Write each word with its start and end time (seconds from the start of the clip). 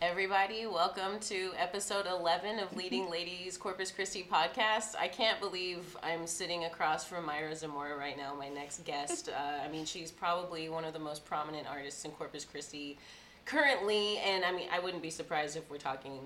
everybody. 0.00 0.64
Welcome 0.64 1.18
to 1.22 1.50
episode 1.56 2.06
11 2.06 2.60
of 2.60 2.76
Leading 2.76 3.10
Ladies 3.10 3.56
Corpus 3.56 3.90
Christi 3.90 4.24
podcast. 4.30 4.94
I 4.96 5.08
can't 5.08 5.40
believe 5.40 5.96
I'm 6.04 6.24
sitting 6.28 6.66
across 6.66 7.04
from 7.04 7.26
Mayra 7.26 7.56
Zamora 7.56 7.96
right 7.96 8.16
now, 8.16 8.32
my 8.34 8.48
next 8.48 8.84
guest. 8.84 9.28
Uh, 9.38 9.64
I 9.64 9.68
mean, 9.68 9.84
she's 9.84 10.10
probably 10.10 10.68
one 10.68 10.84
of 10.84 10.92
the 10.92 10.98
most 10.98 11.24
prominent 11.24 11.68
artists 11.68 12.04
in 12.04 12.10
Corpus 12.12 12.44
Christi 12.44 12.98
currently, 13.44 14.18
and 14.18 14.44
I 14.44 14.52
mean, 14.52 14.68
I 14.72 14.78
wouldn't 14.80 15.02
be 15.02 15.10
surprised 15.10 15.56
if 15.56 15.68
we're 15.70 15.78
talking 15.78 16.18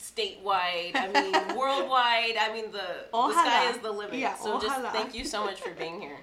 statewide, 0.00 0.92
I 0.94 1.08
mean, 1.12 1.32
worldwide. 1.56 2.36
I 2.38 2.50
mean, 2.52 2.70
the, 2.70 3.06
the 3.12 3.32
sky 3.32 3.70
is 3.70 3.78
the 3.78 3.90
limit. 3.90 4.18
Yeah, 4.18 4.36
so 4.36 4.60
just 4.60 4.80
thank 4.92 5.14
you 5.14 5.24
so 5.24 5.44
much 5.44 5.60
for 5.60 5.70
being 5.70 6.00
here. 6.00 6.18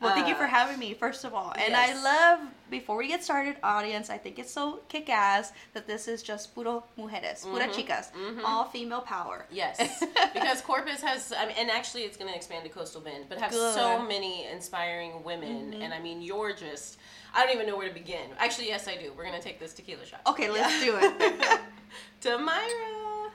Well, 0.00 0.14
thank 0.14 0.28
you 0.28 0.34
Uh, 0.34 0.38
for 0.38 0.46
having 0.46 0.78
me, 0.78 0.92
first 0.92 1.24
of 1.24 1.32
all. 1.32 1.52
And 1.56 1.70
yes. 1.70 1.96
I 1.96 2.02
love, 2.02 2.40
before 2.70 2.96
we 2.98 3.08
get 3.08 3.24
started, 3.24 3.56
audience, 3.62 4.10
I 4.10 4.18
think 4.18 4.38
it's 4.38 4.52
so 4.52 4.80
kick 4.90 5.08
ass 5.08 5.52
that 5.72 5.86
this 5.86 6.06
is 6.06 6.22
just 6.22 6.54
puro 6.54 6.84
mujeres, 6.98 7.42
pura 7.42 7.66
Mm-hmm. 7.66 7.70
chicas, 7.80 8.10
all 8.44 8.64
female 8.66 9.00
power. 9.00 9.46
Yes, 9.50 10.04
because 10.34 10.60
Corpus 10.60 11.00
has, 11.00 11.32
I 11.32 11.46
mean, 11.46 11.56
and 11.58 11.70
actually 11.70 12.02
it's 12.02 12.18
going 12.18 12.30
to 12.30 12.36
expand 12.36 12.64
to 12.64 12.70
Coastal 12.70 13.00
Bend, 13.00 13.24
but 13.30 13.38
have 13.38 13.50
Good. 13.52 13.74
so 13.74 14.02
many 14.02 14.44
inspiring 14.46 15.24
women, 15.24 15.74
and 15.82 15.94
I 15.94 15.98
mean, 16.00 16.20
you're 16.20 16.52
just, 16.52 16.98
I 17.34 17.42
don't 17.44 17.54
even 17.54 17.66
know 17.66 17.76
where 17.78 17.88
to 17.88 17.94
begin. 17.94 18.28
Actually, 18.38 18.68
yes, 18.68 18.86
I 18.88 18.96
do. 18.96 19.12
We're 19.16 19.24
going 19.24 19.40
to 19.40 19.42
take 19.42 19.58
this 19.58 19.72
tequila 19.72 20.04
shot. 20.04 20.20
Okay, 20.26 20.50
let's 20.50 20.78
do 20.84 20.94
it. 21.00 21.60
to 22.20 22.36
Myra, 22.38 23.30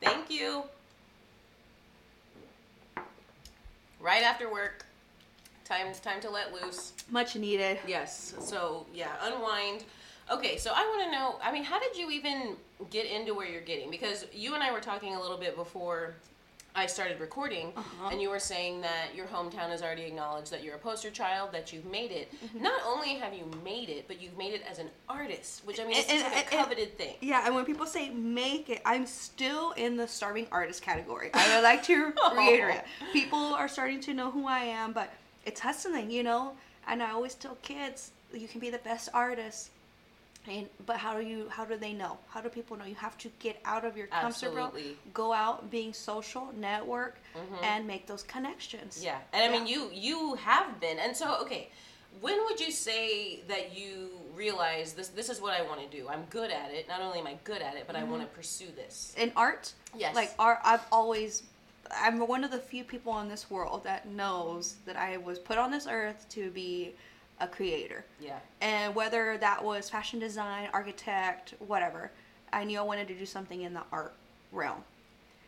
thank 0.00 0.30
you. 0.30 0.64
Right 4.00 4.24
after 4.24 4.50
work, 4.52 4.84
time 5.72 5.92
time 6.02 6.20
to 6.20 6.30
let 6.30 6.52
loose. 6.52 6.92
Much 7.10 7.36
needed. 7.36 7.78
Yes. 7.86 8.34
So 8.40 8.86
yeah, 8.94 9.08
unwind. 9.22 9.84
Okay, 10.30 10.56
so 10.56 10.72
I 10.74 10.80
want 10.86 11.02
to 11.04 11.10
know. 11.10 11.36
I 11.42 11.52
mean, 11.52 11.64
how 11.64 11.78
did 11.80 11.96
you 11.96 12.10
even 12.10 12.56
get 12.90 13.06
into 13.06 13.34
where 13.34 13.46
you're 13.48 13.60
getting? 13.60 13.90
Because 13.90 14.26
you 14.32 14.54
and 14.54 14.62
I 14.62 14.72
were 14.72 14.80
talking 14.80 15.14
a 15.14 15.20
little 15.20 15.36
bit 15.36 15.56
before 15.56 16.14
I 16.74 16.86
started 16.86 17.20
recording, 17.20 17.70
Uh-huh. 17.76 18.08
and 18.10 18.22
you 18.22 18.30
were 18.30 18.38
saying 18.38 18.80
that 18.80 19.08
your 19.14 19.26
hometown 19.26 19.68
has 19.68 19.82
already 19.82 20.04
acknowledged 20.04 20.50
that 20.52 20.62
you're 20.64 20.76
a 20.76 20.78
poster 20.78 21.10
child, 21.10 21.52
that 21.52 21.70
you've 21.70 21.84
made 21.84 22.12
it. 22.12 22.32
Mm-hmm. 22.32 22.62
Not 22.62 22.80
only 22.86 23.16
have 23.16 23.34
you 23.34 23.44
made 23.62 23.90
it, 23.90 24.06
but 24.08 24.22
you've 24.22 24.38
made 24.38 24.54
it 24.54 24.62
as 24.70 24.78
an 24.78 24.88
artist, 25.06 25.66
which 25.66 25.78
I 25.80 25.84
mean, 25.84 25.96
it's 25.98 26.08
And- 26.08 26.22
like 26.22 26.32
a 26.32 26.36
and- 26.38 26.64
coveted 26.64 26.96
thing. 26.96 27.16
Yeah, 27.20 27.44
and 27.44 27.54
when 27.54 27.66
people 27.66 27.84
say 27.84 28.08
make 28.08 28.70
it, 28.70 28.80
I'm 28.86 29.04
still 29.04 29.72
in 29.72 29.96
the 29.98 30.08
starving 30.08 30.46
artist 30.50 30.80
category. 30.80 31.30
I 31.34 31.54
would 31.56 31.62
like 31.62 31.82
to 31.84 32.14
reiterate. 32.36 32.80
People 33.12 33.38
are 33.54 33.68
starting 33.68 34.00
to 34.02 34.14
know 34.14 34.30
who 34.30 34.46
I 34.46 34.60
am, 34.60 34.92
but 34.92 35.10
it's 35.44 35.60
hustling, 35.60 36.10
you 36.10 36.22
know? 36.22 36.52
And 36.86 37.02
I 37.02 37.10
always 37.12 37.34
tell 37.34 37.56
kids, 37.62 38.10
you 38.32 38.48
can 38.48 38.60
be 38.60 38.70
the 38.70 38.78
best 38.78 39.08
artist. 39.14 39.70
And, 40.48 40.66
but 40.86 40.96
how 40.96 41.16
do 41.20 41.24
you 41.24 41.48
how 41.50 41.64
do 41.64 41.76
they 41.76 41.92
know 41.92 42.18
how 42.28 42.40
do 42.40 42.48
people 42.48 42.76
know 42.76 42.84
you 42.84 42.96
have 42.96 43.16
to 43.18 43.28
get 43.38 43.60
out 43.64 43.84
of 43.84 43.96
your 43.96 44.08
comfort 44.08 44.34
zone. 44.40 44.56
Mm-hmm. 44.56 45.12
go 45.14 45.32
out 45.32 45.70
being 45.70 45.92
social 45.92 46.48
network 46.58 47.16
and 47.62 47.86
make 47.86 48.08
those 48.08 48.24
connections 48.24 49.00
Yeah, 49.04 49.18
and 49.32 49.44
I 49.44 49.56
mean, 49.56 49.68
you 49.68 49.88
you 49.92 50.34
have 50.34 50.80
been, 50.80 50.98
and 50.98 51.16
so 51.16 51.40
okay. 51.42 51.68
When 52.20 52.44
would 52.46 52.58
you 52.60 52.72
say 52.72 53.40
that 53.48 53.74
you 53.78 54.10
realize 54.34 54.92
this? 54.94 55.08
This 55.08 55.30
is 55.30 55.40
what 55.40 55.54
I 55.58 55.62
want 55.62 55.80
to 55.80 55.96
do. 55.96 56.08
I'm 56.08 56.24
good 56.28 56.50
at 56.50 56.70
it. 56.72 56.86
Not 56.88 57.00
only 57.00 57.20
am 57.20 57.26
I 57.28 57.36
good 57.44 57.62
at 57.62 57.74
it, 57.76 57.84
but 57.86 57.94
I 57.96 58.02
want 58.04 58.20
to 58.22 58.28
pursue 58.28 58.68
this. 58.76 59.14
in 59.16 59.30
art 59.36 59.72
Yes. 59.96 60.14
like 60.16 60.32
art 60.38 60.58
i've 60.64 60.84
always 60.90 61.42
i'm 62.00 62.18
one 62.26 62.44
of 62.44 62.50
the 62.50 62.58
few 62.58 62.84
people 62.84 63.18
in 63.20 63.28
this 63.28 63.50
world 63.50 63.82
that 63.84 64.06
knows 64.08 64.76
that 64.86 64.96
i 64.96 65.16
was 65.16 65.38
put 65.38 65.58
on 65.58 65.70
this 65.70 65.86
earth 65.90 66.26
to 66.28 66.50
be 66.50 66.92
a 67.40 67.46
creator 67.46 68.04
Yeah. 68.20 68.38
and 68.60 68.94
whether 68.94 69.36
that 69.38 69.62
was 69.62 69.90
fashion 69.90 70.18
design 70.18 70.68
architect 70.72 71.54
whatever 71.66 72.10
i 72.52 72.64
knew 72.64 72.78
i 72.78 72.82
wanted 72.82 73.08
to 73.08 73.14
do 73.14 73.26
something 73.26 73.62
in 73.62 73.74
the 73.74 73.82
art 73.90 74.14
realm 74.52 74.82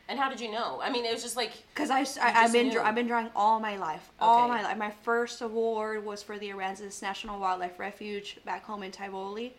And 0.09 0.19
how 0.19 0.28
did 0.28 0.39
you 0.41 0.50
know? 0.53 0.81
I 0.83 0.91
mean, 0.91 1.05
it 1.06 1.12
was 1.15 1.22
just 1.22 1.34
like 1.37 1.53
because 1.72 1.89
I, 1.91 2.00
I, 2.22 2.28
have 2.31 2.53
been 2.53 2.70
dra- 2.70 2.84
I've 2.87 2.95
been 2.95 3.06
drawing 3.06 3.31
all 3.34 3.59
my 3.59 3.77
life, 3.78 4.10
all 4.21 4.44
Okay. 4.44 4.53
my 4.56 4.62
life. 4.62 4.77
My 4.77 4.91
first 5.03 5.41
award 5.41 6.04
was 6.04 6.22
for 6.22 6.37
the 6.38 6.50
Aransas 6.50 7.00
National 7.00 7.41
Wildlife 7.41 7.78
Refuge 7.78 8.37
back 8.44 8.65
home 8.66 8.83
in 8.83 8.91
Tivoli. 8.93 9.54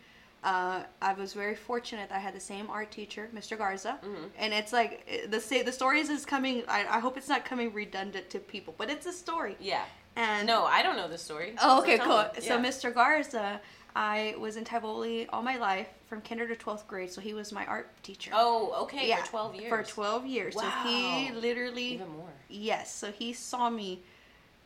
Uh, 0.46 0.84
I 1.02 1.12
was 1.14 1.32
very 1.32 1.56
fortunate 1.56 2.08
that 2.10 2.16
I 2.16 2.20
had 2.20 2.32
the 2.32 2.40
same 2.40 2.70
art 2.70 2.92
teacher, 2.92 3.28
Mr. 3.34 3.58
Garza, 3.58 3.98
Mm-hmm. 4.04 4.24
and 4.38 4.54
it's 4.54 4.72
like 4.72 5.04
eh, 5.08 5.26
the 5.28 5.40
say 5.40 5.62
the 5.62 5.72
stories 5.72 6.08
is 6.08 6.24
coming. 6.24 6.62
I, 6.68 6.80
I 6.96 7.00
hope 7.00 7.16
it's 7.16 7.28
not 7.28 7.44
coming 7.44 7.72
redundant 7.72 8.30
to 8.30 8.38
people, 8.38 8.72
but 8.78 8.88
it's 8.88 9.06
a 9.06 9.12
story. 9.12 9.56
yeah. 9.58 9.84
And 10.14 10.46
No, 10.46 10.64
I 10.64 10.82
don't 10.84 10.96
know 10.96 11.08
the 11.08 11.18
story. 11.18 11.54
Oh, 11.60 11.80
okay, 11.80 11.96
tell 11.98 12.06
cool. 12.06 12.24
me. 12.40 12.46
So 12.48 12.58
Mr. 12.58 12.94
Garza, 12.94 13.60
I 13.96 14.34
was 14.38 14.56
in 14.56 14.64
Tivoli 14.64 15.26
all 15.32 15.42
my 15.42 15.56
life 15.58 15.88
from 16.08 16.20
kinder 16.22 16.46
to 16.46 16.54
twelfth 16.56 16.86
grade, 16.86 17.10
so 17.10 17.20
he 17.20 17.34
was 17.34 17.50
my 17.52 17.66
art 17.66 17.88
teacher. 18.04 18.30
Oh, 18.32 18.82
okay. 18.84 19.08
yeah, 19.08 19.22
For 19.24 19.28
twelve 19.30 19.54
years. 19.56 19.68
For 19.68 19.82
12 19.82 20.26
years. 20.26 20.54
So 20.54 20.60
he 20.84 21.32
Wow. 21.32 21.40
literally 21.40 21.88
Even 21.94 22.08
more. 22.10 22.32
Yes, 22.48 22.94
so 22.94 23.10
he 23.10 23.32
saw 23.32 23.68
me 23.68 24.00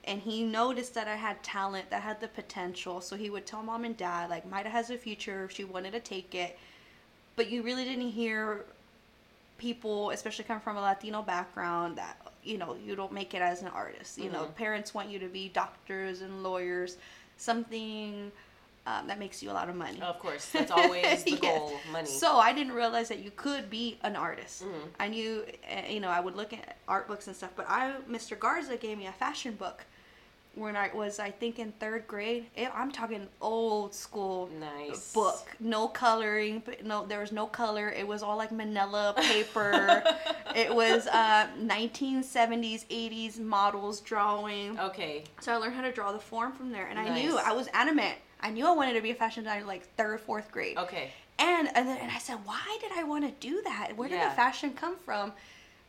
and 0.04 0.20
he 0.20 0.42
noticed 0.42 0.94
that 0.94 1.08
I 1.08 1.16
had 1.16 1.42
talent, 1.42 1.90
that 1.90 2.02
had 2.02 2.20
the 2.20 2.28
potential. 2.28 3.00
So 3.00 3.16
he 3.16 3.30
would 3.30 3.46
tell 3.46 3.62
mom 3.62 3.84
and 3.84 3.96
dad 3.96 4.30
like 4.30 4.44
Maida 4.48 4.68
has 4.70 4.90
a 4.90 4.96
future 4.98 5.44
if 5.44 5.52
she 5.52 5.64
wanted 5.64 5.92
to 5.92 6.00
take 6.00 6.34
it. 6.34 6.58
But 7.36 7.50
you 7.50 7.62
really 7.62 7.84
didn't 7.84 8.10
hear 8.10 8.64
people, 9.58 10.10
especially 10.10 10.44
coming 10.44 10.62
from 10.62 10.76
a 10.76 10.80
Latino 10.80 11.22
background, 11.22 11.96
that 11.98 12.16
you 12.42 12.56
know, 12.56 12.74
you 12.82 12.96
don't 12.96 13.12
make 13.12 13.34
it 13.34 13.42
as 13.42 13.60
an 13.60 13.68
artist. 13.68 14.16
You 14.16 14.30
know, 14.30 14.44
Mhm. 14.44 14.54
parents 14.54 14.94
want 14.94 15.10
you 15.10 15.18
to 15.18 15.28
be 15.28 15.50
doctors 15.50 16.22
and 16.22 16.42
lawyers, 16.42 16.96
something 17.36 18.32
um, 18.86 19.06
that 19.08 19.18
makes 19.18 19.42
you 19.42 19.50
a 19.50 19.52
lot 19.52 19.68
of 19.68 19.76
money. 19.76 20.00
Of 20.00 20.18
course, 20.18 20.46
that's 20.52 20.70
always 20.70 21.22
the 21.24 21.32
Yes. 21.32 21.40
goal. 21.40 21.78
Money. 21.92 22.08
So 22.08 22.38
I 22.38 22.54
didn't 22.54 22.72
realize 22.72 23.08
that 23.10 23.18
you 23.18 23.30
could 23.30 23.68
be 23.68 23.98
an 24.02 24.16
artist. 24.16 24.64
Mhm. 24.64 24.88
I 24.98 25.08
knew, 25.08 25.44
uh, 25.70 25.82
you 25.86 26.00
know, 26.00 26.08
I 26.08 26.18
would 26.18 26.34
look 26.34 26.54
at 26.54 26.78
art 26.88 27.06
books 27.06 27.26
and 27.26 27.36
stuff, 27.36 27.50
but 27.54 27.68
I, 27.68 27.92
Mr. 28.08 28.38
Garza 28.38 28.78
gave 28.78 28.96
me 28.96 29.06
a 29.06 29.12
fashion 29.12 29.54
book 29.54 29.84
when 30.56 30.76
I 30.76 30.90
was, 30.92 31.18
I 31.18 31.30
think, 31.30 31.58
in 31.58 31.72
third 31.72 32.06
grade. 32.06 32.46
It, 32.56 32.70
I'm 32.74 32.90
talking 32.90 33.28
old 33.40 33.94
school 33.94 34.50
Nice. 34.58 35.12
book, 35.12 35.46
no 35.60 35.86
coloring, 35.88 36.62
but 36.64 36.84
no, 36.84 37.06
there 37.06 37.20
was 37.20 37.32
no 37.32 37.46
color. 37.46 37.88
It 37.90 38.06
was 38.06 38.22
all 38.22 38.36
like 38.36 38.50
Manila 38.52 39.14
paper. 39.20 40.02
it 40.56 40.74
was 40.74 41.06
uh, 41.06 41.46
1970s, 41.62 42.84
80s 42.88 43.38
models 43.38 44.00
drawing. 44.00 44.78
Okay. 44.78 45.24
So 45.40 45.52
I 45.52 45.56
learned 45.56 45.74
how 45.74 45.82
to 45.82 45.92
draw 45.92 46.12
the 46.12 46.18
form 46.18 46.52
from 46.52 46.70
there, 46.72 46.86
and 46.88 46.98
I 46.98 47.14
knew 47.14 47.38
I 47.38 47.52
was 47.52 47.68
animate. 47.68 48.16
I 48.40 48.50
knew 48.50 48.66
I 48.66 48.72
wanted 48.72 48.94
to 48.94 49.00
be 49.02 49.10
a 49.10 49.14
fashion 49.14 49.44
designer 49.44 49.66
like 49.66 49.86
third, 49.96 50.20
fourth 50.20 50.50
grade. 50.50 50.76
Okay. 50.78 51.10
And 51.38 51.68
and, 51.74 51.88
then, 51.88 51.98
and 51.98 52.10
I 52.10 52.18
said, 52.18 52.36
why 52.44 52.78
did 52.80 52.90
I 52.94 53.04
want 53.04 53.24
to 53.24 53.46
do 53.46 53.62
that? 53.62 53.96
Where 53.96 54.08
did 54.08 54.16
Yeah. 54.16 54.30
the 54.30 54.34
fashion 54.34 54.72
come 54.72 54.96
from? 54.96 55.32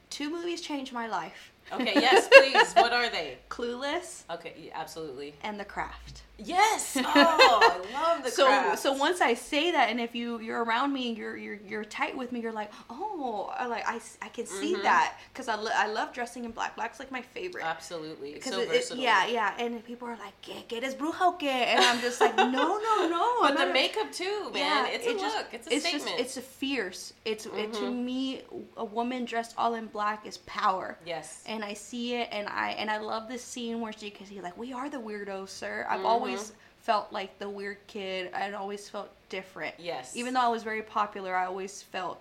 Two 0.09 0.29
movies 0.29 0.61
changed 0.61 0.91
my 0.93 1.07
life: 1.07 1.51
Okay. 1.73 1.93
Yes, 1.95 2.27
please. 2.31 2.73
what 2.73 2.93
are 2.93 3.09
they? 3.09 3.37
Clueless 3.49 4.23
Okay. 4.29 4.53
yeah, 4.57 4.71
absolutely. 4.75 5.33
and 5.43 5.59
The 5.59 5.65
Craft. 5.65 6.23
Yes. 6.43 6.97
Oh, 7.03 7.05
I 7.13 7.93
love 7.93 8.23
the 8.23 8.31
so 8.31 8.47
craft. 8.47 8.79
so 8.79 8.93
once 8.93 9.21
I 9.21 9.35
say 9.35 9.71
that, 9.71 9.89
and 9.91 9.99
if 9.99 10.15
you 10.15 10.39
you're 10.39 10.63
around 10.63 10.91
me 10.91 11.09
and 11.09 11.17
you're 11.17 11.37
you're 11.37 11.59
you're 11.67 11.83
tight 11.85 12.17
with 12.17 12.31
me, 12.31 12.39
you're 12.41 12.51
like, 12.51 12.71
oh, 12.89 13.53
I 13.55 13.67
like 13.67 13.83
I, 13.87 13.99
I 14.23 14.29
can 14.29 14.47
see 14.47 14.73
Mhm. 14.73 14.81
that 14.81 15.19
because 15.31 15.47
I, 15.47 15.55
lo- 15.55 15.69
I 15.75 15.85
love 15.87 16.13
dressing 16.13 16.43
in 16.45 16.51
black. 16.51 16.75
Black's 16.75 16.97
like 16.99 17.11
my 17.11 17.21
favorite. 17.21 17.63
Absolutely. 17.63 18.33
Because 18.33 18.53
so 18.53 18.59
it, 18.61 18.63
it- 18.63 18.69
versatile. 18.69 19.03
yeah, 19.03 19.27
yeah, 19.27 19.53
and 19.59 19.85
people 19.85 20.07
are 20.07 20.17
like, 20.17 20.33
"Que, 20.41 20.63
que 20.67 20.79
eres 20.79 20.95
bruja 20.95 21.21
o 21.21 21.37
qué?" 21.39 21.45
And 21.45 21.79
I'm 21.85 22.01
just 22.01 22.19
like, 22.19 22.35
"No, 22.35 22.79
no, 22.87 23.07
no." 23.07 23.27
But 23.41 23.51
I'm 23.51 23.57
the 23.57 23.69
a- 23.69 23.73
makeup 23.73 24.11
too, 24.11 24.49
man. 24.51 24.87
it's 24.89 25.05
a 25.05 25.11
it 25.11 25.19
just- 25.19 25.35
look. 25.37 25.47
It's 25.53 25.67
a 25.67 25.73
it's 25.75 25.85
statement. 25.87 26.17
Just, 26.17 26.19
it's 26.21 26.37
a 26.37 26.41
fierce. 26.41 27.13
It's 27.23 27.45
it, 27.45 27.73
to 27.73 27.81
Mhm. 27.81 28.03
me, 28.03 28.41
a 28.77 28.85
woman 28.85 29.25
dressed 29.25 29.53
all 29.59 29.75
in 29.75 29.85
black 29.87 30.25
is 30.25 30.37
power. 30.39 30.97
yes. 31.05 31.43
And 31.45 31.60
I 31.63 31.73
see 31.73 32.15
it, 32.15 32.29
and 32.31 32.47
I 32.47 32.71
and 32.71 32.89
I 32.89 32.97
love 32.97 33.27
this 33.27 33.43
scene 33.43 33.81
where 33.81 33.93
she 33.93 34.09
can 34.09 34.25
see 34.25 34.41
like, 34.41 34.57
"We 34.57 34.73
are 34.73 34.89
the 34.89 34.97
weirdos, 34.99 35.49
sir." 35.49 35.85
I've 35.89 36.01
Mhm. 36.01 36.05
always 36.05 36.53
felt 36.79 37.11
like 37.11 37.37
the 37.39 37.49
weird 37.49 37.77
kid. 37.87 38.33
I 38.33 38.51
always 38.53 38.89
felt 38.89 39.09
different. 39.29 39.75
Yes. 39.77 40.15
Even 40.15 40.33
though 40.33 40.41
I 40.41 40.47
was 40.49 40.63
very 40.63 40.81
popular, 40.81 41.35
I 41.35 41.45
always 41.45 41.83
felt 41.83 42.19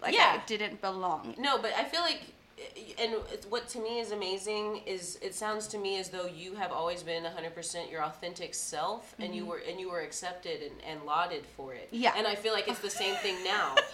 like 0.00 0.14
Yeah. 0.14 0.32
I 0.42 0.46
didn't 0.46 0.80
belong. 0.80 1.34
No, 1.38 1.58
but 1.58 1.72
I 1.74 1.84
feel 1.84 2.00
like, 2.00 2.22
and 2.98 3.14
what 3.50 3.68
to 3.68 3.78
me 3.78 4.00
is 4.00 4.10
amazing 4.12 4.82
is 4.86 5.18
it 5.22 5.34
sounds 5.34 5.66
to 5.68 5.78
me 5.78 5.98
as 5.98 6.08
though 6.10 6.26
you 6.26 6.54
have 6.56 6.72
always 6.72 7.02
been 7.02 7.24
100% 7.24 7.90
your 7.90 8.02
authentic 8.02 8.54
self, 8.54 9.14
and 9.18 9.34
you 9.34 9.44
were 9.44 9.58
and 9.68 9.78
you 9.80 9.90
were 9.90 10.00
accepted 10.00 10.62
and, 10.62 10.80
and 10.86 11.04
lauded 11.04 11.44
for 11.56 11.74
it. 11.74 11.86
Mm-hmm. 11.92 12.02
Yeah. 12.04 12.14
And 12.16 12.26
I 12.26 12.34
feel 12.36 12.54
like 12.54 12.68
it's 12.68 12.80
the 12.80 12.90
same 12.90 13.14
thing 13.16 13.42
now. 13.44 13.74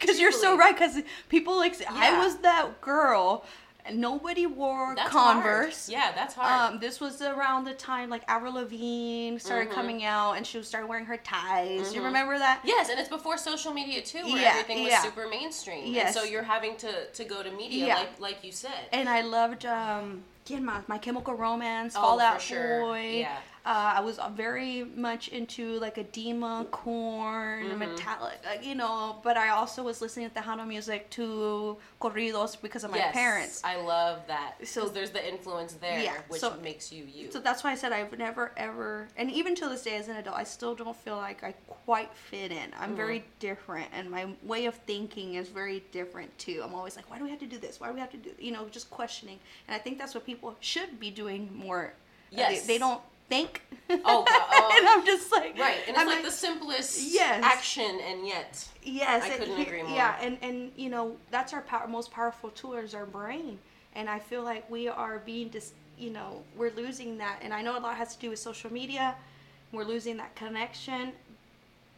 Because 0.00 0.18
you're 0.18 0.32
so 0.32 0.56
right. 0.56 0.74
Because 0.74 0.96
people 1.28 1.56
like 1.56 1.74
say, 1.74 1.84
I 1.88 2.24
was 2.24 2.36
that 2.38 2.80
girl. 2.80 3.44
And 3.86 3.98
nobody 3.98 4.46
wore 4.46 4.94
That's 4.94 5.10
Converse. 5.10 5.86
Hard. 5.86 5.92
Yeah, 5.92 6.12
that's 6.14 6.34
hard. 6.34 6.74
Um, 6.74 6.80
this 6.80 7.00
was 7.00 7.22
around 7.22 7.64
the 7.64 7.74
time 7.74 8.10
like 8.10 8.22
Avril 8.28 8.54
Lavigne 8.54 9.38
started 9.38 9.70
Mhm. 9.70 9.74
coming 9.74 10.04
out, 10.04 10.32
and 10.36 10.46
she 10.46 10.62
started 10.62 10.86
wearing 10.86 11.06
her 11.06 11.16
ties. 11.16 11.94
You 11.94 12.00
Mhm. 12.00 12.04
remember 12.04 12.38
that? 12.38 12.60
Yes, 12.64 12.88
and 12.90 13.00
it's 13.00 13.08
before 13.08 13.38
social 13.38 13.72
media 13.72 14.02
too, 14.02 14.24
where 14.24 14.42
Yeah, 14.42 14.50
everything 14.50 14.82
was 14.84 14.92
yeah. 14.92 15.02
super 15.02 15.28
mainstream. 15.28 15.84
And 15.84 15.94
Yes. 15.94 16.14
so 16.14 16.22
you're 16.24 16.42
having 16.42 16.76
to, 16.78 17.06
to 17.06 17.24
go 17.24 17.42
to 17.42 17.50
media, 17.50 17.86
Yeah. 17.86 17.94
like 17.96 18.20
like 18.20 18.44
you 18.44 18.52
said. 18.52 18.88
And 18.92 19.08
I 19.08 19.22
loved 19.22 19.64
um. 19.66 20.24
My 20.88 20.98
Chemical 20.98 21.34
Romance, 21.34 21.94
Oh, 21.96 22.00
Fallout 22.00 22.34
for 22.42 22.48
sure. 22.48 22.80
Boy. 22.80 23.18
Yeah. 23.20 23.36
Uh, 23.64 23.92
I 23.96 24.00
was 24.00 24.18
very 24.34 24.84
much 24.96 25.28
into 25.28 25.78
like 25.80 25.98
Edema, 25.98 26.66
Korn, 26.70 27.64
Mm-hmm. 27.66 27.82
Metallica, 27.82 28.44
like, 28.46 28.64
you 28.64 28.74
know. 28.74 29.18
But 29.22 29.36
I 29.36 29.50
also 29.50 29.82
was 29.82 30.00
listening 30.00 30.30
to 30.30 30.34
Tejano 30.40 30.66
music 30.66 31.10
to 31.10 31.76
corridos 32.00 32.60
because 32.60 32.84
of 32.84 32.90
my 32.90 32.96
yes, 32.96 33.12
parents. 33.14 33.60
I 33.62 33.76
love 33.76 34.22
that. 34.28 34.54
So- 34.64 34.88
there's 34.88 35.10
the 35.10 35.26
influence 35.28 35.74
there, 35.74 36.02
Yeah, 36.02 36.14
which 36.28 36.40
so- 36.40 36.56
makes 36.62 36.90
you 36.90 37.04
you. 37.04 37.30
So 37.30 37.38
that's 37.38 37.62
why 37.62 37.72
I 37.72 37.74
said 37.74 37.92
I've 37.92 38.16
never 38.18 38.52
ever, 38.56 39.08
and 39.16 39.30
even 39.30 39.54
to 39.56 39.68
this 39.68 39.82
day 39.82 39.96
as 39.96 40.08
an 40.08 40.16
adult, 40.16 40.36
I 40.36 40.44
still 40.44 40.74
don't 40.74 40.96
feel 40.96 41.16
like 41.16 41.44
I 41.44 41.52
quite 41.68 42.12
fit 42.14 42.50
in. 42.52 42.72
I'm 42.80 42.96
very 42.96 43.18
Mm-hmm. 43.20 43.38
different, 43.40 43.88
and 43.92 44.10
my 44.10 44.26
way 44.42 44.64
of 44.66 44.74
thinking 44.74 45.34
is 45.34 45.48
very 45.48 45.82
different 45.92 46.36
too. 46.38 46.62
I'm 46.64 46.74
always 46.74 46.96
like, 46.96 47.10
why 47.10 47.18
do 47.18 47.24
we 47.24 47.30
have 47.30 47.40
to 47.40 47.46
do 47.46 47.58
this? 47.58 47.78
Why 47.78 47.88
do 47.88 47.94
we 47.94 48.00
have 48.00 48.10
to 48.12 48.16
do, 48.16 48.30
you 48.38 48.52
know, 48.52 48.66
just 48.70 48.88
questioning. 48.90 49.38
And 49.68 49.74
I 49.74 49.78
think 49.78 49.98
that's 49.98 50.14
what 50.14 50.24
people 50.24 50.56
should 50.60 50.98
be 50.98 51.10
doing 51.10 51.50
more. 51.54 51.92
Uh, 52.32 52.36
Yes. 52.38 52.60
They, 52.62 52.74
they 52.74 52.78
don't 52.78 53.00
think. 53.30 53.62
Oh, 53.88 54.24
oh. 54.28 54.76
and 54.78 54.86
I'm 54.86 55.04
just 55.06 55.32
like, 55.32 55.58
right, 55.58 55.78
and 55.88 55.96
it's 55.96 55.98
I'm 55.98 56.06
like, 56.06 56.22
the 56.22 56.30
simplest 56.30 57.00
Yes. 57.12 57.42
action, 57.42 57.98
and 58.08 58.26
yet 58.26 58.68
Yes, 58.82 59.24
I 59.24 59.30
couldn't 59.38 59.60
agree 59.60 59.82
more. 59.82 59.96
Yeah, 59.96 60.16
and 60.20 60.36
and 60.42 60.70
you 60.76 60.90
know 60.90 61.16
that's 61.30 61.52
our 61.54 61.62
power, 61.62 61.88
most 61.88 62.10
powerful 62.12 62.50
tool 62.50 62.74
is 62.74 62.94
our 62.94 63.06
brain, 63.06 63.58
and 63.94 64.08
I 64.08 64.18
feel 64.18 64.42
like 64.42 64.70
we 64.70 64.86
are 64.88 65.18
being 65.24 65.48
dis, 65.48 65.72
you 65.98 66.10
know, 66.10 66.42
we're 66.56 66.70
losing 66.76 67.18
that, 67.18 67.40
and 67.42 67.52
I 67.54 67.62
know 67.62 67.76
a 67.78 67.80
lot 67.80 67.96
has 67.96 68.14
to 68.14 68.20
do 68.20 68.30
with 68.30 68.38
social 68.38 68.72
media, 68.72 69.16
we're 69.72 69.84
losing 69.94 70.16
that 70.18 70.36
connection, 70.36 71.12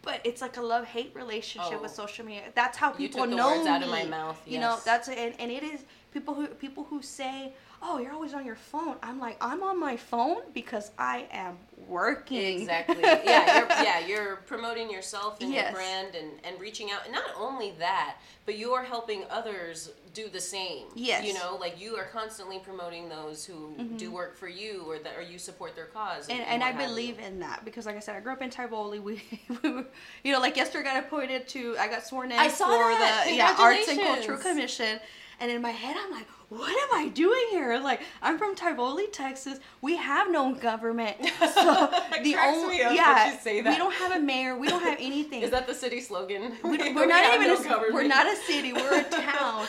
but 0.02 0.20
it's 0.24 0.40
like 0.40 0.56
a 0.56 0.62
love 0.62 0.84
hate 0.86 1.12
relationship 1.14 1.78
Oh. 1.78 1.82
with 1.82 1.90
social 1.92 2.24
media. 2.24 2.44
That's 2.54 2.76
how 2.78 2.90
people 2.90 3.02
You 3.02 3.08
took 3.26 3.30
the 3.30 3.36
know 3.36 3.56
words 3.56 3.66
out 3.68 3.82
of 3.82 3.90
my 3.90 4.04
mouth, 4.04 4.40
You 4.46 4.60
know, 4.60 4.72
yes. 4.76 4.84
that's 4.84 5.08
and, 5.08 5.34
and 5.38 5.50
it 5.50 5.62
is 5.62 5.84
people 6.14 6.32
who 6.34 6.46
people 6.46 6.84
who 6.84 7.02
say, 7.02 7.52
"Oh, 7.82 7.98
you're 7.98 8.12
always 8.12 8.32
on 8.34 8.46
your 8.46 8.56
phone." 8.56 8.96
I'm 9.02 9.18
like, 9.18 9.36
I'm 9.40 9.62
on 9.62 9.78
my 9.78 9.96
phone 9.96 10.38
because 10.54 10.90
I 10.98 11.26
am 11.32 11.58
working. 11.88 12.60
Exactly. 12.60 13.02
Yeah, 13.02 13.58
you're, 13.58 13.68
yeah, 13.84 14.06
you're 14.06 14.36
promoting 14.46 14.90
yourself 14.90 15.40
and 15.40 15.52
Yes. 15.52 15.64
your 15.64 15.72
brand 15.72 16.14
and, 16.14 16.30
and 16.44 16.60
reaching 16.60 16.90
out. 16.90 17.04
And 17.04 17.12
not 17.12 17.24
only 17.36 17.72
that, 17.78 18.16
but 18.46 18.56
you 18.56 18.72
are 18.72 18.84
helping 18.84 19.24
others 19.30 19.90
do 20.14 20.28
the 20.28 20.40
same. 20.40 20.86
Yes. 20.94 21.26
You 21.26 21.34
know, 21.34 21.56
like 21.60 21.80
you 21.80 21.96
are 21.96 22.04
constantly 22.04 22.58
promoting 22.60 23.08
those 23.08 23.44
who 23.44 23.74
do 23.96 24.10
work 24.10 24.36
for 24.36 24.48
you 24.48 24.84
or 24.86 24.98
that 25.00 25.16
or 25.16 25.22
you 25.22 25.38
support 25.38 25.74
their 25.74 25.86
cause. 25.86 26.28
Mm-hmm. 26.28 26.40
and, 26.40 26.62
and 26.62 26.64
I 26.64 26.72
believe 26.72 27.18
you. 27.18 27.26
in 27.26 27.40
that 27.40 27.64
because, 27.64 27.86
like 27.86 27.96
I 27.96 28.00
said, 28.00 28.14
I 28.16 28.20
grew 28.20 28.32
up 28.32 28.42
in 28.42 28.50
Tivoli. 28.50 28.98
We, 29.00 29.22
we 29.62 29.70
were, 29.70 29.84
you 30.22 30.32
know, 30.32 30.40
like 30.40 30.56
yesterday, 30.56 30.88
I 30.88 30.94
got 30.94 31.04
appointed 31.04 31.48
to. 31.48 31.76
I 31.78 31.88
got 31.88 32.04
sworn 32.06 32.30
in 32.32 32.38
I 32.38 32.48
saw 32.48 32.66
for 32.66 32.98
that. 32.98 33.24
the 33.26 33.34
yeah 33.34 33.56
Arts 33.58 33.88
and 33.88 34.00
Cultural 34.00 34.38
Commission, 34.38 35.00
and 35.40 35.50
in 35.50 35.60
my 35.62 35.70
head, 35.70 35.96
I'm 35.98 36.10
like, 36.12 36.26
what 36.56 36.70
am 36.70 36.98
I 36.98 37.08
doing 37.08 37.46
here? 37.50 37.78
Like, 37.78 38.02
I'm 38.20 38.38
from 38.38 38.54
Tivoli, 38.54 39.06
Texas. 39.08 39.58
We 39.80 39.96
have 39.96 40.30
no 40.30 40.54
government, 40.54 41.16
so 41.54 41.90
the 42.22 42.36
only 42.36 42.78
yeah, 42.78 43.36
we 43.44 43.62
don't 43.62 43.94
have 43.94 44.12
a 44.12 44.20
mayor. 44.20 44.56
We 44.58 44.68
don't 44.68 44.82
have 44.82 44.96
anything. 45.00 45.42
Is 45.42 45.50
that 45.50 45.66
the 45.66 45.74
city 45.74 46.00
slogan? 46.00 46.52
we 46.62 46.76
don't, 46.76 46.94
we're 46.94 47.06
not 47.06 47.34
even 47.34 47.48
no 47.48 47.84
a, 47.84 47.92
we're 47.92 48.06
not 48.06 48.26
a 48.26 48.36
city 48.36 48.72
we're 48.72 49.00
a 49.00 49.04
town 49.04 49.66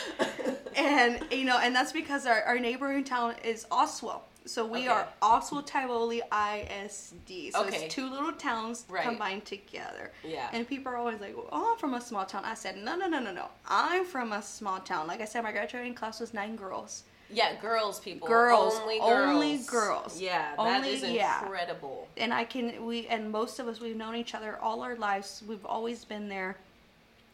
and 0.76 1.24
you 1.30 1.44
know 1.44 1.58
and 1.58 1.74
that's 1.74 1.92
because 1.92 2.26
our, 2.26 2.42
our 2.42 2.58
neighboring 2.58 3.04
town 3.04 3.34
is 3.44 3.66
Austwell 3.70 4.26
so 4.46 4.64
we 4.66 4.80
Okay. 4.80 4.88
are 4.88 5.08
also 5.22 5.60
tivoli 5.62 6.20
isd 6.30 7.52
so 7.52 7.60
Okay. 7.64 7.84
it's 7.84 7.94
two 7.94 8.08
little 8.10 8.32
towns 8.32 8.84
Right. 8.88 9.04
combined 9.04 9.44
together 9.46 10.12
Yeah. 10.22 10.50
and 10.52 10.68
people 10.68 10.92
are 10.92 10.96
always 10.96 11.20
like 11.20 11.34
oh 11.50 11.72
i'm 11.72 11.78
from 11.78 11.94
a 11.94 12.00
small 12.00 12.26
town 12.26 12.44
i 12.44 12.54
said 12.54 12.76
no 12.76 12.94
no 12.96 13.06
no 13.06 13.20
no 13.20 13.32
no 13.32 13.48
i'm 13.66 14.04
from 14.04 14.32
a 14.32 14.42
small 14.42 14.80
town 14.80 15.06
like 15.06 15.20
i 15.20 15.24
said 15.24 15.42
my 15.42 15.52
graduating 15.52 15.94
class 15.94 16.20
was 16.20 16.34
nine 16.34 16.56
girls 16.56 17.04
Yeah, 17.30 17.54
girls, 17.60 18.00
people. 18.00 18.28
Girls, 18.28 18.74
Only 18.82 18.98
girls. 18.98 19.34
only 19.34 19.58
girls. 19.66 20.20
Yeah, 20.20 20.54
that 20.56 20.58
Only- 20.58 20.90
is 20.94 21.02
yeah. 21.02 21.40
incredible. 21.42 22.06
and 22.18 22.34
I 22.34 22.44
can 22.44 22.84
we 22.84 23.06
and 23.08 23.30
most 23.32 23.58
of 23.58 23.66
us 23.66 23.80
we've 23.80 23.96
known 23.96 24.14
each 24.14 24.34
other 24.34 24.58
all 24.60 24.82
our 24.82 24.94
lives. 24.94 25.42
We've 25.48 25.64
always 25.64 26.04
been 26.04 26.28
there. 26.28 26.50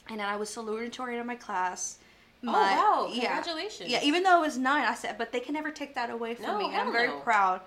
And 0.09 0.21
then 0.21 0.29
I 0.35 0.37
was 0.37 0.49
salutatorian 0.49 1.21
in 1.21 1.27
my 1.27 1.35
class. 1.35 1.99
Oh, 2.47 2.53
wow. 2.53 3.11
yeah. 3.13 3.35
Congratulations. 3.37 3.91
Yeah, 3.91 4.01
even 4.03 4.23
though 4.23 4.39
it 4.39 4.47
was 4.47 4.57
nine, 4.59 4.85
I 4.85 4.95
said, 4.95 5.19
but 5.19 5.31
they 5.33 5.41
can 5.41 5.55
never 5.55 5.71
take 5.71 5.95
that 5.95 6.11
away 6.11 6.35
from 6.35 6.47
No, 6.47 6.59
me. 6.59 6.65
And 6.67 6.77
I'm 6.77 6.93
very 6.93 7.09
no. 7.09 7.19
proud. 7.21 7.61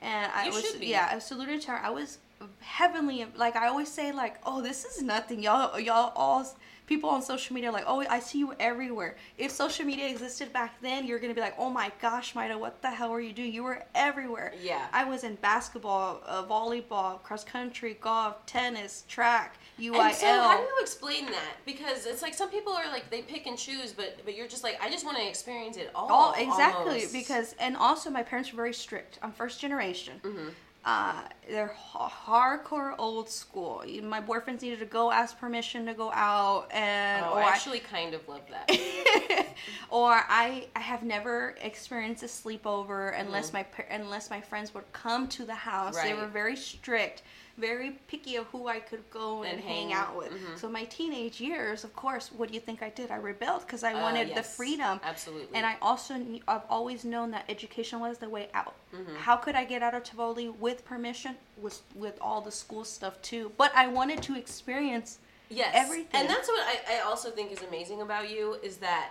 And 0.00 0.30
I 0.32 0.46
You 0.46 0.52
was 0.52 0.72
be. 0.72 0.86
yeah, 0.86 1.08
I 1.10 1.14
was 1.16 1.24
salutatorian. 1.24 1.82
I 1.82 1.90
was 1.90 2.18
heavenly 2.60 3.26
like 3.36 3.56
I 3.56 3.66
always 3.68 3.90
say 3.90 4.12
like, 4.12 4.36
oh, 4.44 4.60
this 4.62 4.84
is 4.84 5.02
nothing. 5.02 5.42
Y'all 5.42 5.78
y'all 5.80 6.12
all 6.14 6.46
people 6.86 7.10
on 7.10 7.20
social 7.20 7.52
media 7.54 7.68
are 7.70 7.72
like, 7.72 7.84
oh, 7.86 8.04
I 8.08 8.20
see 8.20 8.38
you 8.38 8.54
everywhere. 8.60 9.16
If 9.36 9.50
social 9.50 9.84
media 9.84 10.08
existed 10.08 10.52
back 10.52 10.80
then, 10.80 11.06
you're 11.06 11.18
gonna 11.18 11.34
be 11.34 11.40
like, 11.40 11.54
oh 11.58 11.68
my 11.70 11.90
gosh, 12.00 12.34
Maida, 12.34 12.56
what 12.56 12.80
the 12.80 12.90
hell 12.90 13.10
were 13.10 13.20
you 13.20 13.32
doing? 13.32 13.52
You 13.52 13.64
were 13.64 13.82
everywhere. 13.94 14.54
Yeah. 14.62 14.86
I 14.92 15.04
was 15.04 15.24
in 15.24 15.34
basketball, 15.36 16.22
uh, 16.26 16.44
volleyball, 16.44 17.22
cross 17.22 17.44
country, 17.44 17.98
golf, 18.00 18.44
tennis, 18.46 19.04
track, 19.08 19.58
UIL. 19.80 20.00
And 20.00 20.14
so, 20.14 20.26
how 20.26 20.56
do 20.56 20.62
you 20.62 20.76
explain 20.80 21.26
that? 21.26 21.56
Because 21.64 22.06
it's 22.06 22.22
like 22.22 22.34
some 22.34 22.50
people 22.50 22.72
are 22.72 22.88
like 22.90 23.10
they 23.10 23.22
pick 23.22 23.46
and 23.46 23.56
choose, 23.56 23.92
but 23.92 24.18
but 24.24 24.36
you're 24.36 24.48
just 24.48 24.64
like 24.64 24.78
I 24.82 24.90
just 24.90 25.04
want 25.04 25.16
to 25.18 25.26
experience 25.28 25.76
it 25.76 25.90
all. 25.94 26.08
Oh, 26.10 26.34
exactly. 26.38 26.92
almost. 26.94 27.12
Because 27.12 27.54
and 27.60 27.76
also 27.76 28.10
my 28.10 28.22
parents 28.22 28.52
were 28.52 28.56
very 28.56 28.74
strict. 28.74 29.18
I'm 29.22 29.32
first 29.32 29.60
generation. 29.60 30.20
Mm-hmm. 30.24 30.48
Uh, 30.84 31.20
they're 31.50 31.74
ha- 31.76 32.08
hardcore 32.08 32.94
old 32.98 33.28
school. 33.28 33.84
My 34.02 34.22
boyfriends 34.22 34.62
needed 34.62 34.78
to 34.78 34.86
go 34.86 35.10
ask 35.10 35.38
permission 35.38 35.84
to 35.86 35.92
go 35.92 36.10
out, 36.12 36.68
and 36.70 37.26
oh, 37.26 37.32
or 37.32 37.38
I 37.40 37.46
I- 37.46 37.48
actually 37.50 37.80
kind 37.80 38.14
of 38.14 38.26
love 38.28 38.40
that. 38.50 38.70
or 39.90 40.12
I 40.12 40.68
I 40.74 40.80
have 40.80 41.02
never 41.02 41.56
experienced 41.60 42.22
a 42.22 42.26
sleepover 42.26 43.18
unless 43.20 43.52
my 43.52 43.66
unless 43.90 44.30
my 44.30 44.40
friends 44.40 44.72
would 44.72 44.90
come 44.92 45.26
to 45.28 45.44
the 45.44 45.54
house. 45.54 46.00
They 46.00 46.10
Mm-hmm. 46.12 46.20
Were 46.22 46.26
very 46.28 46.56
strict, 46.56 47.22
very 47.58 47.90
picky 48.06 48.36
of 48.36 48.46
who 48.46 48.68
I 48.68 48.78
could 48.78 49.02
go 49.10 49.42
and, 49.42 49.54
And 49.54 49.60
hang 49.60 49.88
hang- 49.90 49.92
out 49.92 50.16
with. 50.16 50.30
mhm. 50.32 50.58
So 50.58 50.68
my 50.68 50.84
teenage 50.84 51.40
years, 51.40 51.82
of 51.84 51.94
course, 51.96 52.30
what 52.36 52.48
do 52.48 52.54
you 52.54 52.60
think 52.60 52.82
I 52.82 52.90
did? 52.90 53.10
I 53.10 53.16
rebelled 53.16 53.62
because 53.66 53.82
I 53.82 53.92
Uh, 53.94 54.02
wanted 54.02 54.34
the 54.34 54.42
freedom. 54.42 55.00
Absolutely. 55.02 55.56
And 55.56 55.66
I 55.66 55.76
also 55.82 56.14
I've 56.46 56.62
always 56.70 57.04
known 57.04 57.30
that 57.32 57.44
education 57.48 57.98
was 58.00 58.18
the 58.18 58.28
way 58.28 58.48
out. 58.54 58.74
Mm-hmm. 58.94 59.16
How 59.16 59.36
could 59.36 59.56
I 59.56 59.64
get 59.64 59.82
out 59.82 59.94
of 59.94 60.02
Tivoli 60.04 60.48
with 60.48 60.84
permission? 60.84 61.36
With 61.56 61.82
with 61.94 62.16
all 62.20 62.40
the 62.40 62.52
school 62.52 62.84
stuff 62.84 63.20
too. 63.22 63.52
But 63.56 63.70
I 63.74 63.88
wanted 63.88 64.22
to 64.28 64.36
experience 64.36 65.18
yes, 65.50 65.70
everything. 65.74 66.20
And 66.20 66.30
that's 66.30 66.48
what 66.48 66.60
I, 66.72 66.96
I 66.96 67.00
also 67.00 67.30
think 67.30 67.50
is 67.52 67.62
amazing 67.62 68.00
about 68.02 68.30
you 68.30 68.54
is 68.62 68.76
that 68.78 69.10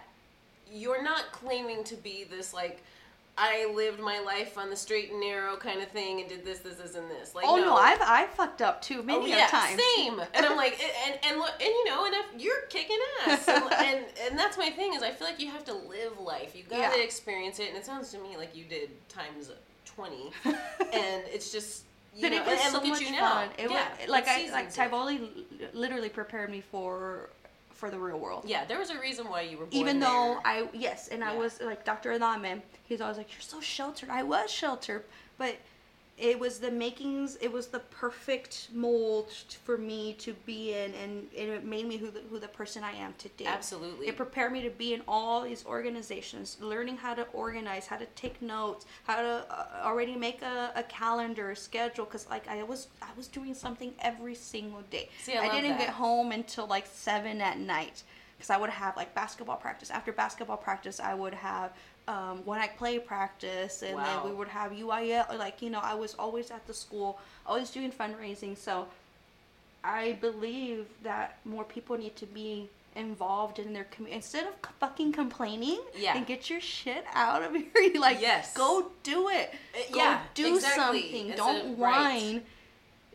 you're 0.71 1.03
not 1.03 1.31
claiming 1.31 1.83
to 1.85 1.95
be 1.95 2.23
this 2.23 2.53
like. 2.53 2.83
I 3.37 3.71
lived 3.73 3.99
my 3.99 4.19
life 4.19 4.57
on 4.57 4.69
the 4.69 4.75
straight 4.75 5.11
and 5.11 5.19
narrow 5.21 5.55
kind 5.57 5.81
of 5.81 5.89
thing 5.89 6.19
and 6.21 6.27
did 6.29 6.43
this, 6.43 6.59
this, 6.59 6.75
this, 6.75 6.95
and 6.95 7.09
this. 7.11 7.35
Like, 7.35 7.45
Oh 7.47 7.57
no, 7.57 7.75
I've 7.75 8.01
I 8.01 8.25
fucked 8.25 8.61
up 8.61 8.81
too 8.81 8.99
oh, 8.99 9.03
many 9.03 9.33
oh, 9.33 9.37
yeah, 9.37 9.47
times. 9.47 9.79
Same. 9.95 10.19
And 10.33 10.45
I'm 10.45 10.57
like, 10.63 10.79
and 11.05 11.19
and 11.23 11.37
look, 11.37 11.51
and 11.61 11.69
you 11.69 11.85
know, 11.85 12.05
and 12.05 12.15
if 12.15 12.25
you're 12.41 12.61
kicking 12.69 12.97
ass, 13.27 13.47
and, 13.47 13.63
and 13.73 14.05
and 14.25 14.39
that's 14.39 14.57
my 14.57 14.69
thing 14.71 14.93
is 14.93 15.03
I 15.03 15.11
feel 15.11 15.27
like 15.27 15.39
you 15.39 15.49
have 15.51 15.65
to 15.65 15.73
live 15.73 16.19
life. 16.19 16.55
You 16.55 16.63
gotta 16.69 16.97
Yeah. 16.97 17.03
experience 17.03 17.59
it, 17.59 17.69
and 17.69 17.77
it 17.77 17.85
sounds 17.85 18.11
to 18.11 18.17
me 18.19 18.37
like 18.37 18.55
you 18.55 18.63
did 18.63 18.89
times 19.09 19.51
twenty, 19.85 20.31
and 20.45 21.23
it's 21.27 21.51
just. 21.51 21.83
You 22.15 22.23
But 22.23 22.31
know, 22.31 22.37
it 22.37 22.45
was 22.47 22.51
and, 22.53 22.61
and 22.61 22.71
so 22.71 22.77
look 22.79 22.87
much 22.87 23.01
at 23.03 23.07
you 23.07 23.11
now. 23.15 23.29
fun. 23.35 23.49
It 23.59 23.69
yeah, 23.69 23.89
was 24.01 24.09
like 24.09 24.27
I 24.27 24.49
like. 24.51 24.73
Tivoli 24.73 25.29
literally 25.73 26.09
prepared 26.09 26.49
me 26.49 26.61
for 26.61 27.29
for 27.77 27.89
the 27.89 27.99
real 27.99 28.19
world. 28.19 28.43
Yeah, 28.45 28.65
there 28.65 28.79
was 28.79 28.89
a 28.89 28.99
reason 28.99 29.29
why 29.29 29.41
you 29.41 29.57
were 29.57 29.65
born 29.65 29.79
Even 29.81 29.99
though 29.99 30.39
there. 30.43 30.53
I 30.53 30.67
yes, 30.73 31.07
and 31.09 31.23
I 31.23 31.35
was 31.35 31.61
like 31.61 31.85
Dr. 31.85 32.11
Adame, 32.11 32.61
he's 32.83 33.01
always 33.01 33.17
like, 33.17 33.31
You're 33.31 33.41
so 33.41 33.61
sheltered. 33.61 34.09
I 34.09 34.23
was 34.23 34.51
sheltered, 34.51 35.03
but 35.37 35.55
it 36.17 36.39
was 36.39 36.57
the 36.59 36.71
makings 36.71 37.37
it 37.41 37.51
was 37.51 37.67
the 37.67 37.79
perfect 37.79 38.69
mold 38.73 39.31
for 39.63 39.77
me 39.77 40.13
to 40.13 40.33
be 40.45 40.73
in 40.73 40.91
and, 40.95 41.27
and 41.37 41.49
it 41.49 41.63
made 41.63 41.87
me 41.87 41.97
who 41.97 42.09
the, 42.09 42.21
who 42.29 42.39
the 42.39 42.47
person 42.47 42.83
i 42.83 42.91
am 42.91 43.13
today 43.17 43.45
Absolutely. 43.45 44.07
it 44.07 44.17
prepared 44.17 44.51
me 44.51 44.61
to 44.61 44.69
be 44.71 44.93
in 44.93 45.01
all 45.07 45.43
these 45.43 45.63
organizations 45.65 46.57
learning 46.59 46.97
how 46.97 47.13
to 47.13 47.23
organize 47.33 47.85
how 47.85 47.97
to 47.97 48.05
take 48.15 48.41
notes 48.41 48.85
how 49.03 49.21
to 49.21 49.45
uh, 49.49 49.83
already 49.83 50.15
make 50.15 50.41
a, 50.41 50.71
a 50.75 50.83
calendar 50.83 51.51
a 51.51 51.55
schedule 51.55 52.05
because 52.05 52.27
like 52.29 52.47
i 52.47 52.63
was 52.63 52.87
i 53.01 53.09
was 53.15 53.27
doing 53.27 53.53
something 53.53 53.93
every 53.99 54.35
single 54.35 54.81
day 54.89 55.09
See, 55.23 55.35
I 55.37 55.47
love 55.47 55.51
didn't 55.51 55.77
that. 55.77 55.79
get 55.79 55.89
home 55.89 56.31
until 56.31 56.65
like 56.65 56.87
seven 56.87 57.41
at 57.41 57.59
night 57.59 58.03
because 58.37 58.49
I 58.49 58.57
would 58.57 58.69
have 58.69 58.95
like 58.95 59.13
basketball 59.15 59.55
practice. 59.55 59.89
After 59.89 60.11
basketball 60.11 60.57
practice, 60.57 60.99
I 60.99 61.13
would 61.15 61.33
have 61.33 61.71
um, 62.07 62.43
one 62.45 62.59
act 62.59 62.77
play 62.77 62.99
practice, 62.99 63.81
and 63.83 63.95
Wow. 63.95 64.05
then 64.21 64.29
we 64.31 64.35
would 64.37 64.47
have 64.47 64.71
UIL. 64.71 65.29
Or 65.31 65.35
Like 65.37 65.61
you 65.61 65.69
know, 65.69 65.79
I 65.79 65.93
was 65.93 66.15
always 66.17 66.51
at 66.51 66.65
the 66.67 66.73
school, 66.73 67.19
always 67.45 67.69
doing 67.69 67.91
fundraising. 67.91 68.57
So 68.57 68.87
I 69.83 70.13
believe 70.21 70.85
that 71.03 71.37
more 71.45 71.63
people 71.63 71.97
need 71.97 72.15
to 72.17 72.25
be 72.25 72.69
involved 72.95 73.59
in 73.59 73.73
their 73.73 73.83
community 73.85 74.15
instead 74.15 74.47
of 74.47 74.53
c- 74.65 74.71
fucking 74.79 75.11
complaining 75.11 75.79
Yeah. 75.95 76.17
and 76.17 76.25
get 76.25 76.49
your 76.49 76.59
shit 76.59 77.05
out 77.13 77.43
of 77.43 77.53
here 77.55 77.91
like 77.99 78.19
Yes. 78.19 78.53
go 78.55 78.91
do 79.03 79.29
it 79.29 79.53
Uh, 79.75 79.77
go 79.91 79.99
yeah, 79.99 80.21
do 80.33 80.55
exactly. 80.55 81.01
something 81.03 81.31
don't 81.37 81.61
a- 81.61 81.75
right. 81.75 81.77
whine 81.77 82.43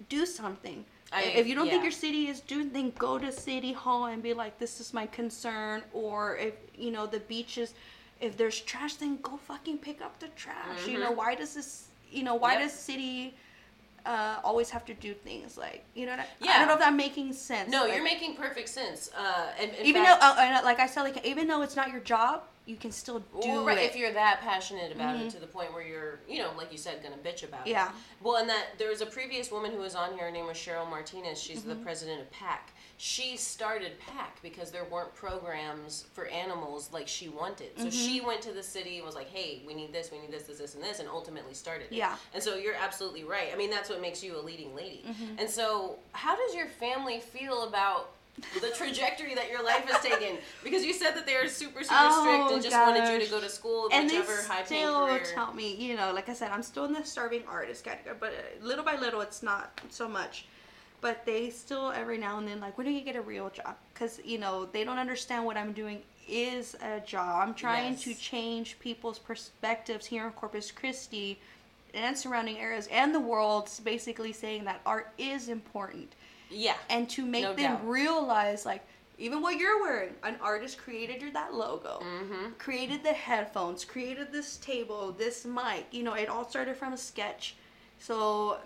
do 0.08 0.24
something 0.24 0.84
I- 1.12 1.24
if 1.24 1.48
you 1.48 1.56
don't 1.56 1.68
think 1.68 1.82
your 1.82 1.90
city 1.90 2.28
is 2.28 2.38
doing 2.40 2.70
then 2.72 2.92
go 2.96 3.18
to 3.18 3.32
city 3.32 3.72
hall 3.72 4.04
and 4.06 4.22
be 4.22 4.34
like 4.34 4.58
this 4.60 4.78
is 4.80 4.94
my 4.94 5.06
concern 5.06 5.82
or 5.92 6.36
if 6.36 6.54
you 6.76 6.92
know 6.92 7.06
the 7.06 7.18
beaches 7.18 7.74
if 8.22 8.36
there's 8.38 8.60
trash 8.60 8.94
then 8.94 9.18
go 9.20 9.36
fucking 9.36 9.76
pick 9.78 10.00
up 10.00 10.18
the 10.20 10.28
trash 10.28 10.86
you 10.86 10.98
know 10.98 11.10
why 11.10 11.34
does 11.34 11.52
this 11.54 11.88
you 12.10 12.22
know 12.22 12.34
why 12.36 12.52
Mm-hmm. 12.52 12.60
Yep. 12.62 12.70
does 12.70 12.78
city 12.78 13.34
uh, 14.04 14.36
always 14.42 14.68
have 14.70 14.84
to 14.84 14.94
do 14.94 15.14
things 15.14 15.56
like 15.56 15.84
you 15.94 16.06
know. 16.06 16.12
What 16.12 16.20
I, 16.20 16.22
I 16.22 16.26
Yeah. 16.40 16.58
don't 16.58 16.68
know 16.68 16.74
if 16.74 16.82
I'm 16.82 16.96
making 16.96 17.32
sense. 17.34 17.70
No, 17.70 17.82
like, 17.84 17.94
you're 17.94 18.02
making 18.02 18.34
perfect 18.34 18.68
sense. 18.68 19.08
Uh, 19.16 19.46
and 19.60 19.70
in 19.76 19.86
even 19.86 20.02
fact, 20.02 20.20
though, 20.20 20.26
uh, 20.26 20.36
and, 20.44 20.56
uh, 20.56 20.60
like 20.64 20.80
I 20.80 20.86
said, 20.86 21.02
like 21.02 21.24
even 21.24 21.46
though 21.46 21.62
it's 21.62 21.76
not 21.76 21.88
your 21.92 22.00
job, 22.00 22.42
you 22.66 22.74
can 22.76 22.90
still 22.90 23.20
do 23.20 23.26
Well, 23.48 23.64
right, 23.64 23.78
it. 23.78 23.90
if 23.90 23.96
you're 23.96 24.12
that 24.12 24.40
passionate 24.40 24.90
about 24.90 25.14
it 25.20 25.30
to 25.30 25.38
the 25.38 25.46
point 25.46 25.72
where 25.72 25.86
you're, 25.86 26.18
you 26.28 26.38
know, 26.42 26.50
like 26.56 26.72
you 26.72 26.78
said, 26.78 27.00
gonna 27.00 27.14
bitch 27.16 27.44
about 27.44 27.64
Yeah. 27.64 27.90
it. 27.90 27.90
Yeah. 27.90 27.92
Well, 28.24 28.36
and 28.38 28.48
that 28.50 28.76
there 28.76 28.88
was 28.88 29.02
a 29.02 29.06
previous 29.06 29.52
woman 29.52 29.70
who 29.70 29.78
was 29.78 29.94
on 29.94 30.14
here. 30.14 30.24
Her 30.24 30.30
name 30.32 30.46
was 30.48 30.56
Cheryl 30.56 30.90
Martinez. 30.90 31.40
She's 31.40 31.62
the 31.62 31.74
Mm-hmm. 31.74 31.84
president 31.84 32.20
of 32.22 32.30
PAC. 32.32 32.70
She 33.04 33.36
started 33.36 33.98
PAC 33.98 34.40
because 34.42 34.70
there 34.70 34.84
weren't 34.84 35.12
programs 35.16 36.04
for 36.12 36.26
animals 36.28 36.88
like 36.92 37.08
she 37.08 37.28
wanted. 37.28 37.76
So 37.76 37.90
she 37.90 38.18
Mm-hmm. 38.18 38.26
went 38.28 38.42
to 38.42 38.52
the 38.52 38.62
city 38.62 38.98
and 38.98 39.04
was 39.04 39.16
like, 39.16 39.28
"Hey, 39.28 39.60
we 39.66 39.74
need 39.74 39.92
this, 39.92 40.12
we 40.12 40.20
need 40.20 40.30
this, 40.30 40.44
this, 40.44 40.58
this, 40.58 40.76
and 40.76 40.84
this," 40.84 41.00
and 41.00 41.08
ultimately 41.08 41.52
started 41.52 41.86
it. 41.90 41.96
Yeah. 41.96 42.14
And 42.32 42.40
so 42.40 42.54
you're 42.54 42.76
absolutely 42.76 43.24
right. 43.24 43.48
I 43.52 43.56
mean, 43.56 43.70
that's 43.70 43.90
what 43.90 44.00
makes 44.00 44.22
you 44.22 44.36
a 44.38 44.40
leading 44.40 44.72
lady. 44.76 45.02
Mm-hmm. 45.04 45.40
And 45.40 45.50
so, 45.50 45.96
how 46.12 46.36
does 46.36 46.54
your 46.54 46.68
family 46.68 47.18
feel 47.18 47.64
about? 47.64 48.10
the 48.62 48.70
trajectory 48.70 49.34
that 49.34 49.50
your 49.50 49.62
life 49.62 49.84
has 49.90 50.00
taken 50.10 50.38
because 50.64 50.82
you 50.82 50.94
said 50.94 51.12
that 51.14 51.26
they're 51.26 51.46
super 51.48 51.82
super 51.84 51.94
Oh, 52.00 52.22
strict 52.22 52.52
and 52.54 52.62
just 52.62 52.74
wanted 52.74 53.12
you 53.12 53.22
to 53.26 53.30
go 53.30 53.40
to 53.42 53.48
school 53.50 53.90
and 53.92 54.08
they 54.08 54.20
whichever 54.20 54.42
high 54.48 54.62
paying 54.62 54.86
still 54.86 55.06
career. 55.06 55.22
tell 55.34 55.52
me, 55.52 55.74
you 55.76 55.94
know, 55.96 56.12
like 56.14 56.30
I 56.30 56.32
said, 56.32 56.50
I'm 56.50 56.62
still 56.62 56.86
in 56.86 56.94
the 56.94 57.04
starving 57.04 57.42
artist 57.46 57.84
category, 57.84 58.16
but 58.18 58.30
uh, 58.32 58.64
little 58.66 58.84
by 58.86 58.96
little, 58.96 59.20
it's 59.20 59.42
not 59.42 59.78
so 59.90 60.08
much. 60.08 60.46
But 61.02 61.26
they 61.26 61.50
still 61.50 61.90
every 61.90 62.16
now 62.16 62.38
and 62.38 62.48
then 62.48 62.60
like, 62.60 62.78
when 62.78 62.86
do 62.86 62.92
you 62.92 63.02
get 63.02 63.16
a 63.16 63.20
real 63.20 63.50
job? 63.50 63.76
Because 63.92 64.20
you 64.24 64.38
know 64.38 64.64
they 64.72 64.84
don't 64.84 64.98
understand 64.98 65.44
what 65.44 65.58
I'm 65.58 65.72
doing 65.72 66.00
is 66.28 66.74
a 66.80 67.00
job. 67.00 67.46
I'm 67.46 67.54
trying 67.54 67.96
to 67.96 68.14
change 68.14 68.78
people's 68.78 69.18
perspectives 69.18 70.06
here 70.06 70.24
in 70.26 70.32
Corpus 70.32 70.70
Christi 70.72 71.38
and 71.92 72.16
surrounding 72.16 72.56
areas 72.58 72.88
and 72.90 73.14
the 73.14 73.20
world, 73.20 73.68
basically 73.84 74.32
saying 74.32 74.64
that 74.64 74.80
art 74.86 75.08
is 75.18 75.48
important 75.48 76.14
yeah 76.54 76.74
and 76.90 77.08
to 77.10 77.24
make 77.26 77.42
No 77.44 77.54
them 77.54 77.72
doubt. 77.76 77.88
realize 77.88 78.64
like 78.66 78.82
even 79.18 79.40
what 79.42 79.56
you're 79.56 79.80
wearing 79.80 80.12
an 80.22 80.36
artist 80.42 80.76
created 80.78 81.20
your 81.22 81.30
that 81.32 81.54
logo 81.54 82.00
Mm-hmm. 82.02 82.52
created 82.58 83.02
the 83.02 83.12
headphones 83.14 83.84
created 83.86 84.30
this 84.32 84.58
table 84.58 85.12
this 85.12 85.44
mic 85.46 85.86
you 85.90 86.02
know 86.02 86.12
it 86.14 86.28
all 86.28 86.46
started 86.48 86.76
from 86.76 86.92
a 86.92 86.96
sketch 86.98 87.56
so 87.98 88.58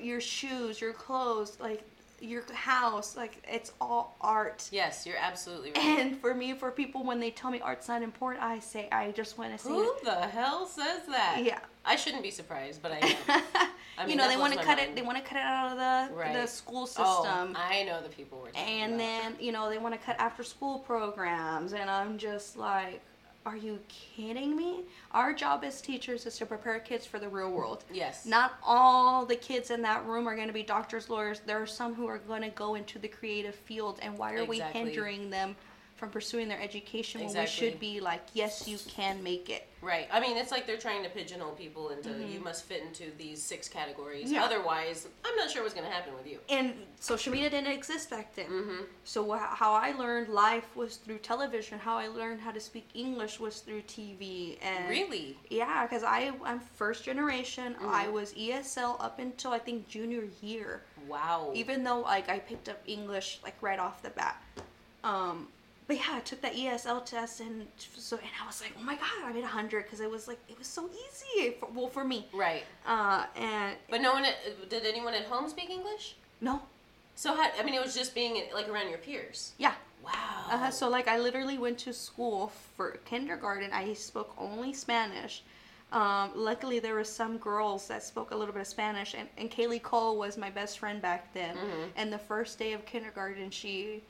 your 0.00 0.20
shoes 0.20 0.80
your 0.80 0.92
clothes 0.92 1.58
like 1.60 1.82
your 2.20 2.42
house 2.52 3.16
like 3.16 3.42
it's 3.50 3.72
all 3.80 4.16
art. 4.20 4.68
Yes 4.72 5.04
you're 5.06 5.18
absolutely 5.18 5.72
right. 5.72 5.84
And 5.84 6.16
for 6.20 6.34
me 6.34 6.54
for 6.54 6.70
people 6.70 7.04
when 7.04 7.20
they 7.20 7.30
tell 7.30 7.50
me 7.50 7.60
art's 7.60 7.88
not 7.88 8.02
important 8.02 8.42
i 8.42 8.58
say 8.58 8.88
i 8.92 9.10
just 9.10 9.36
want 9.36 9.52
to 9.52 9.58
say 9.58 9.70
who 9.70 9.94
the 10.04 10.14
hell 10.14 10.66
says 10.66 11.02
that? 11.08 11.40
Yeah. 11.42 11.58
i 11.84 11.96
shouldn't 11.96 12.22
be 12.22 12.30
surprised 12.30 12.80
but 12.82 12.92
i 12.92 12.98
am. 13.28 13.42
I 13.98 14.06
you 14.06 14.16
know 14.16 14.28
they 14.28 14.36
want 14.36 14.54
to 14.54 14.58
cut 14.62 14.78
it 14.78 14.94
they 14.94 15.02
want 15.02 15.18
to 15.18 15.24
cut 15.24 15.36
it 15.36 15.42
out 15.42 15.72
of 15.72 15.76
the 15.76 16.32
the 16.40 16.46
school 16.46 16.82
oh, 16.82 16.86
system. 16.86 17.54
Oh 17.56 17.60
i 17.60 17.82
know 17.84 18.00
the 18.02 18.08
people 18.08 18.40
we're 18.42 18.58
and 18.58 18.94
about. 18.94 18.98
then 18.98 19.36
you 19.40 19.52
know 19.52 19.68
they 19.68 19.78
want 19.78 19.94
to 19.94 20.00
cut 20.00 20.16
after 20.18 20.42
school 20.42 20.78
programs 20.78 21.72
and 21.72 21.90
i'm 21.90 22.16
just 22.16 22.56
like 22.56 23.02
are 23.46 23.56
you 23.56 23.78
kidding 23.88 24.56
me? 24.56 24.84
Our 25.12 25.32
job 25.34 25.64
as 25.64 25.80
teachers 25.80 26.24
is 26.26 26.36
to 26.38 26.46
prepare 26.46 26.78
kids 26.78 27.04
for 27.04 27.18
the 27.18 27.28
real 27.28 27.50
world. 27.50 27.84
Yes. 27.92 28.24
Not 28.24 28.54
all 28.62 29.26
the 29.26 29.36
kids 29.36 29.70
in 29.70 29.82
that 29.82 30.04
room 30.06 30.26
are 30.26 30.34
going 30.34 30.48
to 30.48 30.54
be 30.54 30.62
doctors 30.62 31.10
lawyers. 31.10 31.40
There 31.44 31.60
are 31.60 31.66
some 31.66 31.94
who 31.94 32.06
are 32.06 32.18
going 32.18 32.42
to 32.42 32.48
go 32.48 32.74
into 32.74 32.98
the 32.98 33.08
creative 33.08 33.54
field 33.54 33.98
and 34.02 34.16
why 34.16 34.34
are 34.34 34.44
we 34.44 34.60
hindering 34.60 35.30
them 35.30 35.56
from 36.04 36.12
pursuing 36.12 36.48
their 36.48 36.60
education 36.60 37.24
when 37.24 37.34
we 37.34 37.46
should 37.46 37.80
be 37.80 37.98
like 37.98 38.20
yes 38.34 38.68
you 38.68 38.76
can 38.88 39.22
make 39.22 39.48
it 39.48 39.66
right 39.80 40.06
i 40.12 40.20
mean 40.20 40.36
it's 40.36 40.50
like 40.50 40.66
they're 40.66 40.76
trying 40.76 41.02
to 41.02 41.08
pigeonhole 41.08 41.52
people 41.52 41.88
into 41.88 42.10
you 42.28 42.40
must 42.40 42.64
fit 42.64 42.82
into 42.82 43.04
these 43.16 43.42
six 43.42 43.68
categories 43.68 44.26
Mm-hmm. 44.26 44.34
Yeah. 44.34 44.44
otherwise 44.44 45.08
i'm 45.24 45.34
not 45.36 45.50
sure 45.50 45.62
what's 45.62 45.72
going 45.74 45.86
to 45.86 45.92
happen 45.92 46.12
with 46.14 46.26
you 46.26 46.38
and 46.50 46.74
social 47.00 47.32
media 47.32 47.48
didn't 47.50 47.72
exist 47.72 48.10
back 48.10 48.34
then. 48.34 48.46
Mm-hmm. 48.46 48.82
So 49.04 49.30
wh- 49.30 49.54
how 49.56 49.72
I 49.74 49.92
learned 49.92 50.28
life 50.28 50.74
was 50.74 50.96
through 50.96 51.18
television. 51.18 51.78
How 51.78 51.96
I 51.98 52.08
learned 52.08 52.40
how 52.40 52.50
to 52.50 52.60
speak 52.60 52.88
English 52.94 53.38
was 53.38 53.60
through 53.60 53.82
TV. 53.82 54.56
And 54.62 54.88
really 54.88 55.36
Yeah, 55.50 55.82
because 55.86 56.02
I 56.02 56.32
I'm 56.44 56.60
first 56.60 57.04
generation. 57.04 57.74
Mm-hmm. 57.74 57.88
I 57.88 58.08
was 58.08 58.32
ESL 58.34 58.96
up 59.04 59.18
until 59.18 59.52
I 59.52 59.58
think 59.58 59.86
junior 59.86 60.24
year. 60.40 60.82
wow 61.06 61.50
Even 61.54 61.84
though 61.84 62.00
like 62.00 62.28
I 62.30 62.38
picked 62.38 62.68
up 62.70 62.80
English 62.86 63.40
like 63.44 63.56
right 63.60 63.78
off 63.78 64.00
the 64.02 64.10
bat. 64.10 64.42
Um, 65.02 65.48
but 65.86 65.96
yeah, 65.96 66.12
I 66.12 66.20
took 66.20 66.40
that 66.42 66.54
ESL 66.54 67.04
test 67.04 67.40
and 67.40 67.66
so 67.76 68.16
and 68.16 68.26
I 68.42 68.46
was 68.46 68.60
like, 68.62 68.72
oh 68.78 68.82
my 68.82 68.94
god, 68.94 69.24
I 69.24 69.32
made 69.32 69.44
a 69.44 69.46
hundred 69.48 69.84
because 69.84 70.00
it 70.00 70.10
was 70.10 70.26
like 70.28 70.38
it 70.48 70.58
was 70.58 70.66
so 70.66 70.88
easy. 70.88 71.56
For, 71.60 71.68
well, 71.74 71.88
for 71.88 72.04
me. 72.04 72.26
right 72.32 72.64
Uh, 72.86 73.24
and 73.36 73.76
but 73.90 74.00
no 74.00 74.12
one 74.12 74.24
did 74.68 74.84
anyone 74.86 75.14
at 75.14 75.24
home 75.24 75.48
speak 75.48 75.70
english 75.70 76.16
no, 76.40 76.60
so 77.14 77.34
how, 77.34 77.50
i 77.58 77.62
mean 77.62 77.74
it 77.74 77.82
was 77.82 77.94
just 77.94 78.14
being 78.14 78.42
like 78.54 78.68
around 78.68 78.88
your 78.88 78.98
peers 78.98 79.52
yeah. 79.58 79.74
wow 80.04 80.10
Uh, 80.50 80.70
so 80.70 80.88
like 80.88 81.08
I 81.08 81.18
literally 81.18 81.58
went 81.58 81.78
to 81.80 81.92
school 81.92 82.52
for 82.76 82.98
kindergarten. 83.06 83.70
I 83.72 83.94
spoke 83.94 84.34
only 84.38 84.72
Spanish. 84.74 85.42
Um, 85.92 86.32
luckily, 86.34 86.80
there 86.80 86.94
were 86.94 87.04
some 87.04 87.38
girls 87.38 87.86
that 87.88 88.02
spoke 88.02 88.30
a 88.32 88.36
little 88.36 88.52
bit 88.52 88.60
of 88.60 88.66
Spanish, 88.66 89.14
and, 89.14 89.28
and 89.38 89.48
Kaylee 89.50 89.80
Cole 89.82 90.18
was 90.18 90.36
my 90.36 90.50
best 90.50 90.78
friend 90.80 91.00
back 91.00 91.32
then. 91.32 91.56
And 91.96 92.12
the 92.12 92.18
first 92.18 92.58
day 92.58 92.72
of 92.72 92.84
kindergarten, 92.84 93.48
she, 93.50 94.02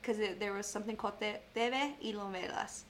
because 0.00 0.18
there 0.38 0.52
was 0.52 0.66
something 0.66 0.96
called 0.96 1.18
Te- 1.20 1.40
TV 1.54 1.94
y 2.02 2.12
Novelas, 2.12 2.82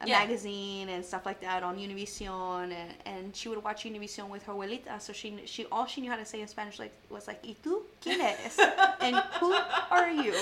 a 0.00 0.06
Yeah. 0.06 0.18
magazine 0.20 0.88
and 0.88 1.04
stuff 1.04 1.24
like 1.24 1.40
that 1.40 1.62
on 1.62 1.78
Univision, 1.78 2.72
and, 2.72 2.94
and 3.06 3.36
she 3.36 3.48
would 3.48 3.62
watch 3.62 3.84
Univision 3.84 4.28
with 4.28 4.42
her 4.44 4.52
abuelita. 4.52 5.00
So 5.00 5.12
she 5.12 5.28
she 5.46 5.66
all 5.72 5.86
she 5.86 6.00
knew 6.00 6.10
how 6.10 6.16
to 6.16 6.24
say 6.24 6.40
in 6.40 6.48
Spanish 6.48 6.78
like 6.78 6.92
was 7.10 7.26
like 7.26 7.42
"Y 7.44 7.56
tú 7.62 7.82
quién 8.02 8.20
eres?" 8.20 8.58
and 9.00 9.16
"Who 9.40 9.52
are 9.90 10.10
you?" 10.10 10.34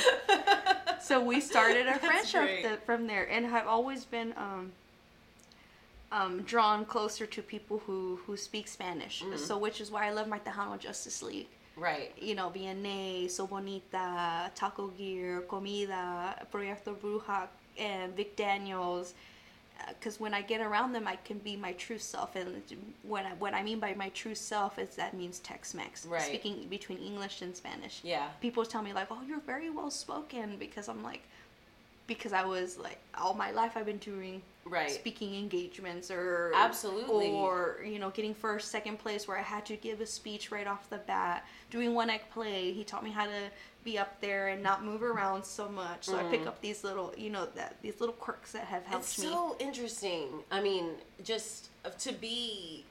so 1.00 1.20
we 1.20 1.40
started 1.40 1.86
a 1.86 1.98
friendship 1.98 2.84
from 2.86 3.06
there 3.06 3.28
and 3.30 3.46
I've 3.46 3.66
always 3.66 4.04
been 4.04 4.32
um, 4.36 4.72
um, 6.12 6.42
drawn 6.42 6.84
closer 6.84 7.26
to 7.26 7.42
people 7.42 7.82
who, 7.86 8.20
who 8.24 8.36
speak 8.36 8.68
Spanish. 8.68 9.22
Mm-hmm. 9.22 9.36
So 9.36 9.58
which 9.58 9.80
is 9.80 9.90
why 9.90 10.06
I 10.06 10.10
love 10.10 10.28
my 10.28 10.38
Tejano 10.38 10.78
Justice 10.78 11.22
League. 11.22 11.48
Right 11.76 12.12
You 12.20 12.34
know, 12.34 12.50
VNA, 12.54 13.30
So 13.30 13.46
Bonita, 13.46 14.50
Taco 14.54 14.88
Gear, 14.88 15.42
Comida, 15.48 16.46
Proyecto 16.52 16.94
Bruja, 16.96 17.48
and 17.78 18.14
Vic 18.16 18.36
Daniels. 18.36 19.14
Uh, 19.80 19.92
because 19.98 20.20
when 20.20 20.32
I 20.32 20.40
get 20.40 20.60
around 20.60 20.92
them, 20.92 21.08
I 21.08 21.16
can 21.16 21.38
be 21.38 21.56
my 21.56 21.72
true 21.72 21.98
self. 21.98 22.36
And 22.36 22.62
when 23.02 23.26
I, 23.26 23.30
what 23.30 23.54
I 23.54 23.62
mean 23.64 23.80
by 23.80 23.92
my 23.94 24.08
true 24.10 24.36
self 24.36 24.78
is 24.78 24.94
that 24.94 25.14
means 25.14 25.40
Tex-Mex, 25.40 26.06
Right. 26.06 26.22
speaking 26.22 26.68
between 26.70 26.98
English 26.98 27.42
and 27.42 27.54
Spanish 27.56 28.00
yeah 28.04 28.28
people 28.40 28.64
tell 28.64 28.82
me 28.82 28.92
like, 28.92 29.08
"Oh, 29.10 29.22
you're 29.26 29.40
very 29.40 29.70
well 29.70 29.90
spoken," 29.90 30.56
because 30.58 30.88
I'm 30.88 31.02
like, 31.02 31.22
because 32.06 32.32
I 32.32 32.44
was 32.44 32.78
like 32.78 32.98
all 33.18 33.34
my 33.34 33.50
life 33.50 33.72
I've 33.76 33.86
been 33.86 33.98
doing 33.98 34.42
Right. 34.66 34.90
speaking 34.90 35.35
engagements 35.35 36.11
or 36.11 36.52
Absolutely. 36.54 37.28
or 37.28 37.80
you 37.85 37.99
know 37.99 38.11
getting 38.11 38.35
first 38.35 38.71
second 38.71 38.99
place 38.99 39.28
where 39.28 39.38
I 39.38 39.42
had 39.42 39.66
to 39.66 39.76
give 39.76 40.00
a 40.00 40.06
speech 40.06 40.50
right 40.50 40.66
off 40.66 40.88
the 40.88 40.99
bat 40.99 41.47
doing 41.71 41.94
one 41.94 42.09
act 42.09 42.33
play 42.33 42.73
he 42.73 42.83
taught 42.83 43.04
me 43.04 43.11
how 43.11 43.26
to 43.26 43.50
be 43.85 43.99
up 43.99 44.21
there 44.23 44.49
and 44.49 44.62
not 44.62 44.83
move 44.83 45.02
around 45.02 45.44
so 45.44 45.68
much 45.68 46.04
so 46.06 46.16
I 46.16 46.23
pick 46.25 46.40
mm-hmm. 46.40 46.49
up 46.49 46.61
these 46.62 46.83
little 46.83 47.12
you 47.16 47.28
know 47.28 47.47
that 47.54 47.76
these 47.83 48.00
little 48.00 48.14
quirks 48.14 48.52
that 48.52 48.64
have 48.64 48.85
helped 48.87 49.04
It's 49.04 49.18
me 49.18 49.26
so 49.26 49.56
interesting. 49.61 50.28
I 50.50 50.62
mean, 50.62 50.92
just 51.23 51.68
to 51.99 52.12
be 52.12 52.85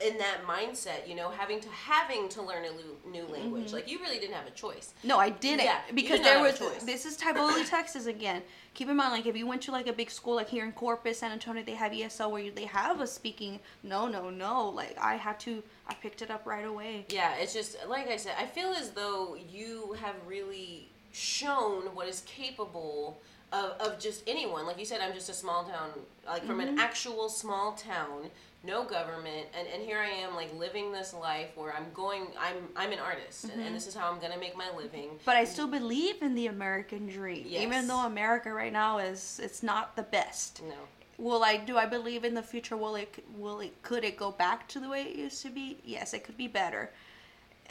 in 0.00 0.16
that 0.18 0.38
mindset, 0.46 1.06
you 1.06 1.14
know, 1.14 1.28
having 1.30 1.60
to 1.60 1.68
having 1.68 2.28
to 2.30 2.42
learn 2.42 2.64
a 2.64 2.70
new, 2.70 3.22
new 3.22 3.26
language. 3.32 3.72
Like 3.72 3.90
you 3.90 3.98
really 3.98 4.18
didn't 4.18 4.34
have 4.34 4.46
a 4.46 4.50
choice. 4.50 4.94
No, 5.04 5.18
I 5.18 5.30
didn't. 5.30 5.64
Yeah, 5.64 5.80
because 5.94 6.18
did 6.18 6.26
there 6.26 6.40
was 6.42 6.58
choice. 6.58 6.82
this 6.84 7.04
is 7.04 7.16
Tivoli, 7.16 7.64
Texas 7.76 8.06
again. 8.06 8.42
Keep 8.72 8.88
in 8.88 8.96
mind, 8.96 9.12
like 9.12 9.26
if 9.26 9.36
you 9.36 9.46
went 9.46 9.60
to 9.62 9.72
like 9.72 9.88
a 9.88 9.92
big 9.92 10.10
school 10.10 10.36
like 10.36 10.48
here 10.48 10.64
in 10.64 10.72
Corpus, 10.72 11.18
San 11.18 11.32
Antonio, 11.32 11.62
they 11.62 11.74
have 11.74 11.92
ESL 11.92 12.30
where 12.30 12.42
you, 12.42 12.52
they 12.52 12.64
have 12.64 13.00
a 13.00 13.06
speaking. 13.06 13.60
No, 13.82 14.08
no, 14.08 14.30
no. 14.30 14.68
Like 14.70 14.96
I 15.00 15.16
had 15.16 15.38
to, 15.40 15.62
I 15.88 15.94
picked 15.94 16.22
it 16.22 16.30
up 16.30 16.46
right 16.46 16.64
away. 16.64 17.04
Yeah, 17.10 17.34
it's 17.36 17.52
just 17.52 17.76
like 17.88 18.08
I 18.08 18.16
said. 18.16 18.32
I 18.38 18.46
feel 18.46 18.68
as 18.70 18.90
though 18.90 19.36
you 19.52 19.96
have 20.00 20.14
really 20.26 20.88
shown 21.12 21.82
what 21.94 22.08
is 22.08 22.22
capable 22.26 23.20
of, 23.52 23.72
of 23.80 23.98
just 23.98 24.22
anyone. 24.28 24.64
Like 24.66 24.78
you 24.78 24.84
said, 24.84 25.00
I'm 25.02 25.12
just 25.12 25.28
a 25.28 25.34
small 25.34 25.64
town, 25.64 25.90
like 26.26 26.44
from 26.44 26.58
Mm-hmm. 26.60 26.68
an 26.74 26.78
actual 26.78 27.28
small 27.28 27.72
town, 27.72 28.30
no 28.62 28.84
government, 28.84 29.46
and, 29.58 29.66
and 29.68 29.82
here 29.82 29.98
I 29.98 30.08
am, 30.08 30.34
like 30.34 30.52
living 30.58 30.92
this 30.92 31.14
life 31.14 31.48
where 31.56 31.72
I'm 31.74 31.86
going. 31.94 32.26
I'm 32.38 32.56
I'm 32.76 32.92
an 32.92 32.98
artist, 32.98 33.44
and, 33.44 33.52
Mm-hmm. 33.54 33.62
and 33.62 33.74
this 33.76 33.86
is 33.86 33.94
how 33.94 34.10
I'm 34.12 34.20
gonna 34.20 34.38
make 34.38 34.56
my 34.56 34.68
living. 34.76 35.10
But 35.24 35.36
I 35.36 35.44
still 35.44 35.66
believe 35.68 36.20
in 36.22 36.34
the 36.34 36.46
American 36.48 37.06
dream, 37.08 37.44
Yes. 37.48 37.62
even 37.62 37.86
though 37.88 38.04
America 38.06 38.52
right 38.52 38.72
now 38.72 38.98
is 38.98 39.40
it's 39.42 39.62
not 39.62 39.96
the 39.96 40.02
best. 40.02 40.62
No. 40.62 40.74
Will 41.18 41.42
I 41.44 41.56
do 41.58 41.76
I 41.78 41.86
believe 41.86 42.24
in 42.24 42.34
the 42.34 42.42
future? 42.42 42.76
Will 42.76 42.96
it 42.96 43.24
will 43.36 43.60
it 43.60 43.82
could 43.82 44.04
it 44.04 44.16
go 44.16 44.30
back 44.30 44.68
to 44.68 44.80
the 44.80 44.88
way 44.88 45.02
it 45.02 45.16
used 45.16 45.42
to 45.42 45.50
be? 45.50 45.78
Yes, 45.84 46.12
it 46.14 46.24
could 46.24 46.36
be 46.36 46.48
better. 46.48 46.90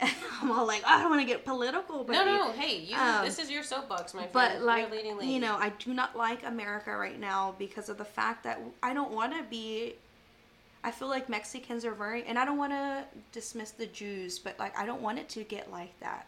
I'm 0.40 0.50
all 0.50 0.66
like 0.66 0.82
I 0.86 1.00
don't 1.00 1.10
want 1.10 1.20
to 1.20 1.26
get 1.26 1.44
political, 1.44 2.04
but 2.04 2.14
No, 2.14 2.24
no, 2.24 2.52
hey, 2.52 2.78
you. 2.78 2.96
Um, 2.96 3.24
this 3.24 3.38
is 3.38 3.50
your 3.50 3.62
soapbox, 3.62 4.14
my 4.14 4.26
friend. 4.26 4.32
but 4.32 4.62
like 4.62 4.90
leading 4.90 5.18
lady. 5.18 5.30
you 5.32 5.40
know 5.40 5.56
i 5.56 5.68
do 5.78 5.92
not 5.92 6.16
like 6.16 6.44
america 6.46 6.96
right 6.96 7.20
now 7.20 7.54
because 7.58 7.88
of 7.90 7.98
the 7.98 8.04
fact 8.04 8.42
that 8.44 8.58
i 8.82 8.94
don't 8.94 9.10
want 9.12 9.34
to 9.36 9.42
be 9.50 9.94
I 10.82 10.90
feel 10.90 11.08
like 11.08 11.28
Mexicans 11.28 11.84
are 11.84 11.92
very, 11.94 12.24
and 12.24 12.38
I 12.38 12.44
don't 12.44 12.56
want 12.58 12.72
to 12.72 13.04
dismiss 13.32 13.70
the 13.72 13.86
Jews, 13.86 14.38
but 14.38 14.58
like 14.58 14.76
I 14.78 14.86
don't 14.86 15.02
want 15.02 15.18
it 15.18 15.28
to 15.30 15.44
get 15.44 15.70
like 15.70 15.98
that, 16.00 16.26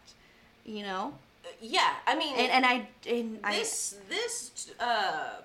you 0.65 0.83
know. 0.83 1.13
Yeah, 1.61 1.93
I 2.07 2.15
mean, 2.15 2.35
And 2.37 2.51
and 2.51 2.65
I 2.65 2.87
and 3.09 3.39
this 3.43 3.95
this 4.09 4.71
uh, 4.79 5.41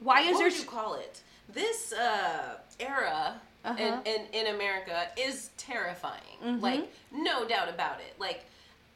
why 0.00 0.20
is 0.22 0.32
what 0.32 0.38
there 0.38 0.48
would 0.48 0.58
you 0.58 0.64
call 0.64 0.94
it? 0.94 1.20
This 1.48 1.92
uh, 1.92 2.56
era 2.80 3.40
Uh-huh. 3.64 4.00
in, 4.04 4.12
in 4.14 4.46
in 4.46 4.54
America 4.54 5.08
is 5.16 5.50
terrifying. 5.58 6.38
Mhm. 6.42 6.62
Like 6.62 6.92
no 7.12 7.46
doubt 7.46 7.68
about 7.68 8.00
it. 8.00 8.14
Like 8.18 8.44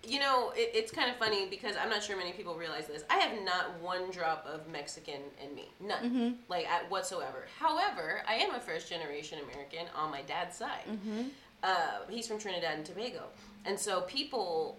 you 0.05 0.19
know, 0.19 0.51
it, 0.57 0.71
it's 0.75 0.91
kind 0.91 1.11
of 1.11 1.17
funny 1.17 1.47
because 1.49 1.77
I'm 1.77 1.89
not 1.89 2.03
sure 2.03 2.17
many 2.17 2.33
people 2.33 2.55
realize 2.55 2.87
this. 2.87 3.05
I 3.09 3.19
have 3.19 3.43
not 3.45 3.79
one 3.81 4.11
drop 4.11 4.47
of 4.47 4.67
Mexican 4.69 5.21
in 5.43 5.55
me, 5.55 5.69
none, 5.81 6.05
Mhm. 6.11 6.35
like 6.49 6.67
at 6.69 6.91
whatsoever. 6.91 7.47
However, 7.59 8.23
I 8.27 8.35
am 8.35 8.55
a 8.55 8.61
first 8.61 8.89
generation 8.89 9.39
American 9.45 9.87
on 9.95 10.11
my 10.11 10.23
dad's 10.23 10.57
side. 10.57 10.85
Mhm. 10.89 11.31
Uh, 11.63 12.01
he's 12.11 12.27
from 12.27 12.39
Trinidad 12.39 12.75
and 12.75 12.85
Tobago, 12.87 13.25
and 13.65 13.79
so 13.79 14.01
people, 14.03 14.77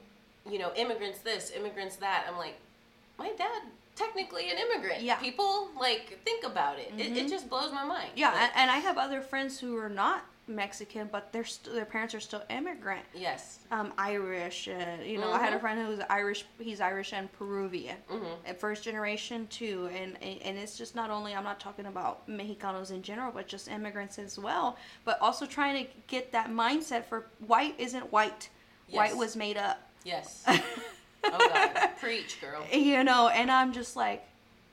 you 0.49 0.59
know, 0.59 0.73
immigrants 0.75 1.19
this, 1.19 1.51
immigrants 1.51 1.95
that. 1.97 2.25
I'm 2.27 2.37
like, 2.37 2.55
my 3.17 3.31
dad 3.37 3.61
technically 3.95 4.49
an 4.49 4.57
immigrant. 4.57 5.01
Yeah. 5.03 5.15
People 5.17 5.69
like 5.79 6.19
think 6.25 6.43
about 6.43 6.79
it. 6.79 6.91
It, 6.97 7.15
it 7.15 7.25
Mhm. 7.25 7.29
just 7.29 7.47
blows 7.47 7.71
my 7.71 7.83
mind. 7.85 8.09
Yeah, 8.15 8.33
Like, 8.33 8.51
and 8.57 8.69
I 8.71 8.77
have 8.79 8.97
other 8.97 9.21
friends 9.21 9.59
who 9.59 9.77
are 9.77 9.87
not 9.87 10.25
Mexican, 10.47 11.07
but 11.11 11.31
their 11.31 11.45
st- 11.45 11.73
their 11.75 11.85
parents 11.85 12.13
are 12.13 12.19
still 12.19 12.43
immigrant, 12.49 13.05
yes. 13.13 13.59
um, 13.71 13.93
Irish. 13.97 14.67
Uh, 14.67 14.97
you 15.03 15.17
know, 15.17 15.31
I 15.31 15.39
had 15.39 15.53
a 15.53 15.57
Mhm. 15.57 15.61
friend 15.61 15.81
who 15.81 15.87
was 15.87 15.99
Irish. 16.09 16.45
He's 16.59 16.81
Irish 16.81 17.13
and 17.13 17.31
Peruvian, 17.33 17.97
hmm 18.09 18.25
and 18.45 18.57
first 18.57 18.83
generation 18.83 19.47
too. 19.47 19.89
And, 19.93 20.17
and 20.21 20.41
and 20.41 20.57
it's 20.57 20.77
just 20.77 20.95
not 20.95 21.09
only 21.09 21.33
I'm 21.33 21.43
not 21.45 21.59
talking 21.59 21.85
about 21.85 22.27
Mexicanos 22.27 22.91
in 22.91 23.01
general, 23.01 23.31
but 23.31 23.47
just 23.47 23.67
immigrants 23.69 24.19
as 24.19 24.37
well. 24.37 24.77
But 25.05 25.19
also 25.21 25.45
trying 25.45 25.85
to 25.85 25.91
get 26.07 26.31
that 26.33 26.49
mindset 26.49 27.05
for 27.05 27.27
white 27.47 27.75
isn't 27.77 28.11
white. 28.11 28.49
White 28.91 29.15
was 29.15 29.35
made 29.35 29.57
up. 29.57 29.81
Yes. 30.03 30.43
oh 30.47 31.49
God, 31.53 31.89
preach, 31.99 32.39
girl. 32.41 32.63
you 32.71 33.03
know, 33.03 33.29
and 33.29 33.49
I'm 33.49 33.71
just 33.71 33.95
like, 33.95 34.23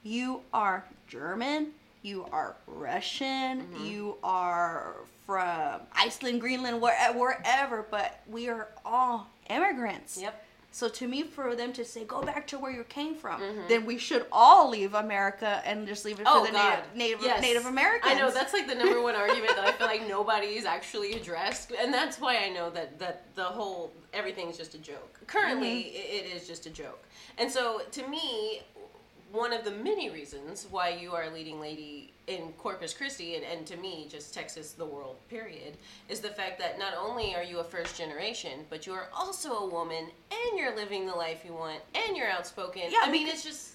you 0.02 0.42
are 0.52 0.84
German, 1.06 1.68
you 2.02 2.24
are 2.32 2.56
Russian, 2.66 3.62
Mhm. 3.68 3.86
you 3.88 4.16
are 4.24 4.96
from 5.40 5.80
Iceland, 5.94 6.40
Greenland, 6.40 6.80
where, 6.80 7.12
wherever, 7.12 7.86
but 7.88 8.18
we 8.28 8.48
are 8.48 8.66
all 8.84 9.28
immigrants. 9.48 10.18
Yep. 10.20 10.44
So 10.72 10.88
to 10.88 11.06
me, 11.06 11.22
for 11.22 11.54
them 11.54 11.72
to 11.74 11.84
say, 11.84 12.04
go 12.04 12.20
back 12.22 12.48
to 12.48 12.58
where 12.58 12.72
you 12.72 12.82
came 12.84 13.14
from, 13.14 13.40
Mhm. 13.40 13.68
then 13.68 13.86
we 13.86 13.96
should 13.96 14.26
all 14.32 14.68
leave 14.68 14.94
America 14.94 15.62
and 15.64 15.86
just 15.86 16.04
leave 16.04 16.18
it 16.18 16.24
for 16.26 16.32
Oh 16.34 16.44
the 16.46 16.50
God, 16.52 16.78
native, 16.94 16.96
native, 16.96 17.22
Yes. 17.22 17.40
native 17.42 17.66
Americans. 17.66 18.12
I 18.12 18.18
know 18.18 18.30
that's 18.32 18.52
like 18.52 18.66
the 18.66 18.74
number 18.74 19.00
one 19.00 19.14
argument 19.14 19.54
that 19.54 19.64
I 19.64 19.72
feel 19.72 19.86
like 19.86 20.06
nobody's 20.08 20.64
actually 20.64 21.12
addressed, 21.12 21.70
and 21.72 21.94
that's 21.94 22.18
why 22.20 22.38
I 22.38 22.48
know 22.48 22.70
that 22.70 22.98
that 22.98 23.32
the 23.36 23.44
whole 23.44 23.92
everything's 24.12 24.56
just 24.56 24.74
a 24.74 24.78
joke. 24.78 25.20
Currently, 25.28 25.84
Mm-hmm. 25.84 26.16
it 26.16 26.24
is 26.36 26.46
just 26.48 26.66
a 26.66 26.70
joke, 26.70 27.02
and 27.38 27.50
so 27.52 27.82
to 27.92 28.06
me, 28.08 28.62
one 29.32 29.52
of 29.52 29.62
the 29.64 29.70
many 29.70 30.10
reasons 30.10 30.66
why 30.70 30.88
you 30.88 31.12
are 31.14 31.22
a 31.24 31.30
leading 31.30 31.60
lady 31.60 32.09
in 32.26 32.52
Corpus 32.58 32.94
Christi, 32.94 33.34
and, 33.36 33.44
and 33.44 33.66
to 33.66 33.76
me, 33.76 34.06
just 34.10 34.32
Texas, 34.32 34.72
the 34.72 34.84
world, 34.84 35.16
period, 35.28 35.76
is 36.08 36.20
the 36.20 36.28
fact 36.28 36.58
that 36.60 36.78
not 36.78 36.94
only 37.00 37.34
are 37.34 37.42
you 37.42 37.58
a 37.58 37.64
first 37.64 37.96
generation, 37.98 38.60
but 38.70 38.86
you 38.86 38.92
are 38.92 39.08
also 39.12 39.52
a 39.54 39.68
woman, 39.68 40.06
and 40.30 40.58
you're 40.58 40.74
living 40.76 41.06
the 41.06 41.14
life 41.14 41.42
you 41.44 41.52
want, 41.52 41.80
and 41.94 42.16
you're 42.16 42.28
outspoken. 42.30 42.82
Yeah, 42.90 43.00
I 43.02 43.10
mean, 43.10 43.26
it's 43.26 43.42
just 43.44 43.72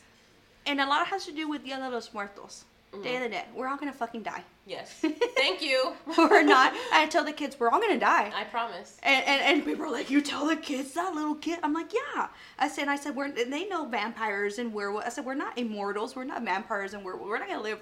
and 0.66 0.82
a 0.82 0.86
lot 0.86 1.06
has 1.08 1.26
to 1.26 1.32
do 1.32 1.48
with 1.48 1.64
Dia 1.64 1.78
de 1.78 1.90
los 1.90 2.14
Muertos, 2.14 2.66
Mm-hmm. 2.96 3.04
Day 3.04 3.16
of 3.18 3.24
the 3.24 3.30
Dead. 3.30 3.46
We're 3.54 3.68
all 3.68 3.78
gonna 3.78 3.92
fucking 3.92 4.24
die. 4.24 4.44
yes. 4.66 4.90
Thank 5.36 5.62
you. 5.62 5.94
we're 6.18 6.44
not. 6.44 6.74
I 6.94 7.08
tell 7.08 7.26
the 7.26 7.34
kids 7.34 7.60
we're 7.60 7.70
all 7.70 7.82
gonna 7.82 8.00
die. 8.00 8.32
I 8.34 8.46
promise. 8.46 8.98
And, 9.04 9.26
and, 9.26 9.42
and 9.42 9.66
people 9.66 9.86
are 9.86 9.92
like, 9.92 10.10
you 10.10 10.22
tell 10.22 10.46
the 10.48 10.56
kids 10.56 10.94
that 10.94 11.14
little 11.14 11.36
kid. 11.36 11.60
I'm 11.62 11.74
like, 11.74 11.92
yeah. 11.94 12.28
I 12.58 12.70
said, 12.70 12.88
I 12.88 12.96
said, 12.96 13.16
we're 13.16 13.32
they 13.32 13.68
know 13.68 13.86
vampires 13.86 14.60
and 14.60 14.74
werewolves. 14.74 15.08
I 15.08 15.10
said, 15.10 15.26
we're 15.26 15.34
not 15.34 15.58
immortals. 15.58 16.16
We're 16.16 16.24
not 16.24 16.44
vampires 16.44 16.94
and 16.94 17.04
werewolves. 17.04 17.30
We're 17.30 17.40
not 17.40 17.50
gonna 17.50 17.64
live 17.64 17.82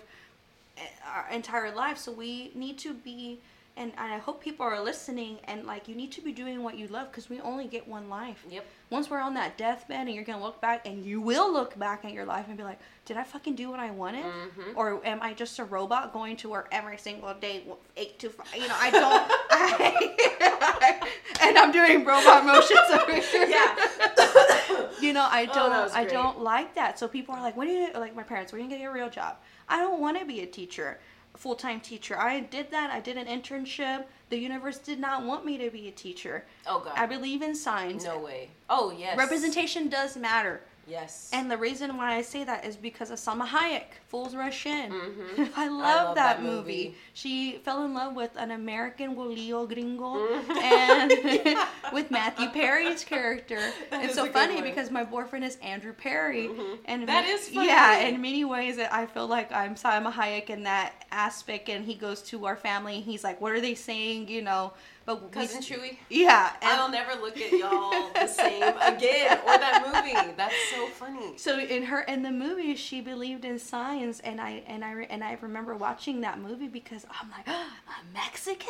our 1.13 1.27
entire 1.31 1.73
life. 1.73 1.97
So 1.97 2.11
we 2.11 2.51
need 2.55 2.77
to 2.79 2.93
be, 2.93 3.39
and, 3.77 3.91
and 3.97 4.13
I 4.13 4.17
hope 4.17 4.41
people 4.41 4.65
are 4.65 4.81
listening. 4.81 5.37
And 5.45 5.65
like, 5.65 5.87
you 5.87 5.95
need 5.95 6.11
to 6.13 6.21
be 6.21 6.31
doing 6.31 6.63
what 6.63 6.77
you 6.77 6.87
love 6.87 7.11
because 7.11 7.29
we 7.29 7.39
only 7.41 7.65
get 7.67 7.87
one 7.87 8.09
life. 8.09 8.43
Yep. 8.49 8.65
Once 8.89 9.09
we're 9.09 9.19
on 9.19 9.33
that 9.35 9.57
deathbed, 9.57 10.05
and 10.07 10.13
you're 10.13 10.23
gonna 10.23 10.43
look 10.43 10.61
back, 10.61 10.85
and 10.87 11.03
you 11.05 11.19
will 11.21 11.51
look 11.51 11.77
back 11.79 12.05
at 12.05 12.11
your 12.11 12.25
life 12.25 12.45
and 12.47 12.57
be 12.57 12.63
like, 12.63 12.79
did 13.05 13.17
I 13.17 13.23
fucking 13.23 13.55
do 13.55 13.69
what 13.71 13.79
I 13.79 13.89
wanted, 13.91 14.23
Mhm. 14.25 14.75
or 14.75 15.01
am 15.05 15.19
I 15.21 15.33
just 15.33 15.57
a 15.59 15.63
robot 15.65 16.13
going 16.13 16.37
to 16.37 16.49
work 16.49 16.67
every 16.71 16.97
single 16.97 17.33
day, 17.33 17.63
eight 17.97 18.19
to 18.19 18.29
five? 18.29 18.47
You 18.55 18.67
know, 18.67 18.75
I 18.79 18.89
don't. 18.91 19.31
I, 19.51 21.09
and 21.41 21.57
I'm 21.57 21.71
doing 21.71 22.05
robot 22.05 22.45
motions 22.45 22.79
over 22.91 23.13
here. 23.15 23.47
Yeah. 23.47 23.75
You 25.01 25.13
know, 25.13 25.27
I 25.29 25.47
Oh, 25.51 25.53
don't. 25.53 25.69
was 25.71 25.93
I 25.93 26.05
don't 26.05 26.39
like 26.41 26.75
that. 26.75 26.97
So 26.99 27.07
people 27.07 27.35
are 27.35 27.41
like, 27.41 27.55
"When 27.57 27.67
are 27.67 27.71
you 27.71 27.89
like 27.95 28.15
my 28.15 28.23
parents? 28.23 28.51
When 28.51 28.61
are 28.61 28.63
you 28.63 28.69
gonna 28.69 28.81
get 28.81 28.89
a 28.89 28.93
real 28.93 29.09
job?" 29.09 29.37
I 29.69 29.77
don't 29.79 29.99
want 29.99 30.19
to 30.19 30.25
be 30.25 30.41
a 30.41 30.45
teacher, 30.45 30.99
full 31.35 31.55
time 31.55 31.79
teacher. 31.79 32.17
I 32.17 32.41
did 32.41 32.71
that. 32.71 32.91
I 32.91 32.99
did 32.99 33.17
an 33.17 33.27
internship. 33.27 34.05
The 34.29 34.37
universe 34.37 34.77
did 34.79 34.99
not 34.99 35.23
want 35.23 35.45
me 35.45 35.57
to 35.59 35.69
be 35.69 35.87
a 35.87 35.91
teacher. 35.91 36.45
Oh 36.67 36.79
God. 36.79 36.93
I 36.95 37.05
believe 37.05 37.41
in 37.41 37.55
signs. 37.55 38.05
no 38.05 38.17
way. 38.19 38.49
Oh 38.69 38.91
yes. 38.97 39.17
Representation 39.17 39.89
does 39.89 40.15
matter. 40.17 40.61
Yes. 40.85 41.29
And 41.31 41.49
the 41.49 41.57
reason 41.57 41.95
why 41.95 42.15
I 42.15 42.21
say 42.21 42.43
that 42.43 42.65
is 42.65 42.75
because 42.75 43.09
of 43.09 43.17
Salma 43.17 43.47
Hayek, 43.47 43.85
Fools 44.09 44.35
Rush 44.35 44.65
In. 44.65 44.91
Mhm. 45.13 45.49
I 45.55 45.67
love, 45.67 45.79
love 45.79 46.15
that, 46.15 46.37
that 46.37 46.43
movie. 46.43 46.55
movie. 46.57 46.95
She 47.13 47.59
fell 47.63 47.85
in 47.85 47.93
love 47.93 48.15
with 48.15 48.31
an 48.35 48.51
American 48.51 49.15
Wolio 49.15 49.67
Gringo 49.67 50.15
Mhm. 50.27 50.55
and 50.61 51.57
with 51.93 52.11
Matthew 52.11 52.49
Perry's 52.49 53.03
character. 53.05 53.59
That 53.91 54.03
it's 54.05 54.15
so 54.15 54.25
funny 54.27 54.61
because 54.61 54.91
my 54.91 55.03
boyfriend 55.03 55.45
is 55.45 55.55
Andrew 55.57 55.93
Perry. 55.93 56.47
Mhm. 56.49 56.77
And 56.85 57.07
That 57.07 57.25
ma- 57.25 57.31
is 57.31 57.47
funny. 57.49 57.67
Yeah, 57.67 57.99
in 57.99 58.21
many 58.21 58.43
ways 58.43 58.77
I 58.79 59.05
feel 59.05 59.27
like 59.27 59.51
I'm 59.53 59.75
Salma 59.75 60.11
Hayek 60.11 60.49
in 60.49 60.63
that 60.63 61.05
aspect 61.11 61.69
and 61.69 61.85
he 61.85 61.95
goes 61.95 62.21
to 62.23 62.45
our 62.45 62.55
family 62.57 62.95
and 62.95 63.03
he's 63.05 63.23
like, 63.23 63.39
What 63.39 63.53
are 63.53 63.61
they 63.61 63.75
saying? 63.75 64.27
You 64.27 64.41
know. 64.41 64.73
But 65.05 65.21
we- 65.21 65.29
Cousin 65.29 65.61
Chewy. 65.61 65.97
Yeah. 66.09 66.53
and- 66.61 66.71
I'll 66.79 66.89
never 66.89 67.19
look 67.21 67.37
at 67.37 67.51
y'all 67.51 68.09
the 68.13 68.27
same 68.27 68.63
again 68.63 69.37
or 69.45 69.57
that 69.57 69.83
movie. 69.85 70.33
That's 70.37 70.55
so 70.73 70.87
funny. 70.87 71.37
So 71.37 71.59
in 71.59 71.83
her 71.83 72.01
in 72.01 72.23
the 72.23 72.31
movie, 72.31 72.75
she 72.75 73.01
believed 73.01 73.43
in 73.43 73.59
science, 73.59 74.19
and 74.21 74.39
I 74.39 74.63
and 74.65 74.83
I 74.85 75.05
and 75.09 75.23
I 75.23 75.37
remember 75.41 75.75
watching 75.75 76.21
that 76.21 76.39
movie 76.39 76.67
because 76.69 77.05
I'm 77.21 77.29
like, 77.31 77.47
a 77.47 77.65
Mexican, 78.13 78.69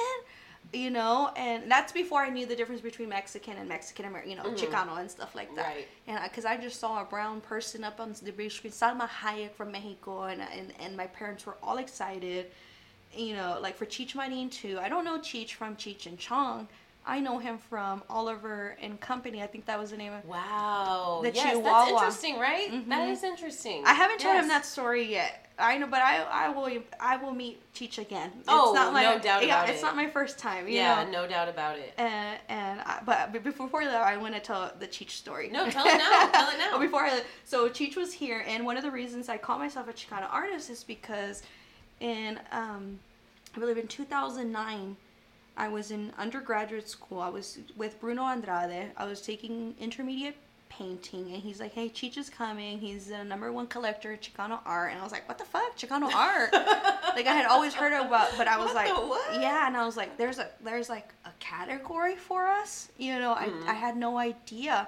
you 0.72 0.90
know, 0.90 1.32
and 1.36 1.70
that's 1.70 1.92
before 1.92 2.22
I 2.22 2.30
knew 2.30 2.48
the 2.48 2.56
difference 2.56 2.82
between 2.82 3.10
Mexican 3.10 3.58
and 3.58 3.70
Mexican 3.70 4.06
American, 4.06 4.32
you 4.32 4.38
know, 4.38 4.44
Mhm. 4.44 4.58
Chicano 4.58 4.98
and 5.00 5.12
stuff 5.12 5.36
like 5.36 5.54
that. 5.56 5.66
Right. 5.68 5.88
And 6.08 6.20
because 6.24 6.46
I 6.46 6.58
just 6.58 6.80
saw 6.80 7.02
a 7.02 7.06
brown 7.06 7.42
person 7.42 7.84
up 7.84 8.00
on 8.00 8.16
the 8.24 8.32
big 8.32 8.52
screen, 8.52 8.74
Salma 8.74 9.08
Hayek 9.08 9.52
from 9.54 9.72
Mexico, 9.72 10.24
and 10.24 10.42
and 10.42 10.74
and 10.80 10.98
my 10.98 11.06
parents 11.06 11.46
were 11.46 11.58
all 11.62 11.78
excited, 11.78 12.52
you 13.18 13.36
know, 13.36 13.58
like 13.62 13.76
for 13.78 13.86
Cheech 13.86 14.16
Marin 14.16 14.50
too. 14.50 14.80
I 14.82 14.90
don't 14.90 15.06
know 15.06 15.20
Cheech 15.20 15.52
from 15.54 15.76
Cheech 15.76 16.06
and 16.06 16.18
Chong. 16.18 16.68
I 17.06 17.20
know 17.20 17.38
him 17.38 17.58
from 17.58 18.02
Oliver 18.10 18.78
and 18.82 18.98
Company. 19.02 19.44
I 19.44 19.48
think 19.48 19.66
that 19.66 19.78
was 19.78 19.92
the 19.92 19.98
name 19.98 20.14
of. 20.14 20.24
Wow. 20.26 21.20
The 21.22 21.32
yes, 21.34 21.52
Chihuahua. 21.52 22.00
that's 22.00 22.24
interesting, 22.24 22.40
right? 22.40 22.72
Mhm. 22.72 22.88
That 22.88 23.10
is 23.10 23.24
interesting. 23.24 23.84
I 23.86 23.94
haven't 23.94 24.20
told 24.20 24.38
him 24.38 24.48
that 24.48 24.66
story 24.66 25.04
yet. 25.12 25.40
I 25.60 25.78
know, 25.78 25.86
but 25.88 26.02
I 26.02 26.24
I 26.24 26.50
will 26.50 26.70
I 27.02 27.18
will 27.18 27.34
meet 27.34 27.62
Cheech 27.76 27.98
again. 28.00 28.32
It's 28.40 28.46
Oh, 28.48 28.72
not 28.74 28.94
my, 28.94 29.04
no 29.04 29.20
doubt 29.20 29.46
yeah, 29.46 29.58
about 29.60 29.70
it's 29.70 29.80
it. 29.82 29.84
not 29.86 29.96
my 29.98 30.08
first 30.10 30.40
time. 30.40 30.68
You 30.68 30.76
Yeah, 30.76 31.04
know? 31.04 31.12
no 31.24 31.28
doubt 31.28 31.50
about 31.50 31.78
it. 31.78 31.94
And 31.98 32.40
and 32.48 32.80
I, 32.82 33.02
but 33.06 33.34
but 33.34 33.44
before 33.44 33.84
that, 33.84 34.02
I 34.02 34.16
want 34.18 34.34
to 34.36 34.40
tell 34.40 34.72
the 34.80 34.88
Cheech 34.88 35.12
story. 35.12 35.50
No, 35.50 35.70
tell 35.70 35.86
it 35.86 35.98
now. 35.98 36.28
Tell 36.30 36.50
it 36.50 36.58
now. 36.72 36.80
Before 36.80 37.02
I 37.06 37.22
so 37.44 37.70
Cheech 37.70 37.98
was 37.98 38.14
here, 38.14 38.44
and 38.48 38.66
one 38.66 38.78
of 38.78 38.84
the 38.84 38.90
reasons 38.92 39.28
I 39.30 39.38
call 39.38 39.60
myself 39.60 39.88
a 39.90 39.94
Chicano 39.94 40.28
artist 40.32 40.70
is 40.72 40.84
because 40.86 41.44
in 42.04 42.40
um, 42.52 43.00
I 43.56 43.60
believe 43.60 43.78
in 43.78 43.88
2009. 43.88 44.96
I 45.56 45.68
was 45.68 45.92
in 45.92 46.12
undergraduate 46.18 46.90
school. 46.90 47.20
I 47.22 47.30
was 47.30 47.60
with 47.78 48.00
Bruno 48.02 48.24
Andrade. 48.24 48.92
I 48.98 49.06
was 49.06 49.22
taking 49.22 49.76
intermediate 49.80 50.36
painting, 50.68 51.32
and 51.32 51.44
he's 51.44 51.60
like, 51.60 51.74
"Hey, 51.74 51.90
Cheech 51.90 52.18
is 52.18 52.28
coming. 52.28 52.80
He's 52.80 53.06
the 53.08 53.24
number 53.24 53.52
one 53.52 53.68
collector 53.68 54.14
of 54.14 54.20
Chicano 54.20 54.60
art." 54.66 54.92
And 54.92 55.00
I 55.00 55.04
was 55.04 55.12
like, 55.12 55.28
"What 55.28 55.38
the 55.38 55.46
fuck, 55.46 55.78
Chicano 55.78 56.12
art?" 56.12 56.52
like 57.16 57.28
I 57.28 57.36
had 57.36 57.46
always 57.46 57.76
heard 57.76 57.94
about, 57.94 58.30
but 58.36 58.48
I 58.48 58.58
was 58.58 58.74
What 58.74 58.76
like? 58.76 59.42
"Yeah," 59.42 59.68
and 59.68 59.78
I 59.78 59.86
was 59.86 59.96
like, 59.96 60.18
"There's 60.18 60.40
a 60.40 60.50
there's 60.62 60.90
like 60.90 61.14
a 61.26 61.32
category 61.40 62.16
for 62.16 62.48
us." 62.48 62.90
You 62.98 63.20
know, 63.20 63.36
Mhm. 63.36 63.68
I 63.68 63.72
I 63.72 63.74
had 63.76 63.96
no 63.96 64.18
idea. 64.18 64.88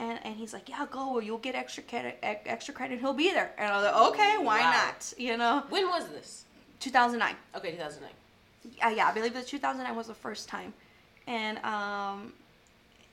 And, 0.00 0.18
and 0.24 0.34
he's 0.34 0.52
like, 0.54 0.68
yeah, 0.68 0.86
go. 0.90 1.10
Or 1.14 1.22
you'll 1.22 1.38
get 1.38 1.54
extra 1.54 1.82
credit. 1.82 2.18
Extra 2.22 2.72
credit. 2.72 2.98
He'll 3.00 3.12
be 3.12 3.30
there. 3.30 3.52
And 3.58 3.70
I 3.70 3.76
was 3.76 3.84
like, 3.84 3.96
okay, 4.14 4.36
why 4.38 4.60
Wow. 4.60 4.70
not? 4.72 5.12
You 5.18 5.36
know, 5.36 5.62
When 5.68 5.86
was 5.88 6.08
this? 6.08 6.46
2009 6.80 7.36
Okay, 7.56 7.72
2009. 7.72 8.10
uh, 8.82 8.88
yeah, 8.96 9.06
I 9.08 9.12
believe 9.12 9.34
that 9.34 9.46
2009 9.46 9.94
was 9.94 10.06
the 10.06 10.14
first 10.14 10.48
time, 10.48 10.72
and 11.26 11.58
um, 11.58 12.32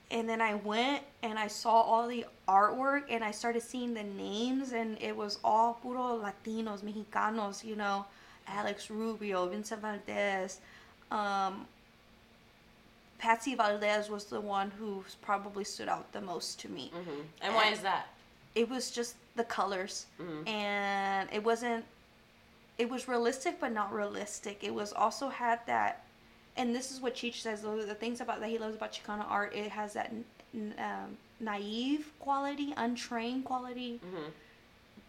and 0.10 0.30
then 0.30 0.39
I 0.39 0.54
went 0.56 1.04
and 1.21 1.38
I 1.38 1.47
saw 1.47 1.82
all 1.82 2.08
the 2.08 2.26
artwork 2.47 3.04
and 3.10 3.21
I 3.26 3.32
started 3.32 3.62
seeing 3.62 3.93
the 3.93 4.04
names 4.04 4.71
and 4.71 4.97
it 5.02 5.13
was 5.13 5.38
all 5.43 5.73
puro 5.82 6.17
Latinos, 6.26 6.80
Mexicanos, 6.82 7.62
you 7.65 7.76
know, 7.76 8.06
Alex 8.47 8.89
Rubio, 8.89 9.47
Vincent 9.47 9.82
Valdez, 9.82 10.62
um, 11.12 11.67
Patsy 13.17 13.56
Valdez 13.56 14.10
was 14.10 14.25
the 14.25 14.39
one 14.39 14.71
who 14.71 15.03
probably 15.21 15.63
stood 15.63 15.88
out 15.89 16.12
the 16.12 16.21
most 16.21 16.60
to 16.62 16.69
me. 16.69 16.91
Mm-hmm. 16.95 17.21
And 17.41 17.56
why 17.56 17.69
is 17.71 17.80
that? 17.80 18.08
It 18.56 18.69
was 18.69 18.91
just 18.91 19.15
the 19.36 19.43
colors, 19.43 20.06
Mhm. 20.19 20.47
and 20.47 21.30
it 21.32 21.43
wasn't. 21.43 21.86
It 22.77 22.89
was 22.89 23.08
realistic, 23.08 23.60
but 23.60 23.71
not 23.71 23.91
realistic. 23.91 24.63
It 24.63 24.73
was 24.73 24.93
also 24.93 25.30
had 25.30 25.65
that, 25.65 26.03
and 26.56 26.75
this 26.75 26.91
is 26.91 27.01
what 27.01 27.15
Cheech 27.15 27.41
says. 27.41 27.62
The, 27.63 27.69
the 27.69 27.95
things 27.95 28.21
about 28.21 28.39
that 28.39 28.49
he 28.49 28.58
loves 28.60 28.75
about 28.75 28.93
Chicana 28.93 29.25
art, 29.30 29.53
it 29.56 29.71
has 29.71 29.93
that 29.93 30.12
um, 30.53 31.17
naive 31.39 32.12
quality, 32.19 32.73
untrained 32.77 33.45
quality, 33.45 33.99
Mhm. 34.06 34.32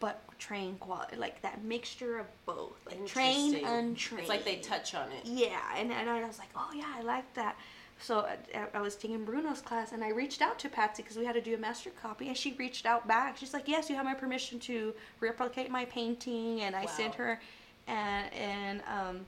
but 0.01 0.23
trained 0.39 0.81
quality, 0.81 1.17
like 1.17 1.41
that 1.43 1.63
mixture 1.63 2.19
of 2.19 2.27
both, 2.47 2.77
like 2.87 3.07
trained, 3.07 3.55
untrained. 3.57 4.21
It's 4.21 4.29
like 4.29 4.45
they 4.45 4.57
touch 4.57 4.95
on 4.95 5.11
it. 5.13 5.25
Yeah, 5.27 5.61
and, 5.77 5.91
and 5.93 6.09
I 6.09 6.25
was 6.27 6.39
like, 6.39 6.51
oh 6.57 6.71
yeah, 6.75 6.93
I 6.97 7.03
like 7.03 7.33
that. 7.35 7.57
So 8.01 8.27
I, 8.55 8.67
I 8.75 8.81
was 8.81 8.95
taking 8.95 9.25
Bruno's 9.25 9.61
class, 9.61 9.93
and 9.93 10.05
I 10.05 10.11
reached 10.11 10.41
out 10.41 10.59
to 10.61 10.69
Patsy 10.69 11.03
because 11.03 11.17
we 11.17 11.25
had 11.25 11.35
to 11.35 11.41
do 11.41 11.55
a 11.55 11.59
master 11.59 11.91
copy, 12.03 12.29
and 12.29 12.37
she 12.37 12.53
reached 12.53 12.87
out 12.87 13.09
back. 13.09 13.37
She's 13.37 13.53
like, 13.53 13.67
yes, 13.67 13.91
you 13.91 13.97
have 13.97 14.05
my 14.05 14.15
permission 14.15 14.59
to 14.61 14.95
replicate 15.21 15.71
my 15.71 15.85
painting, 15.87 16.61
and 16.63 16.77
I 16.77 16.87
sent 16.87 17.15
her, 17.15 17.41
and 17.87 18.33
and 18.33 18.83
um. 18.89 19.21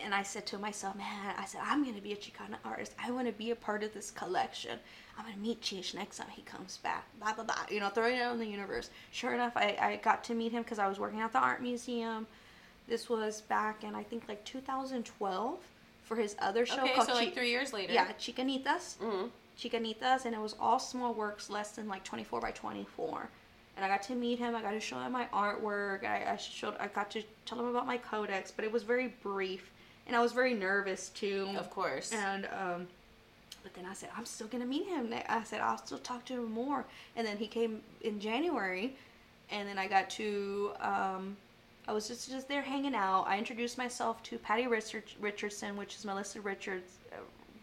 And 0.00 0.14
I 0.14 0.22
said 0.22 0.46
to 0.46 0.58
myself, 0.58 0.94
man, 0.94 1.34
I 1.36 1.44
said, 1.44 1.60
I'm 1.64 1.82
going 1.82 1.96
to 1.96 2.00
be 2.00 2.12
a 2.12 2.16
Chicana 2.16 2.54
artist. 2.64 2.92
I 3.04 3.10
want 3.10 3.26
to 3.26 3.32
be 3.32 3.50
a 3.50 3.56
part 3.56 3.82
of 3.82 3.92
this 3.92 4.12
collection. 4.12 4.78
I'm 5.18 5.24
going 5.24 5.34
to 5.34 5.40
meet 5.40 5.60
Cheech 5.60 5.92
next 5.92 6.18
time 6.18 6.28
he 6.30 6.42
comes 6.42 6.76
back. 6.76 7.04
Blah, 7.18 7.32
blah, 7.32 7.42
blah. 7.42 7.66
You 7.68 7.80
know, 7.80 7.88
throwing 7.88 8.14
it 8.14 8.22
out 8.22 8.32
in 8.34 8.38
the 8.38 8.46
universe. 8.46 8.90
Sure 9.10 9.34
enough, 9.34 9.54
I, 9.56 9.76
I 9.80 9.96
got 9.96 10.22
to 10.24 10.34
meet 10.34 10.52
him 10.52 10.62
because 10.62 10.78
I 10.78 10.86
was 10.86 11.00
working 11.00 11.20
at 11.20 11.32
the 11.32 11.40
art 11.40 11.60
museum. 11.60 12.28
This 12.86 13.08
was 13.08 13.40
back 13.40 13.82
in, 13.82 13.96
I 13.96 14.04
think, 14.04 14.28
like 14.28 14.44
2012 14.44 15.58
for 16.08 16.16
his 16.16 16.34
other 16.38 16.64
show 16.64 16.80
Okay, 16.82 16.94
called 16.94 17.06
so 17.06 17.14
like 17.14 17.28
Chi- 17.28 17.34
three 17.34 17.50
years 17.50 17.72
later. 17.72 17.92
Yeah, 17.92 18.08
Chicanitas. 18.18 18.96
hmm 18.96 19.26
Chicanitas, 19.58 20.24
and 20.24 20.34
it 20.34 20.40
was 20.40 20.54
all 20.60 20.78
small 20.78 21.12
works, 21.12 21.50
less 21.50 21.72
than 21.72 21.88
like 21.88 22.04
24 22.04 22.40
by 22.40 22.52
24. 22.52 23.28
And 23.76 23.84
I 23.84 23.88
got 23.88 24.02
to 24.04 24.14
meet 24.14 24.38
him. 24.38 24.54
I 24.54 24.62
got 24.62 24.70
to 24.70 24.80
show 24.80 24.98
him 25.00 25.12
my 25.12 25.26
artwork. 25.34 26.04
I, 26.04 26.32
I 26.32 26.36
showed. 26.36 26.74
I 26.80 26.86
got 26.86 27.10
to 27.12 27.22
tell 27.44 27.58
him 27.60 27.66
about 27.66 27.86
my 27.86 27.98
codex, 27.98 28.50
but 28.50 28.64
it 28.64 28.72
was 28.72 28.82
very 28.84 29.08
brief, 29.22 29.70
and 30.06 30.16
I 30.16 30.20
was 30.20 30.32
very 30.32 30.54
nervous 30.54 31.10
too. 31.10 31.48
Of 31.58 31.70
course. 31.70 32.12
And 32.12 32.46
um, 32.46 32.86
but 33.62 33.74
then 33.74 33.84
I 33.84 33.94
said 33.94 34.08
I'm 34.16 34.26
still 34.26 34.46
gonna 34.46 34.66
meet 34.66 34.86
him. 34.86 35.12
I 35.28 35.42
said 35.44 35.60
I'll 35.60 35.78
still 35.78 35.98
talk 35.98 36.24
to 36.26 36.34
him 36.34 36.50
more. 36.52 36.84
And 37.16 37.26
then 37.26 37.36
he 37.36 37.46
came 37.46 37.80
in 38.00 38.18
January, 38.20 38.96
and 39.50 39.68
then 39.68 39.78
I 39.78 39.86
got 39.88 40.08
to. 40.10 40.72
Um, 40.80 41.36
I 41.88 41.92
was 41.92 42.06
just 42.06 42.30
just 42.30 42.48
there 42.48 42.60
hanging 42.60 42.94
out. 42.94 43.24
I 43.26 43.38
introduced 43.38 43.78
myself 43.78 44.22
to 44.24 44.36
Patty 44.38 44.66
Richardson, 44.66 45.74
which 45.74 45.96
is 45.96 46.04
Melissa 46.04 46.38
Richards 46.42 46.98
uh, 47.12 47.16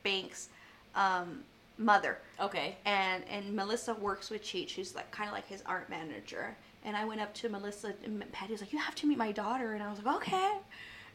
Banks' 0.04 0.50
um, 0.96 1.44
mother 1.78 2.18
okay. 2.42 2.76
and 2.86 3.24
and 3.30 3.56
Melissa 3.56 3.94
works 3.94 4.32
with 4.32 4.42
Cheech. 4.42 4.70
She's 4.70 4.96
like 4.96 5.12
kind 5.12 5.30
of 5.30 5.36
like 5.36 5.48
his 5.48 5.62
art 5.68 5.92
manager. 5.92 6.58
And 6.84 6.98
I 6.98 7.06
went 7.06 7.22
up 7.22 7.34
to 7.36 7.50
Melissa, 7.50 7.94
and 8.04 8.24
Patty 8.32 8.54
was 8.54 8.62
like, 8.62 8.74
"You 8.74 8.80
have 8.80 8.96
to 8.96 9.08
meet 9.08 9.18
my 9.18 9.32
daughter," 9.32 9.74
and 9.74 9.84
I 9.84 9.90
was 9.90 10.04
like, 10.04 10.16
"Okay." 10.18 10.58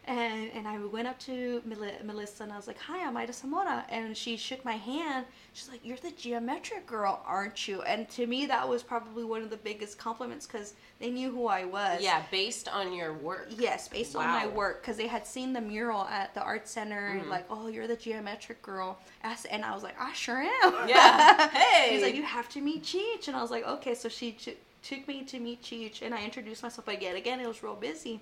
And 0.07 0.51
and 0.55 0.67
I 0.67 0.79
went 0.79 1.07
up 1.07 1.19
to 1.21 1.63
Mel- 1.65 1.93
Melissa 2.05 2.43
and 2.43 2.53
I 2.53 2.57
was 2.57 2.67
like, 2.67 2.79
"Hi, 2.79 3.07
I'm 3.07 3.17
Ida 3.17 3.33
Zamora," 3.35 3.85
and 3.91 4.17
she 4.17 4.37
shook 4.37 4.65
my 4.65 4.73
hand. 4.73 5.27
She's 5.53 5.69
like, 5.69 5.81
"You're 5.85 5.99
the 5.99 6.11
geometric 6.13 6.87
girl, 6.87 7.23
aren't 7.27 7.69
you?" 7.69 7.83
And 7.83 8.09
to 8.11 8.27
me, 8.27 8.47
that 8.47 8.67
was 8.67 8.83
probably 8.83 9.25
one 9.25 9.43
of 9.43 9.51
the 9.51 9.59
biggest 9.59 9.99
compliments 9.99 10.47
because 10.47 10.73
they 11.01 11.11
knew 11.11 11.31
who 11.31 11.47
I 11.47 11.65
was. 11.67 12.01
Yeah, 12.03 12.23
based 12.31 12.67
on 12.67 12.95
your 12.95 13.13
work. 13.13 13.49
Yes, 13.51 13.89
based 13.89 14.17
on 14.17 14.27
my 14.27 14.47
work, 14.47 14.81
because 14.81 14.97
they 14.97 15.07
had 15.07 15.27
seen 15.27 15.53
the 15.53 15.61
mural 15.61 16.05
at 16.07 16.35
the 16.35 16.43
art 16.43 16.67
center, 16.67 17.21
Mhm. 17.23 17.29
like, 17.29 17.45
oh, 17.51 17.69
you're 17.69 17.87
the 17.87 17.97
geometric 17.97 18.63
girl, 18.63 18.99
and 19.23 19.65
I 19.65 19.75
was 19.75 19.83
like, 19.83 20.01
I 20.01 20.13
sure 20.15 20.39
am. 20.39 20.49
Yeah. 20.89 21.51
Hey. 21.51 21.91
He's 21.95 22.03
like, 22.03 22.15
you 22.17 22.23
have 22.25 22.49
to 22.51 22.61
meet 22.63 22.83
Cheech, 22.83 23.29
and 23.29 23.37
I 23.37 23.43
was 23.43 23.51
like, 23.51 23.65
okay. 23.67 23.95
So 23.95 24.09
she 24.09 24.33
t- 24.33 24.57
took 24.83 25.07
me 25.07 25.25
to 25.25 25.39
meet 25.39 25.63
Cheech, 25.63 26.01
and 26.03 26.15
I 26.15 26.25
introduced 26.25 26.63
myself 26.63 26.89
again. 26.89 27.17
Again, 27.17 27.39
it 27.39 27.47
was 27.47 27.63
real 27.63 27.75
busy, 27.77 28.21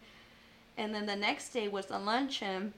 and 0.79 0.95
then 0.95 1.05
the 1.05 1.17
next 1.17 1.51
day 1.51 1.69
was 1.69 1.87
the 1.87 1.99
luncheon, 1.99 2.73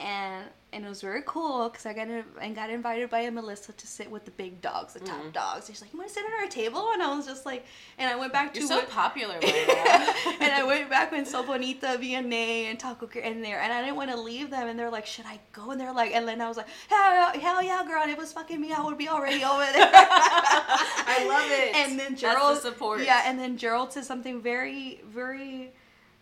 and 0.00 0.44
and 0.74 0.86
it 0.86 0.88
was 0.88 1.02
very 1.02 1.22
cool 1.26 1.68
because 1.68 1.84
I 1.84 1.92
got 1.92 2.08
in, 2.08 2.24
and 2.40 2.56
got 2.56 2.70
invited 2.70 3.10
by 3.10 3.28
Melissa 3.28 3.72
to 3.74 3.86
sit 3.86 4.10
with 4.10 4.24
the 4.24 4.30
big 4.30 4.62
dogs, 4.62 4.94
the 4.94 5.00
top 5.00 5.20
Mhm. 5.20 5.32
dogs. 5.34 5.66
She's 5.66 5.82
like, 5.82 5.92
you 5.92 5.98
want 5.98 6.08
to 6.08 6.14
sit 6.14 6.24
at 6.24 6.32
our 6.42 6.48
table? 6.48 6.92
And 6.94 7.02
I 7.02 7.14
was 7.14 7.26
just 7.26 7.44
like, 7.44 7.66
and 7.98 8.08
I 8.10 8.16
went 8.16 8.32
back 8.32 8.54
You're 8.54 8.62
to 8.62 8.68
so 8.68 8.76
what- 8.76 8.88
popular 8.88 9.34
right 9.34 9.42
now. 9.68 10.34
and 10.40 10.50
I 10.50 10.62
went 10.66 10.88
back 10.88 11.12
when 11.12 11.26
So 11.26 11.42
Bonita, 11.42 11.98
Vianney, 12.00 12.70
and 12.70 12.80
Taco 12.80 13.06
in 13.18 13.42
there, 13.42 13.60
and 13.60 13.70
I 13.70 13.82
didn't 13.82 13.96
want 13.96 14.12
to 14.12 14.16
leave 14.18 14.48
them. 14.48 14.66
And 14.66 14.78
they're 14.78 14.88
like, 14.90 15.04
"Should 15.04 15.26
I 15.26 15.40
go?" 15.52 15.72
And 15.72 15.78
they're 15.78 15.92
like, 15.92 16.12
and 16.14 16.26
then 16.26 16.40
I 16.40 16.48
was 16.48 16.56
like, 16.56 16.68
"Hell, 16.88 17.38
hell 17.38 17.62
yeah, 17.62 17.84
girl! 17.86 18.08
It 18.08 18.16
was 18.16 18.32
fucking 18.32 18.58
me. 18.58 18.72
I 18.72 18.80
would 18.80 18.96
be 18.96 19.08
already 19.10 19.44
over 19.44 19.66
there." 19.74 19.90
I 19.94 21.26
love 21.28 21.50
it. 21.50 21.74
And 21.76 22.00
then 22.00 22.16
Gerald, 22.16 22.56
the 22.56 22.60
support. 22.62 23.02
yeah, 23.04 23.24
and 23.26 23.38
then 23.38 23.58
Gerald 23.58 23.92
said 23.92 24.06
something 24.06 24.40
very, 24.40 25.02
very 25.06 25.70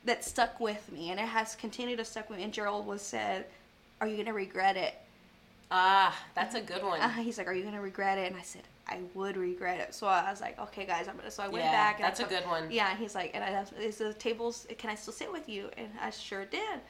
that 0.05 0.25
stuck 0.25 0.59
with 0.61 0.91
me, 0.93 1.11
and 1.11 1.21
it 1.21 1.27
has 1.27 1.55
continued 1.55 1.99
to 1.99 2.05
stuck 2.05 2.29
with 2.31 2.39
me. 2.39 2.45
And 2.45 2.53
Gerald 2.53 2.87
was 2.87 3.03
said, 3.03 3.47
"Are 4.01 4.07
you 4.07 4.17
gonna 4.17 4.33
regret 4.33 4.77
it?" 4.77 4.95
Ah, 5.71 6.17
that's 6.35 6.55
a 6.55 6.61
good 6.61 6.83
one. 6.83 7.01
Uh, 7.01 7.09
he's 7.11 7.39
like, 7.39 7.47
"Are 7.47 7.55
you 7.55 7.63
gonna 7.65 7.81
regret 7.81 8.19
it?" 8.19 8.31
And 8.31 8.37
I 8.41 8.43
said, 8.43 8.63
"I 8.89 8.99
would 9.15 9.37
regret 9.37 9.79
it." 9.81 9.95
So 9.95 10.07
I 10.07 10.31
was 10.31 10.41
like, 10.41 10.59
"Okay, 10.59 10.85
guys." 10.85 11.07
I'm 11.07 11.17
gonna. 11.17 11.31
So 11.31 11.43
I 11.43 11.49
went 11.49 11.65
Yeah, 11.65 11.71
back. 11.73 11.97
And 11.97 12.05
that's 12.05 12.19
I 12.21 12.25
a 12.25 12.27
took- 12.29 12.39
good 12.41 12.49
one. 12.49 12.71
Yeah, 12.71 12.91
and 12.91 12.99
he's 12.99 13.15
like, 13.15 13.31
"And 13.35 13.45
I 13.45 13.51
asked, 13.51 13.73
is 13.75 13.99
the 13.99 14.13
tables? 14.15 14.67
Can 14.79 14.91
I 14.91 14.95
still 14.95 15.13
sit 15.13 15.31
with 15.31 15.49
you?" 15.49 15.71
And 15.77 15.91
I 16.01 16.11
sure 16.11 16.45
did. 16.45 16.81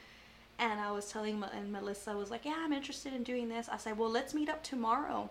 And 0.57 0.79
I 0.79 0.91
was 0.91 1.11
telling, 1.11 1.43
and 1.43 1.71
Melissa 1.71 2.15
was 2.15 2.29
like, 2.31 2.45
"Yeah, 2.45 2.55
I'm 2.57 2.73
interested 2.73 3.13
in 3.13 3.23
doing 3.23 3.49
this." 3.49 3.67
I 3.69 3.77
said, 3.77 3.97
"Well, 3.97 4.09
let's 4.09 4.33
meet 4.33 4.49
up 4.49 4.63
tomorrow." 4.63 5.29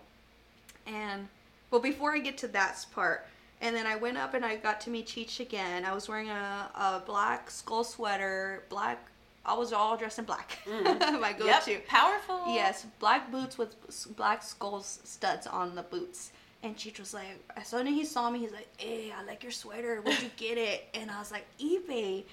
And 0.85 1.27
well, 1.71 1.81
before 1.81 2.13
I 2.13 2.19
get 2.19 2.37
to 2.39 2.47
that 2.49 2.85
part, 2.93 3.25
and 3.61 3.75
then 3.75 3.85
I 3.85 3.95
went 3.95 4.17
up 4.17 4.33
and 4.33 4.43
I 4.43 4.55
got 4.55 4.81
to 4.81 4.89
meet 4.89 5.07
Cheech 5.07 5.39
again. 5.39 5.85
I 5.85 5.93
was 5.93 6.09
wearing 6.09 6.29
a, 6.29 6.69
a 6.75 7.03
black 7.05 7.51
skull 7.51 7.83
sweater, 7.83 8.63
black. 8.69 9.07
I 9.45 9.53
was 9.53 9.71
all 9.71 9.95
dressed 9.97 10.19
in 10.19 10.25
black. 10.25 10.59
Mm. 10.65 11.19
My 11.21 11.33
go-to. 11.33 11.71
Yep, 11.71 11.87
powerful. 11.87 12.41
Yes, 12.47 12.85
black 12.99 13.31
boots 13.31 13.57
with 13.57 13.75
black 14.15 14.43
skull 14.43 14.81
studs 14.81 15.47
on 15.47 15.75
the 15.75 15.83
boots. 15.83 16.31
And 16.63 16.75
Cheech 16.75 16.99
was 16.99 17.13
like, 17.13 17.39
as 17.55 17.67
soon 17.67 17.87
as 17.87 17.93
he 17.93 18.05
saw 18.05 18.29
me, 18.29 18.39
he's 18.39 18.51
like, 18.51 18.67
"Hey, 18.77 19.11
I 19.11 19.23
like 19.23 19.41
your 19.41 19.51
sweater. 19.51 20.01
Where'd 20.01 20.21
you 20.21 20.29
get 20.37 20.57
it?" 20.57 20.89
And 20.93 21.09
I 21.09 21.17
was 21.19 21.31
like, 21.31 21.45
"eBay." 21.59 22.23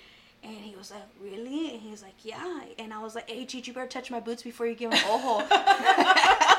And 0.42 0.54
he 0.54 0.76
was 0.76 0.90
like, 0.90 1.02
"Really?" 1.20 1.70
And 1.72 1.80
he 1.80 1.90
was 1.90 2.02
like, 2.02 2.14
"Yeah." 2.22 2.60
And 2.78 2.92
I 2.92 3.02
was 3.02 3.14
like, 3.14 3.28
"Hey, 3.28 3.46
Cheech, 3.46 3.66
you 3.66 3.72
better 3.72 3.86
touch 3.86 4.10
my 4.10 4.20
boots 4.20 4.42
before 4.42 4.66
you 4.66 4.74
give 4.74 4.92
him 4.92 5.02
ojo." 5.08 5.46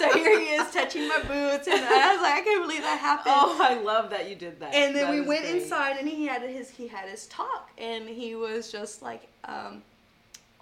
so 0.00 0.12
here 0.18 0.38
he 0.40 0.46
is 0.46 0.70
touching 0.72 1.06
my 1.08 1.18
boots, 1.18 1.66
and 1.68 1.84
I 1.84 2.12
was 2.14 2.22
like, 2.22 2.34
"I 2.34 2.40
can't 2.42 2.62
believe 2.62 2.82
that 2.82 2.98
happened." 2.98 3.34
Oh, 3.36 3.58
I 3.62 3.74
love 3.80 4.10
that 4.10 4.28
you 4.28 4.34
did 4.36 4.58
that. 4.60 4.74
and 4.74 4.94
then 4.94 5.06
That 5.06 5.10
we 5.14 5.20
went 5.20 5.42
great. 5.42 5.56
inside 5.62 5.96
and 5.98 6.08
he 6.08 6.26
had 6.26 6.42
his 6.42 6.70
he 6.70 6.88
had 6.88 7.08
his 7.08 7.26
talk 7.26 7.70
and 7.78 8.08
he 8.08 8.34
was 8.34 8.72
just 8.72 9.02
like 9.02 9.28
um 9.44 9.82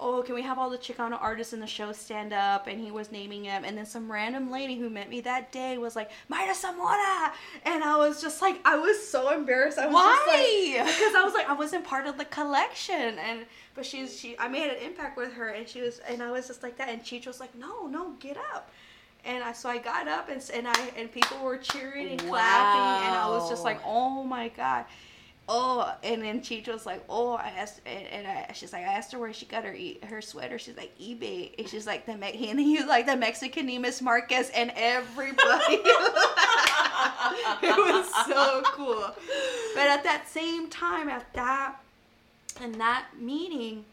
oh 0.01 0.23
can 0.23 0.35
we 0.37 0.43
have 0.43 0.59
all 0.59 0.71
the 0.71 0.79
Chicano 0.79 1.19
artists 1.21 1.53
in 1.53 1.59
the 1.61 1.67
show 1.67 1.91
stand 1.93 2.33
up 2.33 2.69
and 2.69 2.81
he 2.81 2.91
was 2.93 3.11
naming 3.11 3.43
them 3.43 3.65
and 3.65 3.77
then 3.77 3.85
some 3.85 4.11
random 4.11 4.49
lady 4.51 4.77
who 4.79 4.89
met 4.89 5.09
me 5.11 5.21
that 5.23 5.51
day 5.51 5.77
was 5.77 5.97
like 5.97 6.09
Mayra 6.31 6.55
Zamora 6.55 7.33
and 7.65 7.83
I 7.83 7.97
was 7.97 8.21
just 8.23 8.41
like 8.41 8.61
I 8.65 8.77
was 8.77 8.97
so 9.15 9.31
embarrassed 9.35 9.77
I 9.79 9.87
was 9.87 9.95
just 9.95 10.27
Why? 10.27 10.77
like 10.77 10.87
because 10.87 11.15
I 11.17 11.23
was 11.25 11.35
like 11.35 11.49
I 11.49 11.53
wasn't 11.55 11.85
part 11.85 12.07
of 12.07 12.17
the 12.17 12.25
collection 12.27 13.19
and 13.19 13.45
but 13.75 13.85
she's 13.85 14.17
she 14.19 14.39
I 14.39 14.47
made 14.49 14.71
an 14.71 14.77
impact 14.83 15.17
with 15.17 15.33
her 15.33 15.49
and 15.49 15.69
she 15.69 15.81
was 15.81 15.99
and 16.09 16.23
I 16.23 16.31
was 16.31 16.47
just 16.47 16.63
like 16.63 16.77
that 16.79 16.89
and 16.91 17.03
Cheech 17.03 17.27
was 17.27 17.41
like 17.41 17.55
no 17.57 17.89
no 17.89 18.13
get 18.21 18.37
up 18.37 18.71
and 19.29 19.45
I 19.45 19.53
so 19.53 19.69
I 19.69 19.79
got 19.79 20.09
up 20.09 20.31
and 20.31 20.43
and 20.53 20.67
I 20.67 20.91
and 20.97 21.13
people 21.13 21.39
were 21.43 21.59
cheering 21.59 22.09
and 22.09 22.19
clapping 22.19 23.07
and 23.07 23.15
I 23.15 23.29
was 23.29 23.49
just 23.49 23.63
like 23.63 23.81
oh 23.85 24.25
my 24.25 24.49
god. 24.49 24.87
Oh 25.51 25.95
and 26.03 26.21
then 26.21 26.41
Cheech 26.41 26.69
was 26.69 26.85
like 26.85 27.05
oh 27.09 27.33
I 27.33 27.53
asked 27.57 27.81
and, 27.87 28.07
and 28.09 28.27
I 28.27 28.53
she's 28.53 28.73
like 28.73 28.83
I 28.83 28.93
asked 28.93 29.13
her 29.13 29.19
where 29.19 29.33
she 29.33 29.47
got 29.47 29.65
her 29.65 29.77
her 30.09 30.21
sweater 30.21 30.59
she's 30.59 30.77
like 30.77 30.99
eBay 30.99 31.53
and 31.59 31.69
she's 31.69 31.87
like 31.87 32.07
the 32.07 32.17
Me- 32.17 32.49
and 32.51 32.59
he 32.59 32.79
was 32.79 32.87
like 32.87 33.07
the 33.07 33.17
Mexican 33.17 33.69
Neiman 33.69 34.03
Marcus 34.03 34.51
and 34.51 34.73
everybody 34.75 35.39
it 37.63 37.63
was 37.63 38.27
so 38.27 38.63
cool. 38.73 39.15
But 39.75 39.89
at 39.89 40.03
that 40.05 40.27
same 40.27 40.69
time 40.69 41.09
at 41.09 41.33
that 41.35 41.77
in 42.63 42.73
that 42.79 43.07
meeting 43.19 43.85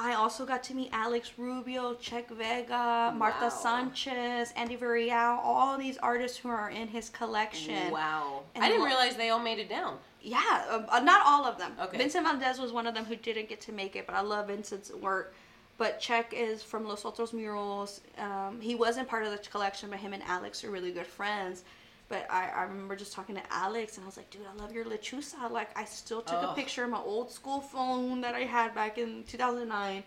I 0.00 0.14
also 0.14 0.46
got 0.46 0.62
to 0.64 0.74
meet 0.74 0.90
Alex 0.92 1.32
Rubio, 1.36 1.94
Check 1.94 2.30
Vega, 2.30 3.12
Martha 3.16 3.44
Wow. 3.44 3.48
Sanchez, 3.48 4.52
Andy 4.54 4.76
Villarreal, 4.76 5.40
all 5.42 5.76
these 5.76 5.98
artists 5.98 6.38
who 6.38 6.48
are 6.48 6.70
in 6.70 6.86
his 6.86 7.08
collection. 7.08 7.90
Wow. 7.90 8.42
And 8.54 8.62
I 8.64 8.68
didn't 8.68 8.82
lo- 8.82 8.86
realize 8.86 9.16
they 9.16 9.30
all 9.30 9.40
made 9.40 9.58
it 9.58 9.68
down. 9.68 9.98
Yeah, 10.22 10.64
um, 10.70 10.86
uh, 10.88 11.00
not 11.00 11.22
all 11.26 11.44
of 11.44 11.58
them. 11.58 11.72
Okay. 11.80 11.98
Vincent 11.98 12.24
Valdez 12.24 12.58
was 12.60 12.70
one 12.72 12.86
of 12.86 12.94
them 12.94 13.04
who 13.06 13.16
didn't 13.16 13.48
get 13.48 13.60
to 13.62 13.72
make 13.72 13.96
it, 13.96 14.06
but 14.06 14.14
I 14.14 14.20
love 14.20 14.46
Vincent's 14.48 14.92
work. 14.92 15.34
But 15.78 16.00
Check 16.00 16.32
is 16.36 16.62
from 16.62 16.86
Los 16.86 17.02
Otros 17.04 17.32
Murals. 17.32 18.00
Um, 18.18 18.60
he 18.60 18.74
wasn't 18.74 19.08
part 19.08 19.24
of 19.24 19.30
the 19.32 19.38
collection, 19.38 19.90
but 19.90 19.98
him 20.00 20.12
and 20.12 20.22
Alex 20.24 20.62
are 20.64 20.70
really 20.70 20.90
good 20.92 21.06
friends. 21.06 21.64
But 22.08 22.26
I, 22.30 22.48
I 22.48 22.62
remember 22.62 22.96
just 22.96 23.12
talking 23.12 23.34
to 23.34 23.42
Alex, 23.50 23.96
and 23.98 24.04
I 24.04 24.06
was 24.06 24.16
like, 24.16 24.30
dude, 24.30 24.42
I 24.50 24.56
love 24.62 24.72
your 24.72 24.84
lechuza. 24.86 25.50
Like, 25.50 25.76
I 25.78 25.84
still 25.84 26.22
took 26.22 26.40
a 26.42 26.50
Oh. 26.50 26.54
picture 26.54 26.84
of 26.84 26.90
my 26.90 26.98
old 27.00 27.30
school 27.30 27.60
phone 27.60 28.22
that 28.22 28.34
I 28.34 28.40
had 28.44 28.74
back 28.74 28.96
in 28.96 29.24
2009. 29.24 30.02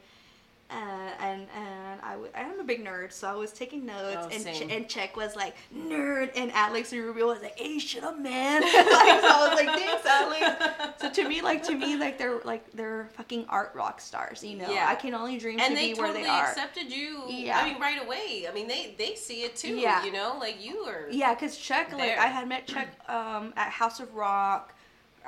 Uh, 0.71 1.09
and 1.19 1.47
and 1.55 1.99
I, 2.01 2.11
w- 2.11 2.31
I 2.33 2.41
am 2.43 2.59
a 2.59 2.63
big 2.63 2.83
nerd, 2.85 3.11
so 3.11 3.27
I 3.27 3.35
was 3.35 3.51
taking 3.51 3.85
notes, 3.85 4.17
Oh, 4.21 4.29
and. 4.31 4.55
Ch- 4.55 4.61
and 4.71 4.87
Check 4.87 5.17
was 5.17 5.35
like 5.35 5.55
nerd, 5.75 6.31
and 6.35 6.49
Alex 6.53 6.93
and 6.93 7.01
Rubio 7.03 7.27
was 7.27 7.41
like, 7.41 7.59
"Hey, 7.59 7.77
shut 7.77 8.03
up, 8.05 8.17
man!" 8.17 8.61
like, 8.61 8.71
so 8.71 8.77
I 8.79 9.47
was 9.49 9.65
like, 9.65 9.77
"Thanks, 9.77 10.05
Alex." 10.05 11.01
So 11.01 11.09
to 11.11 11.27
me, 11.27 11.41
like 11.41 11.61
to 11.63 11.75
me, 11.75 11.97
like 11.97 12.17
they're 12.17 12.39
like 12.45 12.71
they're 12.71 13.09
fucking 13.13 13.45
art 13.49 13.71
rock 13.75 13.99
stars, 13.99 14.43
you 14.43 14.57
know. 14.57 14.71
Yeah. 14.71 14.85
I 14.87 14.95
can 14.95 15.13
only 15.13 15.37
dream 15.37 15.59
and 15.59 15.75
to 15.75 15.79
be 15.81 15.89
totally 15.93 16.13
where 16.13 16.23
they 16.23 16.29
are. 16.29 16.45
accepted 16.47 16.91
you. 16.91 17.23
Yeah. 17.27 17.59
I 17.59 17.69
mean, 17.69 17.81
right 17.81 18.01
away. 18.01 18.45
I 18.49 18.53
mean, 18.53 18.67
they 18.69 18.95
they 18.97 19.15
see 19.15 19.43
it 19.43 19.55
too. 19.57 19.75
Yeah. 19.75 20.05
You 20.05 20.13
know, 20.13 20.37
like 20.39 20.63
you 20.63 20.77
are. 20.87 21.07
Yeah, 21.11 21.33
because 21.33 21.57
Chuck, 21.57 21.91
like 21.91 22.17
I 22.17 22.27
had 22.27 22.47
met 22.47 22.65
Chuck 22.67 22.87
um, 23.09 23.53
at 23.57 23.69
House 23.71 23.99
of 23.99 24.13
Rock, 24.13 24.73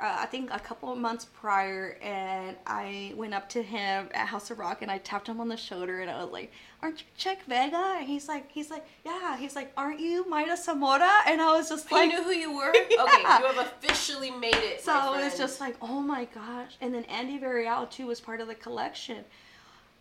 uh, 0.00 0.16
I 0.20 0.26
think 0.26 0.50
a 0.52 0.58
couple 0.58 0.92
of 0.92 0.98
months 0.98 1.24
prior, 1.24 1.98
and 2.02 2.56
I 2.66 3.12
went 3.16 3.32
up 3.32 3.48
to 3.50 3.62
him 3.62 4.08
at 4.12 4.26
House 4.26 4.50
of 4.50 4.58
Rock 4.58 4.82
and 4.82 4.90
I 4.90 4.98
tapped 4.98 5.28
him 5.28 5.40
on 5.40 5.48
the 5.48 5.56
shoulder 5.56 6.00
and 6.00 6.10
I 6.10 6.22
was 6.22 6.32
like, 6.32 6.50
"Aren't 6.82 7.00
you 7.00 7.06
Chuck 7.16 7.38
Vega?" 7.46 7.96
And 7.98 8.06
he's 8.06 8.28
like, 8.28 8.50
"He's 8.50 8.70
like, 8.70 8.84
yeah." 9.04 9.36
He's 9.36 9.54
like, 9.54 9.72
"Aren't 9.76 10.00
you 10.00 10.28
Maida 10.28 10.56
Zamora?" 10.56 11.10
And 11.26 11.40
I 11.40 11.52
was 11.56 11.68
just 11.68 11.90
like, 11.92 12.08
knew 12.08 12.22
who 12.22 12.32
you 12.32 12.56
were. 12.56 12.74
Yeah. 12.74 13.02
Okay, 13.04 13.20
you 13.20 13.46
have 13.46 13.58
officially 13.58 14.30
made 14.30 14.54
it. 14.54 14.80
so 14.80 14.92
my 14.92 15.20
it 15.20 15.24
was 15.24 15.38
just 15.38 15.60
like, 15.60 15.76
oh 15.80 16.00
my 16.00 16.24
gosh. 16.26 16.76
And 16.80 16.92
then 16.94 17.04
Andy 17.04 17.38
Villarreal 17.38 17.88
too 17.90 18.06
was 18.06 18.20
part 18.20 18.40
of 18.40 18.48
the 18.48 18.54
collection. 18.54 19.24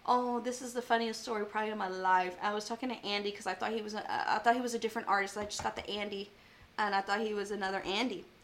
Oh, 0.05 0.39
this 0.39 0.61
is 0.61 0.73
the 0.73 0.81
funniest 0.81 1.21
story 1.21 1.45
probably 1.45 1.71
in 1.71 1.77
my 1.77 1.87
life. 1.87 2.35
I 2.41 2.53
was 2.53 2.67
talking 2.67 2.89
to 2.89 3.05
Andy 3.05 3.31
because 3.31 3.47
I 3.47 3.53
thought 3.53 3.71
he 3.71 3.81
was 3.81 3.93
a, 3.93 4.33
I 4.33 4.39
thought 4.39 4.55
he 4.55 4.61
was 4.61 4.73
a 4.73 4.79
different 4.79 5.07
artist. 5.07 5.37
I 5.37 5.45
just 5.45 5.63
got 5.63 5.75
the 5.75 5.89
Andy, 5.89 6.31
and 6.77 6.93
I 6.95 7.01
thought 7.01 7.21
he 7.21 7.33
was 7.33 7.51
another 7.51 7.81
Andy. 7.85 8.25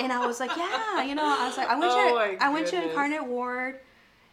and 0.00 0.12
I 0.12 0.26
was 0.26 0.40
like, 0.40 0.50
yeah, 0.56 1.02
you 1.02 1.14
know, 1.14 1.24
I 1.24 1.46
was 1.46 1.56
like, 1.56 1.68
I 1.68 1.78
went 1.78 1.92
Oh 1.92 2.36
to 2.36 2.44
I 2.44 2.48
went 2.52 2.66
to. 2.68 2.82
Incarnate 2.88 3.26
Word. 3.26 3.80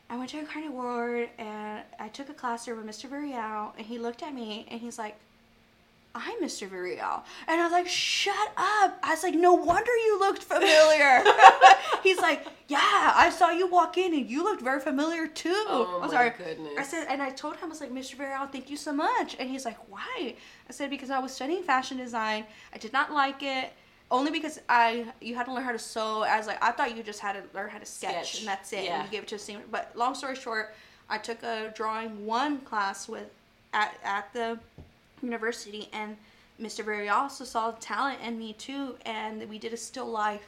I 0.10 0.18
went 0.18 0.30
to 0.32 0.40
Incarnate 0.40 0.72
Word 0.74 1.30
and 1.38 1.82
I 2.00 2.08
took 2.10 2.30
a 2.30 2.34
class 2.34 2.66
there 2.66 2.76
with 2.76 2.86
Mr. 2.86 3.10
Villarreal 3.10 3.72
and 3.78 3.86
he 3.86 3.98
looked 3.98 4.22
at 4.22 4.34
me 4.34 4.68
and 4.70 4.80
he's 4.80 4.98
like, 5.00 5.16
I'm 6.16 6.40
Mr. 6.44 6.70
Villarreal. 6.70 7.24
And 7.48 7.60
I 7.60 7.64
was 7.64 7.72
like, 7.72 7.88
shut 7.88 8.36
up. 8.56 9.00
I 9.02 9.10
was 9.12 9.24
like, 9.24 9.34
no 9.34 9.54
wonder 9.54 9.92
you 9.92 10.20
looked 10.20 10.44
familiar. 10.44 11.24
He's 12.04 12.20
like, 12.20 12.46
yeah, 12.68 13.14
I 13.16 13.32
saw 13.36 13.50
you 13.50 13.66
walk 13.66 13.98
in 13.98 14.14
and 14.14 14.30
you 14.30 14.44
looked 14.44 14.62
very 14.62 14.80
familiar 14.80 15.26
too. 15.26 15.50
Oh 15.68 15.98
I 16.02 16.06
was 16.06 16.14
my 16.14 16.26
like- 16.26 16.38
goodness. 16.38 16.74
I 16.78 16.84
said, 16.84 17.08
and 17.10 17.20
I 17.22 17.32
told 17.32 17.56
him, 17.56 17.64
I 17.66 17.68
was 17.70 17.82
like, 17.82 17.92
Mr. 17.92 18.16
Villarreal, 18.16 18.52
thank 18.52 18.70
you 18.70 18.78
so 18.78 18.94
much. 18.94 19.36
And 19.40 19.50
he's 19.50 19.66
like, 19.66 19.78
why? 19.90 20.36
I 20.70 20.72
said, 20.72 20.92
because 20.92 21.10
I 21.10 21.18
was 21.18 21.34
studying 21.34 21.64
fashion 21.64 21.98
design. 21.98 22.46
I 22.74 22.78
did 22.78 22.94
not 22.94 23.12
like 23.12 23.42
it. 23.42 23.74
Only 24.12 24.32
because 24.32 24.60
I 24.70 25.08
you 25.22 25.34
had 25.36 25.46
to 25.46 25.54
learn 25.54 25.64
how 25.64 25.72
to 25.72 25.80
sew. 25.80 26.24
I 26.24 26.38
was 26.38 26.46
like, 26.48 26.64
I 26.64 26.72
thought 26.72 26.96
you 26.96 27.02
just 27.04 27.20
had 27.20 27.34
to 27.34 27.44
learn 27.58 27.70
how 27.70 27.80
to 27.80 27.86
sketch, 27.86 28.30
Sketch. 28.34 28.40
and 28.40 28.48
that's 28.48 28.72
it. 28.74 28.84
Yeah. 28.86 28.96
And 29.02 29.06
you 29.06 29.12
gave 29.12 29.24
it 29.24 29.28
to 29.30 29.36
a 29.36 29.40
senior. 29.40 29.64
But 29.72 29.92
long 29.96 30.14
story 30.14 30.36
short, 30.36 30.76
I 31.10 31.18
took 31.18 31.42
a 31.44 31.72
drawing 31.76 32.26
one 32.26 32.60
class 32.60 33.08
with 33.10 33.28
at 33.74 33.96
at 34.04 34.32
the 34.34 34.60
university, 35.22 35.90
and 35.94 36.16
Mr. 36.62 36.86
Berry 36.86 37.10
also 37.10 37.44
saw 37.44 37.72
talent 37.80 38.20
in 38.24 38.38
me 38.38 38.54
too, 38.54 38.96
and 39.06 39.48
we 39.50 39.58
did 39.58 39.74
a 39.74 39.78
still 39.78 40.06
life. 40.08 40.48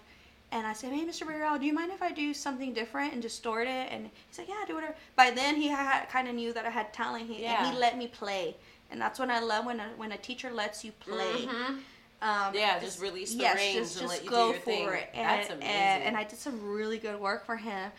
And 0.51 0.65
I 0.65 0.73
said, 0.73 0.93
hey, 0.93 1.03
Mr. 1.03 1.27
Barrel, 1.27 1.57
do 1.57 1.65
you 1.65 1.73
mind 1.73 1.91
if 1.91 2.01
I 2.03 2.11
do 2.11 2.33
something 2.33 2.71
different 2.71 3.11
and 3.13 3.21
distort 3.21 3.67
it? 3.67 3.87
And 3.91 4.09
he's 4.29 4.37
like, 4.37 4.47
yeah, 4.47 4.63
do 4.67 4.75
whatever. 4.75 4.95
By 5.15 5.31
then, 5.31 5.55
he 5.55 5.67
had 5.67 6.05
kind 6.05 6.27
of 6.29 6.35
knew 6.35 6.53
that 6.53 6.65
I 6.65 6.69
had 6.69 6.93
talent, 6.93 7.25
he, 7.27 7.33
and 7.37 7.43
Yeah. 7.43 7.71
he 7.71 7.77
let 7.77 7.97
me 7.97 8.07
play. 8.07 8.55
And 8.91 9.01
that's 9.01 9.19
when 9.19 9.31
I 9.31 9.39
love 9.39 9.65
when 9.65 9.79
a, 9.79 9.87
when 9.97 10.11
a 10.11 10.17
teacher 10.17 10.51
lets 10.51 10.85
you 10.85 10.91
play. 10.99 11.47
Mhm. 11.47 11.79
Um, 12.25 12.53
Yeah, 12.55 12.79
just 12.79 12.99
release 13.01 13.33
the 13.33 13.41
yes, 13.41 13.55
reins 13.57 13.75
just, 13.75 14.01
and 14.01 14.09
just 14.09 14.13
let 14.15 14.23
you 14.23 14.29
go 14.29 14.47
do 14.47 14.51
your 14.53 14.59
for 14.61 14.65
thing. 14.65 14.87
it. 14.89 15.09
And, 15.13 15.25
That's 15.29 15.49
amazing. 15.49 15.69
And, 15.69 16.03
and 16.03 16.17
I 16.17 16.23
did 16.23 16.39
some 16.39 16.61
really 16.67 16.97
good 16.97 17.19
work 17.19 17.45
for 17.45 17.55
him. 17.55 17.91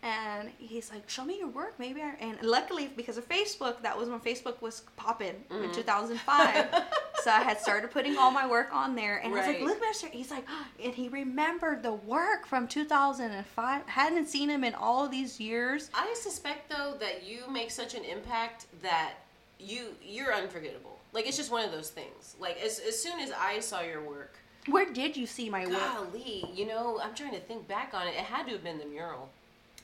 And 0.00 0.50
he's 0.58 0.92
like, 0.92 1.10
"Show 1.10 1.24
me 1.24 1.38
your 1.40 1.48
work, 1.48 1.74
maybe." 1.80 2.00
I, 2.00 2.14
and 2.20 2.40
luckily, 2.40 2.88
because 2.96 3.18
of 3.18 3.28
Facebook, 3.28 3.82
that 3.82 3.98
was 3.98 4.08
when 4.08 4.20
Facebook 4.20 4.62
was 4.62 4.82
popping 4.96 5.34
Mm-hmm. 5.50 5.64
in 5.64 5.72
2005. 5.74 6.66
so 7.24 7.30
I 7.32 7.40
had 7.42 7.58
started 7.60 7.90
putting 7.90 8.16
all 8.16 8.30
my 8.30 8.46
work 8.46 8.72
on 8.72 8.94
there, 8.94 9.16
and 9.18 9.34
I 9.34 9.36
was 9.38 9.46
like, 9.48 9.60
"Look, 9.60 9.80
Mister." 9.80 10.06
He's 10.06 10.30
like, 10.30 10.44
and 10.84 10.94
he 10.94 11.08
remembered 11.08 11.82
the 11.82 11.92
work 11.94 12.46
from 12.46 12.68
2005. 12.68 13.86
Hadn't 13.88 14.26
seen 14.28 14.48
him 14.48 14.62
in 14.62 14.74
all 14.76 15.08
these 15.08 15.40
years. 15.40 15.90
I 15.92 16.14
suspect 16.14 16.70
though 16.70 16.94
that 17.00 17.26
you 17.26 17.50
make 17.50 17.72
such 17.72 17.94
an 17.96 18.04
impact 18.04 18.66
that 18.82 19.14
you 19.58 19.96
you're 20.00 20.32
unforgettable. 20.32 20.97
Like 21.12 21.26
it's 21.26 21.36
just 21.36 21.50
one 21.50 21.64
of 21.64 21.72
those 21.72 21.90
things. 21.90 22.36
Like 22.38 22.60
as 22.62 22.78
as 22.80 23.00
soon 23.00 23.20
as 23.20 23.30
I 23.32 23.60
saw 23.60 23.80
your 23.80 24.02
work, 24.02 24.34
Where 24.68 24.90
did 24.92 25.16
you 25.16 25.26
see 25.26 25.48
my 25.50 25.66
work? 25.66 25.78
golly, 25.78 26.44
you 26.54 26.66
know, 26.66 27.00
I'm 27.02 27.14
trying 27.14 27.32
to 27.32 27.40
think 27.40 27.66
back 27.68 27.92
on 27.94 28.06
it. 28.06 28.10
It 28.10 28.24
had 28.24 28.46
to 28.46 28.52
have 28.52 28.64
been 28.64 28.78
the 28.78 28.86
mural. 28.86 29.30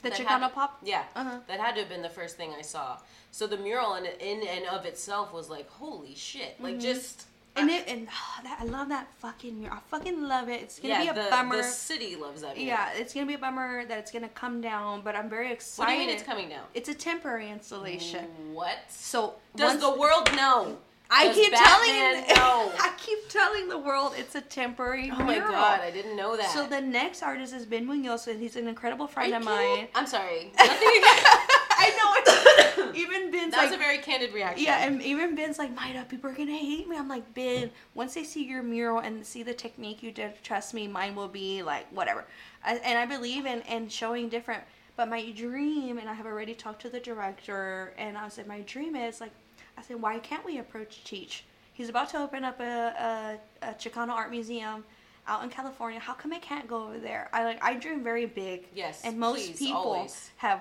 The 0.02 0.10
That 0.10 0.18
Chicano 0.18 0.40
had- 0.40 0.54
Pop. 0.54 0.78
Yeah, 0.82 1.04
Uh-huh. 1.16 1.38
that 1.48 1.58
had 1.60 1.74
to 1.76 1.80
have 1.80 1.88
been 1.88 2.02
the 2.02 2.10
first 2.10 2.36
thing 2.36 2.52
I 2.52 2.60
saw. 2.62 2.98
So 3.30 3.46
the 3.46 3.56
mural 3.56 3.94
in 3.94 4.04
in 4.04 4.46
and 4.46 4.66
of 4.66 4.84
itself 4.84 5.32
was 5.32 5.48
like, 5.48 5.68
holy 5.70 6.14
shit! 6.14 6.60
Like 6.60 6.78
just 6.80 7.26
Mm-hmm. 7.56 7.68
And 7.68 7.70
it 7.70 7.84
and 7.86 8.08
oh, 8.10 8.42
that 8.42 8.58
I 8.60 8.64
love 8.64 8.88
that 8.88 9.06
fucking 9.20 9.60
mural. 9.60 9.76
I 9.76 9.80
fucking 9.88 10.20
love 10.24 10.48
it. 10.48 10.60
It's 10.60 10.80
gonna 10.80 10.94
yeah, 10.94 11.02
be 11.02 11.08
a 11.20 11.22
the, 11.24 11.30
bummer. 11.30 11.56
the 11.58 11.62
city 11.62 12.16
loves 12.16 12.40
that. 12.40 12.56
mural. 12.56 12.66
Yeah, 12.66 12.90
it's 12.96 13.14
gonna 13.14 13.26
be 13.26 13.34
a 13.34 13.38
bummer 13.38 13.84
that 13.86 13.96
it's 13.96 14.10
gonna 14.10 14.28
come 14.30 14.60
down, 14.60 15.02
but 15.02 15.14
I'm 15.14 15.30
very 15.30 15.52
excited. 15.52 15.78
What 15.88 15.94
do 15.94 16.00
you 16.00 16.06
mean 16.08 16.16
it's 16.16 16.24
coming 16.24 16.48
down? 16.48 16.64
It's 16.74 16.88
a 16.88 16.94
temporary 16.94 17.48
installation. 17.50 18.24
What? 18.52 18.78
So 18.88 19.34
Does 19.54 19.78
the 19.78 19.94
world 19.94 20.34
know? 20.34 20.78
I 21.10 21.32
keep 21.32 21.52
Batman 21.52 22.24
telling? 22.24 22.72
I 22.80 22.92
keep 22.96 23.28
telling 23.28 23.68
the 23.68 23.78
world 23.78 24.14
it's 24.16 24.34
a 24.34 24.40
temporary 24.40 25.10
Oh 25.12 25.18
my 25.18 25.34
mural. 25.34 25.52
god, 25.52 25.80
I 25.80 25.90
didn't 25.90 26.16
know 26.16 26.36
that. 26.36 26.50
So 26.50 26.66
the 26.66 26.80
next 26.80 27.22
artist 27.22 27.52
is 27.54 27.66
Ben 27.66 27.86
Munoz, 27.86 28.26
and 28.26 28.40
he's 28.40 28.56
an 28.56 28.66
incredible 28.68 29.06
friend 29.06 29.34
of 29.34 29.44
mine. 29.44 29.88
I'm 29.94 30.06
sorry. 30.06 30.50
I 30.58 31.90
know. 31.98 32.92
even 32.94 33.30
Ben's 33.30 33.52
That 33.52 33.62
was 33.62 33.70
like, 33.70 33.78
a 33.80 33.82
very 33.82 33.98
candid 33.98 34.32
reaction. 34.32 34.64
yeah, 34.64 34.84
and 34.86 35.02
even 35.02 35.34
Ben's 35.34 35.58
like, 35.58 35.74
Maida, 35.74 36.04
people 36.08 36.30
are 36.30 36.34
gonna 36.34 36.52
hate 36.52 36.88
me. 36.88 36.96
I'm 36.96 37.08
like, 37.08 37.34
Ben, 37.34 37.70
once 37.94 38.14
they 38.14 38.24
see 38.24 38.44
your 38.44 38.62
mural 38.62 39.00
and 39.00 39.24
see 39.26 39.42
the 39.42 39.54
technique 39.54 40.02
you 40.02 40.10
did, 40.12 40.42
trust 40.42 40.72
me, 40.74 40.86
mine 40.88 41.14
will 41.14 41.28
be 41.28 41.62
like 41.62 41.86
whatever. 41.92 42.24
I, 42.64 42.76
and 42.76 42.98
I 42.98 43.06
believe 43.06 43.44
in 43.46 43.60
in 43.62 43.88
showing 43.88 44.28
different. 44.28 44.62
But 44.96 45.08
my 45.08 45.28
dream, 45.32 45.98
and 45.98 46.08
I 46.08 46.14
have 46.14 46.24
already 46.26 46.54
talked 46.54 46.80
to 46.82 46.88
the 46.88 47.00
director, 47.00 47.92
and 47.98 48.16
I 48.16 48.28
said, 48.28 48.46
my 48.46 48.60
dream 48.60 48.94
is 48.94 49.20
like, 49.20 49.32
I 49.76 49.82
said, 49.82 50.00
why 50.00 50.18
can't 50.18 50.44
we 50.44 50.58
approach 50.58 51.02
Cheech? 51.04 51.42
He's 51.72 51.88
about 51.88 52.08
to 52.10 52.18
open 52.18 52.44
up 52.44 52.60
a, 52.60 53.38
a, 53.62 53.68
a 53.70 53.74
Chicano 53.74 54.10
art 54.10 54.30
museum 54.30 54.84
out 55.26 55.42
in 55.42 55.50
California. 55.50 55.98
How 55.98 56.12
come 56.14 56.32
I 56.32 56.38
can't 56.38 56.68
go 56.68 56.84
over 56.84 56.98
there? 56.98 57.28
I 57.32 57.44
like 57.44 57.62
I 57.64 57.74
dream 57.74 58.04
very 58.04 58.26
big. 58.26 58.66
Yes, 58.74 59.02
And 59.04 59.18
most 59.18 59.46
please, 59.46 59.58
people 59.58 59.76
always. 59.82 60.30
have 60.36 60.60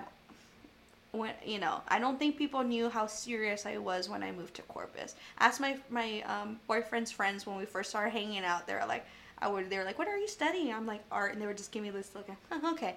when 1.12 1.32
you 1.46 1.58
know 1.60 1.80
i 1.86 1.98
don't 1.98 2.18
think 2.18 2.36
people 2.36 2.64
knew 2.64 2.88
how 2.88 3.06
serious 3.06 3.66
i 3.66 3.78
was 3.78 4.08
when 4.08 4.20
i 4.20 4.32
moved 4.32 4.52
to 4.52 4.62
corpus 4.62 5.14
ask 5.38 5.60
my 5.60 5.78
my 5.88 6.22
um, 6.22 6.58
boyfriend's 6.66 7.12
friends 7.12 7.46
when 7.46 7.56
we 7.56 7.64
first 7.64 7.90
started 7.90 8.10
hanging 8.10 8.44
out 8.44 8.66
they 8.66 8.74
were 8.74 8.84
like 8.88 9.06
i 9.44 9.48
would 9.48 9.68
they 9.70 9.78
were 9.78 9.84
like 9.84 9.98
what 9.98 10.08
are 10.08 10.16
you 10.24 10.28
studying? 10.28 10.72
I'm 10.72 10.86
like 10.86 11.02
art 11.10 11.32
and 11.32 11.40
they 11.42 11.46
would 11.46 11.56
just 11.56 11.72
give 11.72 11.82
me 11.82 11.90
this 11.90 12.10
look 12.14 12.28
oh, 12.52 12.72
okay. 12.72 12.96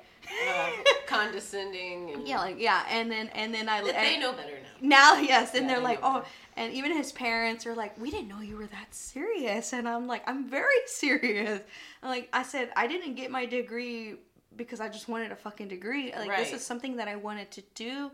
Uh, 0.50 0.70
condescending 1.06 2.12
and 2.14 2.28
yeah 2.28 2.40
like 2.40 2.56
yeah 2.60 2.86
and 2.90 3.12
then 3.12 3.28
and 3.36 3.54
then 3.54 3.68
i 3.70 3.82
But 3.82 3.94
they 3.96 4.14
and- 4.14 4.22
know 4.22 4.34
better 4.34 4.58
now. 4.82 5.16
now 5.16 5.22
yes 5.22 5.54
and 5.54 5.64
Yeah, 5.64 5.68
they're 5.68 5.78
they 5.78 5.84
like 5.84 6.00
oh 6.04 6.14
better. 6.20 6.26
and 6.56 6.74
even 6.74 6.96
his 6.96 7.12
parents 7.12 7.66
are 7.66 7.76
like 7.76 8.00
we 8.00 8.12
didn't 8.12 8.28
know 8.30 8.42
you 8.42 8.58
were 8.58 8.68
that 8.68 8.94
serious 8.94 9.74
and 9.74 9.88
i'm 9.88 10.08
like 10.08 10.24
i'm 10.28 10.50
very 10.50 10.80
serious. 10.86 11.62
I'm 12.02 12.10
like 12.10 12.30
i 12.34 12.44
said 12.44 12.72
i 12.76 12.88
didn't 12.88 13.16
get 13.16 13.32
my 13.32 13.46
degree 13.46 14.16
because 14.56 14.80
i 14.80 14.90
just 14.90 15.08
wanted 15.08 15.32
a 15.32 15.36
fucking 15.36 15.68
degree. 15.68 16.12
Like 16.18 16.36
this 16.38 16.54
is 16.54 16.66
something 16.66 16.96
that 16.98 17.08
i 17.08 17.16
wanted 17.16 17.52
to 17.52 17.64
do 17.76 18.12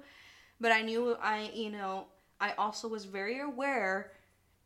but 0.59 0.71
i 0.71 0.81
knew 0.81 1.15
i 1.21 1.49
you 1.53 1.69
know 1.71 2.05
i 2.41 2.51
also 2.53 2.87
was 2.87 3.05
very 3.05 3.39
aware 3.41 4.11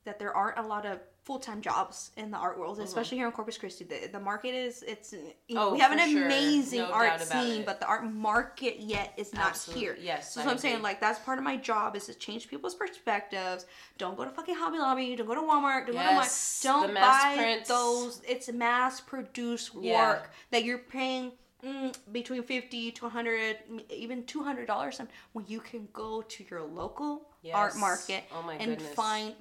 that 0.06 0.20
there 0.20 0.34
aren't 0.36 0.58
a 0.58 0.62
lot 0.62 0.86
of 0.86 1.00
full-time 1.28 1.60
jobs 1.62 2.12
in 2.16 2.32
the 2.32 2.38
art 2.38 2.58
world 2.58 2.80
especially 2.80 3.18
here 3.18 3.28
in 3.28 3.34
corpus 3.34 3.58
christi 3.58 3.84
the, 3.84 4.08
the 4.14 4.20
market 4.20 4.54
is 4.56 4.82
it's 4.94 5.12
you 5.12 5.20
know, 5.20 5.28
Mm-hmm. 5.50 5.58
Oh, 5.58 5.74
we 5.74 5.80
have 5.80 5.92
an 5.92 6.00
sure. 6.10 6.26
amazing 6.26 6.80
No 6.80 6.92
art 7.02 7.22
scene 7.22 7.62
it. 7.62 7.66
but 7.66 7.82
the 7.82 7.86
art 7.94 8.06
market 8.30 8.76
yet 8.80 9.14
is 9.18 9.34
not 9.34 9.50
Absolutely. 9.50 9.82
here 9.84 9.98
Yes, 10.02 10.34
so 10.34 10.42
so 10.42 10.50
i'm 10.50 10.58
saying 10.58 10.82
like 10.82 11.02
that's 11.02 11.20
part 11.20 11.38
of 11.38 11.44
my 11.44 11.58
job 11.58 11.96
is 11.98 12.06
to 12.06 12.14
change 12.14 12.48
people's 12.48 12.76
perspectives 12.76 13.66
don't 13.98 14.16
go 14.16 14.24
to 14.24 14.32
fucking 14.32 14.56
hobby 14.56 14.78
lobby 14.80 15.16
don't 15.18 15.28
go 15.28 15.36
to 15.36 15.42
walmart 15.42 15.88
don't 15.88 15.96
Yes, 15.96 16.62
go 16.64 16.82
to 16.82 16.88
the 16.88 16.94
don't 16.94 17.02
buy 17.02 17.34
prints. 17.36 17.68
those 17.68 18.22
it's 18.34 18.48
mass 18.52 19.02
produced 19.02 19.76
work 19.76 19.84
Yeah. 19.84 20.26
that 20.52 20.64
you're 20.64 20.78
paying 20.98 21.34
mm, 21.62 21.94
between 22.14 22.42
50 22.44 22.92
to 22.92 23.04
100 23.04 23.58
even 23.90 24.24
200 24.26 24.66
dollars 24.66 25.02
when 25.34 25.44
you 25.48 25.60
can 25.60 25.90
go 25.92 26.22
to 26.22 26.46
your 26.50 26.64
local 26.64 27.12
art 27.54 27.76
market 27.78 28.24
Oh 28.34 28.50
and 28.50 28.72
goodness. 28.78 28.94
find 28.94 29.34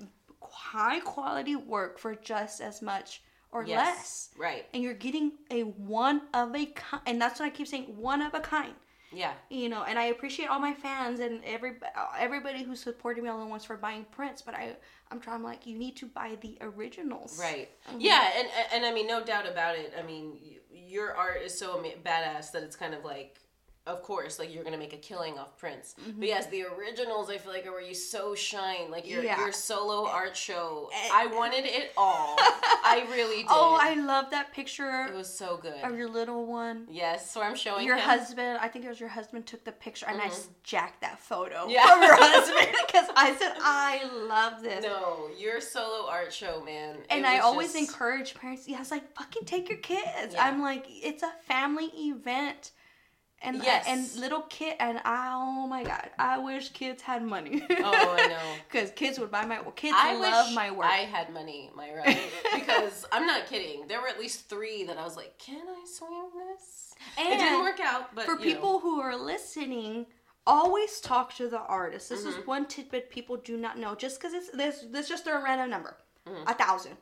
high 0.52 1.00
quality 1.00 1.56
work 1.56 1.98
for 1.98 2.14
just 2.14 2.60
as 2.60 2.82
much 2.82 3.22
or 3.52 3.64
Yes. 3.64 3.86
less 3.86 4.30
Right. 4.36 4.66
and 4.74 4.82
you're 4.82 4.94
getting 4.94 5.32
a 5.50 5.62
one 5.62 6.22
of 6.34 6.54
a 6.54 6.66
kind 6.66 7.02
and 7.06 7.20
that's 7.20 7.38
what 7.40 7.46
i 7.46 7.50
keep 7.50 7.66
saying 7.68 7.84
one 7.96 8.20
of 8.20 8.34
a 8.34 8.40
kind 8.40 8.74
Yeah. 9.12 9.32
you 9.50 9.68
know 9.68 9.82
and 9.84 9.98
i 9.98 10.04
appreciate 10.06 10.46
all 10.48 10.58
my 10.58 10.74
fans 10.74 11.20
and 11.20 11.42
every 11.44 11.74
everybody 12.18 12.64
who 12.64 12.74
supported 12.76 13.22
me 13.22 13.30
all 13.30 13.40
at 13.40 13.48
once 13.48 13.64
for 13.64 13.76
buying 13.76 14.04
prints 14.10 14.42
but 14.42 14.54
i 14.54 14.76
i'm 15.10 15.20
trying 15.20 15.42
like 15.42 15.66
you 15.66 15.78
need 15.78 15.96
to 15.96 16.06
buy 16.06 16.36
the 16.40 16.58
originals 16.60 17.38
Right. 17.40 17.70
Mm-hmm. 17.88 18.00
Yeah, 18.00 18.28
and 18.36 18.48
and 18.74 18.84
I 18.84 18.92
mean, 18.92 19.06
no 19.06 19.22
doubt 19.24 19.46
about 19.48 19.76
it. 19.76 19.94
I 19.98 20.02
mean, 20.02 20.36
your 20.72 21.14
art 21.14 21.40
is 21.42 21.56
so 21.58 21.82
badass 22.04 22.50
that 22.52 22.62
it's 22.64 22.76
kind 22.76 22.92
of 22.94 23.04
like 23.04 23.38
of 23.86 24.02
course, 24.02 24.38
like 24.38 24.52
you're 24.52 24.64
gonna 24.64 24.76
make 24.76 24.92
a 24.92 24.96
killing 24.96 25.38
off 25.38 25.56
prints. 25.58 25.94
But 26.18 26.26
yes, 26.26 26.46
the 26.46 26.64
originals 26.64 27.30
I 27.30 27.38
feel 27.38 27.52
like 27.52 27.66
are 27.66 27.72
where 27.72 27.80
you 27.80 27.94
so 27.94 28.34
shine, 28.34 28.90
like 28.90 29.08
your 29.08 29.22
Yeah. 29.22 29.38
your 29.38 29.52
solo 29.52 30.08
art 30.08 30.36
show. 30.36 30.90
Eh. 30.92 31.08
I 31.12 31.26
wanted 31.28 31.64
it 31.64 31.92
all. 31.96 32.36
I 32.38 33.06
really 33.10 33.42
did. 33.42 33.46
Oh, 33.50 33.78
I 33.80 33.94
love 33.94 34.30
that 34.30 34.52
picture 34.52 35.06
it 35.08 35.14
was 35.14 35.32
so 35.32 35.56
good. 35.56 35.82
of 35.82 35.96
your 35.96 36.08
little 36.08 36.46
one. 36.46 36.86
Yes, 36.90 37.30
so 37.30 37.42
I'm 37.42 37.54
showing 37.54 37.86
Your 37.86 37.96
him. 37.96 38.02
husband, 38.02 38.58
I 38.60 38.68
think 38.68 38.84
it 38.84 38.88
was 38.88 38.98
your 39.00 39.08
husband, 39.08 39.46
took 39.46 39.64
the 39.64 39.72
picture, 39.72 40.06
and 40.08 40.20
I 40.20 40.28
Mhm. 40.28 40.46
jacked 40.62 41.00
that 41.02 41.18
photo 41.20 41.66
Yeah. 41.68 41.86
from 41.86 42.02
your 42.02 42.16
husband 42.18 42.76
because 42.86 43.08
I 43.16 43.34
said 43.36 43.52
I 43.60 44.02
love 44.28 44.62
this. 44.62 44.82
No, 44.84 45.28
your 45.38 45.60
solo 45.60 46.08
art 46.08 46.32
show, 46.32 46.60
man. 46.64 46.98
and 47.10 47.26
I 47.26 47.38
always 47.38 47.72
just- 47.72 47.88
encourage 47.88 48.34
parents. 48.34 48.66
Yes, 48.68 48.90
like, 48.90 49.14
fucking 49.16 49.44
take 49.44 49.68
your 49.68 49.78
kids. 49.78 50.34
Yeah. 50.34 50.44
I'm 50.44 50.60
like, 50.60 50.84
it's 50.88 51.22
a 51.22 51.32
family 51.46 51.86
event. 51.94 52.72
And 53.42 53.62
Yes. 53.62 53.84
and 53.86 54.20
little 54.20 54.42
kid 54.42 54.76
and 54.80 54.98
I 55.04 55.30
oh 55.34 55.66
my 55.66 55.84
god, 55.84 56.10
I 56.18 56.38
wish 56.38 56.70
kids 56.70 57.02
had 57.02 57.22
money. 57.22 57.62
Oh, 57.82 58.16
I 58.18 58.28
know. 58.28 58.52
Because 58.70 58.90
kids 58.92 59.18
would 59.18 59.30
buy 59.30 59.44
my 59.44 59.58
kids 59.76 59.94
I 59.98 60.14
love 60.14 60.52
my 60.54 60.70
work. 60.70 60.86
I 60.86 60.98
had 60.98 61.32
money, 61.32 61.70
my 61.76 61.92
right? 61.94 62.18
because 62.54 63.04
I'm 63.12 63.26
not 63.26 63.46
kidding. 63.46 63.86
There 63.88 64.00
were 64.00 64.08
at 64.08 64.18
least 64.18 64.48
three 64.48 64.84
that 64.84 64.96
I 64.98 65.04
was 65.04 65.16
like, 65.16 65.38
"Can 65.38 65.60
I 65.68 65.84
swing 65.86 66.30
this?" 66.34 66.94
it 67.18 67.38
didn't 67.38 67.46
And 67.46 67.60
work 67.62 67.78
out, 67.80 68.14
but 68.14 68.24
For 68.24 68.32
you 68.32 68.38
know. 68.38 68.44
people 68.54 68.78
who 68.80 69.00
are 69.00 69.16
listening, 69.16 70.06
always 70.46 71.00
talk 71.00 71.34
to 71.36 71.48
the 71.48 71.60
artist. 71.60 72.08
This 72.08 72.20
Mm-hmm. 72.24 72.40
is 72.40 72.46
one 72.46 72.66
tidbit 72.66 73.10
people 73.10 73.36
do 73.36 73.56
not 73.58 73.78
know. 73.78 73.94
Just 73.94 74.18
because 74.18 74.32
it's 74.32 74.50
this, 74.50 74.84
this 74.90 75.08
just 75.08 75.26
a 75.26 75.40
random 75.44 75.70
number, 75.70 75.96
Mm-hmm. 76.26 76.48
a 76.48 76.54
1000 76.54 76.96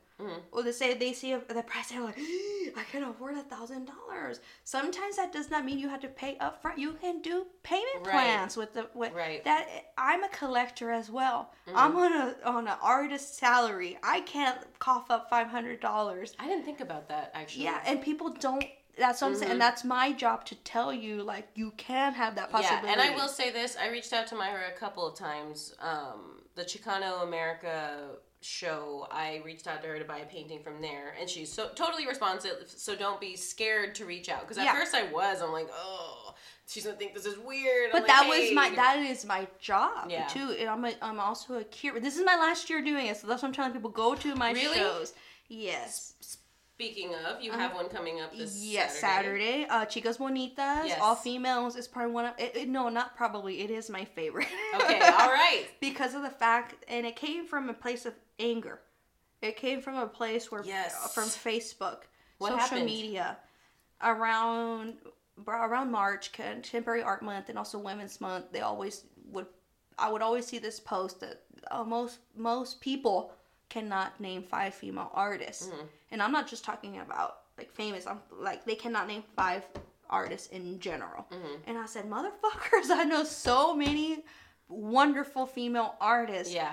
Or 0.53 0.63
they 0.63 0.73
say 0.73 0.95
they 0.95 1.13
see 1.13 1.35
the 1.35 1.63
price, 1.63 1.89
they're 1.89 2.01
like, 2.03 2.19
I 2.77 2.83
can 2.93 3.03
afford 3.05 3.37
a 3.37 3.43
thousand 3.43 3.87
dollars. 3.87 4.41
Sometimes 4.65 5.17
that 5.17 5.33
does 5.33 5.51
not 5.51 5.65
mean 5.65 5.79
you 5.79 5.89
have 5.89 6.01
to 6.01 6.09
pay 6.09 6.37
up 6.39 6.61
front. 6.63 6.79
You 6.79 6.93
can 7.01 7.21
do 7.23 7.47
payment 7.63 8.03
Right. 8.05 8.11
plans 8.13 8.57
with 8.57 8.75
the 8.75 8.89
with 8.95 9.13
Right. 9.13 9.41
Mm-hmm. 9.45 9.45
that. 9.45 9.93
I'm 9.97 10.23
a 10.25 10.29
collector 10.29 10.91
as 10.91 11.11
well. 11.11 11.53
I'm 11.75 11.97
on 11.97 12.13
a 12.13 12.35
on 12.45 12.69
an 12.69 12.77
artist 12.83 13.37
salary. 13.39 13.99
I 14.03 14.21
can't 14.21 14.59
cough 14.79 15.11
up 15.11 15.29
five 15.31 15.49
hundred 15.49 15.81
dollars. 15.81 16.35
I 16.39 16.47
didn't 16.49 16.65
think 16.65 16.81
about 16.81 17.09
that 17.09 17.31
actually. 17.35 17.65
Yeah, 17.65 17.81
and 17.87 18.01
people 18.03 18.31
don't. 18.31 18.65
That's 18.97 19.21
what 19.23 19.29
I'm 19.29 19.35
saying. 19.37 19.51
And 19.53 19.61
that's 19.61 19.83
my 19.85 20.13
job 20.13 20.45
to 20.51 20.55
tell 20.55 20.93
you, 20.93 21.23
like, 21.25 21.49
you 21.57 21.73
can 21.77 22.15
have 22.15 22.37
that 22.37 22.49
possibility. 22.51 22.87
Yeah, 22.87 22.93
and 22.93 23.01
I 23.01 23.11
will 23.19 23.27
say 23.29 23.51
this: 23.51 23.77
I 23.81 23.89
reached 23.89 24.13
out 24.13 24.27
to 24.29 24.37
Mayra 24.37 24.69
a 24.73 24.79
couple 24.79 25.05
of 25.07 25.17
times. 25.19 25.75
Um, 25.81 26.43
the 26.55 26.63
Chicano 26.65 27.25
America 27.25 28.11
show, 28.45 29.07
I 29.11 29.41
reached 29.45 29.67
out 29.67 29.83
to 29.83 29.89
her 29.89 29.99
to 29.99 30.05
buy 30.05 30.19
a 30.19 30.27
painting 30.27 30.63
from 30.63 30.81
there, 30.81 31.15
and 31.19 31.29
she's 31.29 31.51
so 31.53 31.71
totally 31.75 32.07
responsive. 32.07 32.65
So 32.67 32.95
don't 32.95 33.21
be 33.21 33.37
scared 33.37 33.95
to 33.97 34.05
reach 34.05 34.29
out 34.29 34.43
because 34.43 34.59
at 34.59 34.65
Yeah. 34.65 34.75
first 34.75 34.95
I 34.95 35.05
was. 35.11 35.41
I'm 35.41 35.53
like, 35.53 35.69
oh, 35.73 36.35
she's 36.67 36.85
gonna 36.85 36.97
think 36.97 37.15
this 37.15 37.27
is 37.27 37.39
weird. 37.39 37.87
I'm 37.87 37.93
But 37.93 38.03
like, 38.03 38.09
that 38.09 38.25
"Hey." 38.27 38.41
was 38.49 38.55
my 38.55 38.71
that 38.77 38.99
is 38.99 39.25
my 39.25 39.47
job 39.59 40.11
Yeah. 40.11 40.27
too. 40.29 40.51
And 40.59 40.69
I'm 40.69 40.85
a, 40.85 40.93
I'm 41.01 41.19
also 41.21 41.55
a 41.59 41.65
curator. 41.65 42.05
This 42.05 42.17
is 42.19 42.25
my 42.25 42.37
last 42.37 42.69
year 42.69 42.83
doing 42.83 43.07
it, 43.07 43.17
so 43.17 43.27
that's 43.27 43.43
what 43.43 43.49
I'm 43.49 43.55
telling 43.55 43.73
people. 43.73 43.91
Go 43.91 44.15
to 44.15 44.35
my 44.37 44.53
Really? 44.53 44.77
shows. 44.77 45.15
Yes. 45.49 46.15
Speaking 46.85 47.15
of, 47.15 47.41
you 47.41 47.51
have 47.53 47.75
one 47.75 47.89
coming 47.89 48.21
up 48.21 48.37
this 48.37 48.55
Uh-huh. 48.57 48.65
Yes, 48.67 48.99
Saturday. 48.99 49.63
Saturday. 49.63 49.67
Uh, 49.71 49.87
Chicas 49.87 50.19
Bonitas, 50.19 50.87
Yes. 50.89 50.99
all 51.01 51.15
females 51.15 51.77
is 51.77 51.89
probably 51.89 52.13
one 52.13 52.27
of 52.27 52.35
it, 52.39 52.55
it- 52.55 52.69
no, 52.69 52.89
not 52.91 53.17
probably. 53.17 53.63
It 53.63 53.71
is 53.71 53.89
my 53.89 54.05
favorite. 54.05 54.49
Okay, 54.75 55.01
all 55.19 55.29
right. 55.31 55.67
because 55.81 56.15
of 56.15 56.23
the 56.23 56.31
fact, 56.31 56.75
and 56.89 57.07
it 57.07 57.17
came 57.17 57.47
from 57.47 57.71
a 57.71 57.75
place 57.75 58.05
of 58.05 58.15
anger. 58.39 58.81
It 59.41 59.57
came 59.57 59.81
from 59.81 59.97
a 59.97 60.07
place 60.07 60.51
where, 60.53 60.63
Yes. 60.65 61.15
from 61.15 61.25
Facebook, 61.25 62.03
What 62.39 62.49
social 62.53 62.59
happened? 62.65 62.85
media, 62.87 63.39
around 64.03 64.95
around 65.49 65.91
March, 65.91 66.33
Contemporary 66.33 67.03
Art 67.03 67.23
Month, 67.23 67.49
and 67.49 67.59
also 67.59 67.79
Women's 67.79 68.21
Month. 68.21 68.53
They 68.53 68.61
always 68.61 69.05
would, 69.33 69.47
I 69.99 70.13
would 70.13 70.23
always 70.23 70.47
see 70.47 70.59
this 70.59 70.79
post 70.81 71.21
that 71.21 71.43
uh, 71.71 71.83
most 71.83 72.19
most 72.37 72.81
people 72.81 73.33
cannot 73.75 74.09
name 74.29 74.43
five 74.55 74.73
female 74.83 75.11
artists, 75.29 75.67
Mm-hmm. 75.69 75.87
and 76.13 76.19
I'm 76.23 76.33
not 76.39 76.47
just 76.53 76.65
talking 76.71 76.95
about 77.07 77.31
like 77.59 77.71
famous. 77.83 78.07
I'm 78.07 78.21
like 78.49 78.61
they 78.69 78.77
cannot 78.85 79.05
name 79.13 79.25
five 79.37 79.63
artists 80.21 80.49
in 80.57 80.79
general. 80.89 81.23
Mm-hmm. 81.33 81.55
And 81.69 81.75
I 81.85 81.87
said, 81.87 82.05
motherfuckers, 82.17 82.89
I 83.03 83.05
know 83.13 83.25
so 83.25 83.75
many 83.85 84.25
wonderful 84.69 85.47
female 85.47 85.91
artists. 86.01 86.55
Yeah. 86.55 86.73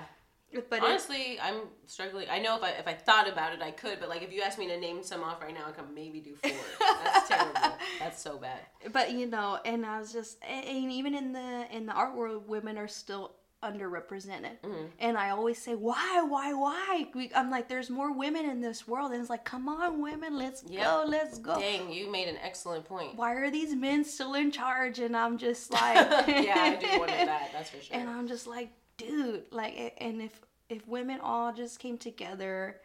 But 0.68 0.78
it, 0.80 0.84
Honestly, 0.84 1.40
I'm 1.40 1.60
struggling. 1.86 2.26
I 2.30 2.38
know 2.44 2.56
if 2.58 2.62
I 2.62 2.70
if 2.82 2.86
I 2.86 2.92
thought 2.92 3.26
about 3.26 3.54
it, 3.54 3.62
I 3.62 3.70
could. 3.70 3.96
But 4.00 4.08
like, 4.10 4.22
if 4.22 4.30
you 4.34 4.42
asked 4.42 4.58
me 4.58 4.68
to 4.68 4.78
name 4.78 5.02
some 5.02 5.22
off 5.24 5.40
right 5.40 5.54
now, 5.54 5.64
I 5.66 5.72
could 5.72 5.90
maybe 5.94 6.20
do 6.20 6.34
four. 6.36 6.50
That's 7.04 7.26
terrible. 7.28 7.60
That's 7.98 8.20
so 8.22 8.36
bad. 8.36 8.60
but 8.92 9.12
you 9.12 9.26
know, 9.34 9.58
and 9.64 9.86
I 9.86 9.98
was 9.98 10.12
just, 10.12 10.36
and 10.44 10.92
even 10.92 11.14
in 11.14 11.32
the 11.32 11.66
in 11.76 11.86
the 11.86 11.94
art 11.94 12.14
world, 12.14 12.46
women 12.46 12.76
are 12.76 12.88
still 12.88 13.32
underrepresented. 13.62 14.58
Mm-hmm. 14.64 14.86
And 14.98 15.16
I 15.16 15.30
always 15.30 15.60
say, 15.62 15.74
why, 15.74 16.22
why, 16.28 16.52
why? 16.52 17.06
We, 17.14 17.30
I'm 17.34 17.50
like, 17.50 17.68
there's 17.68 17.90
more 17.90 18.12
women 18.12 18.44
in 18.44 18.60
this 18.60 18.86
world, 18.88 19.12
and 19.12 19.20
it's 19.20 19.30
like, 19.30 19.44
come 19.44 19.68
on, 19.68 20.02
women, 20.02 20.36
let's 20.36 20.64
Yep. 20.68 20.82
go, 20.84 21.04
let's 21.06 21.38
go. 21.38 21.58
Dang, 21.58 21.92
you 21.92 22.10
made 22.10 22.28
an 22.28 22.36
excellent 22.42 22.84
point. 22.84 23.14
Why 23.16 23.34
are 23.34 23.50
these 23.50 23.74
men 23.74 24.04
still 24.04 24.34
in 24.34 24.50
charge? 24.50 24.98
And 24.98 25.16
I'm 25.16 25.38
just 25.38 25.70
like, 25.72 25.96
yeah, 26.28 26.54
I 26.56 26.76
do 26.80 26.98
wonder 26.98 27.14
that. 27.24 27.50
That's 27.52 27.70
for 27.70 27.80
sure. 27.82 27.96
And 27.96 28.08
I'm 28.08 28.26
just 28.28 28.46
like, 28.46 28.70
dude, 28.96 29.44
like, 29.50 29.94
and 29.98 30.20
if 30.22 30.40
if 30.68 30.86
women 30.88 31.20
all 31.20 31.52
just 31.52 31.78
came 31.78 31.98
together, 31.98 32.80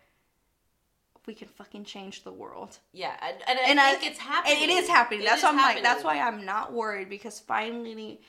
we 1.25 1.33
can 1.33 1.47
fucking 1.47 1.85
change 1.85 2.23
the 2.23 2.31
world. 2.31 2.77
yeah, 2.93 3.13
and, 3.21 3.37
and 3.47 3.59
I 3.59 3.69
And 3.69 3.79
I- 3.79 3.93
think 3.95 4.11
it's 4.11 4.19
happening. 4.19 4.61
It 4.63 4.69
is 4.69 4.87
happening. 4.89 5.21
It 5.21 5.25
that's 5.25 5.37
is 5.39 5.43
why 5.43 5.49
I'm 5.51 5.55
like, 5.57 5.83
that's 5.83 6.03
why 6.03 6.19
I'm 6.19 6.45
not 6.45 6.73
worried 6.73 7.09
because 7.09 7.39
finally, 7.39 8.21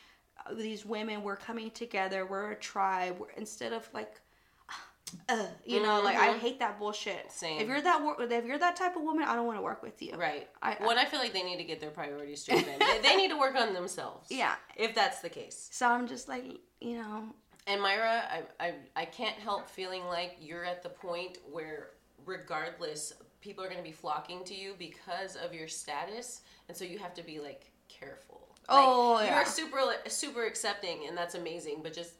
these 0.57 0.85
women 0.87 1.23
were 1.23 1.37
coming 1.37 1.71
together. 1.71 2.27
We're 2.27 2.53
a 2.53 2.57
tribe. 2.57 3.17
We're, 3.19 3.31
instead 3.37 3.73
of 3.73 3.89
like. 3.93 4.21
Uh, 5.27 5.47
you 5.65 5.83
know, 5.83 6.03
like 6.03 6.19
I 6.19 6.35
Mhm. 6.35 6.39
hate 6.39 6.59
that 6.59 6.79
bullshit. 6.79 7.33
Same. 7.33 7.63
If 7.63 7.67
you're 7.69 7.81
that, 7.81 8.03
wor- 8.03 8.21
if 8.23 8.45
you're 8.45 8.59
that 8.59 8.77
type 8.77 8.95
of 8.95 9.01
woman, 9.03 9.25
I 9.25 9.35
don't 9.37 9.47
want 9.47 9.57
to 9.57 9.63
work 9.63 9.83
with 9.83 10.03
you. 10.03 10.15
Right. 10.15 10.51
I- 10.63 10.75
and 10.75 10.99
I 10.99 11.07
feel 11.07 11.19
like 11.19 11.33
they 11.33 11.43
need 11.43 11.57
to 11.57 11.65
get 11.65 11.81
their 11.81 11.89
priorities 11.91 12.43
straight. 12.43 12.67
They, 12.79 12.99
they 13.01 13.17
need 13.17 13.29
to 13.31 13.39
work 13.39 13.55
on 13.57 13.73
themselves. 13.73 14.31
Yeah. 14.31 14.55
If 14.77 14.95
that's 14.95 15.21
the 15.21 15.31
case. 15.31 15.71
So 15.73 15.89
I'm 15.89 16.07
just 16.07 16.29
like, 16.29 16.45
you 16.83 16.99
know, 16.99 17.25
And 17.67 17.81
Mayra, 17.81 18.23
I, 18.31 18.43
I, 18.61 18.75
I 18.97 19.05
can't 19.07 19.37
help 19.37 19.69
feeling 19.71 20.05
like 20.05 20.37
you're 20.41 20.65
at 20.67 20.83
the 20.83 20.91
point 20.91 21.39
where, 21.51 21.93
regardless, 22.27 23.15
people 23.41 23.65
are 23.65 23.69
going 23.69 23.79
to 23.79 23.85
be 23.85 23.93
flocking 23.93 24.45
to 24.45 24.55
you 24.55 24.75
because 24.79 25.37
of 25.37 25.55
your 25.55 25.69
status, 25.69 26.43
and 26.69 26.77
so 26.77 26.85
you 26.85 26.99
have 26.99 27.15
to 27.15 27.23
be 27.23 27.41
like 27.41 27.71
careful. 27.89 28.48
Like, 28.69 28.79
Oh, 28.85 29.21
yeah. 29.21 29.37
You're 29.37 29.45
super 29.47 29.81
super 30.09 30.45
accepting, 30.45 31.07
and 31.09 31.17
that's 31.17 31.35
amazing. 31.35 31.81
But 31.83 31.93
just 31.95 32.13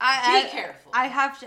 I, 0.00 0.42
Be 0.42 0.46
I- 0.48 0.50
careful. 0.50 0.92
I 0.94 1.06
have 1.06 1.38
to. 1.40 1.46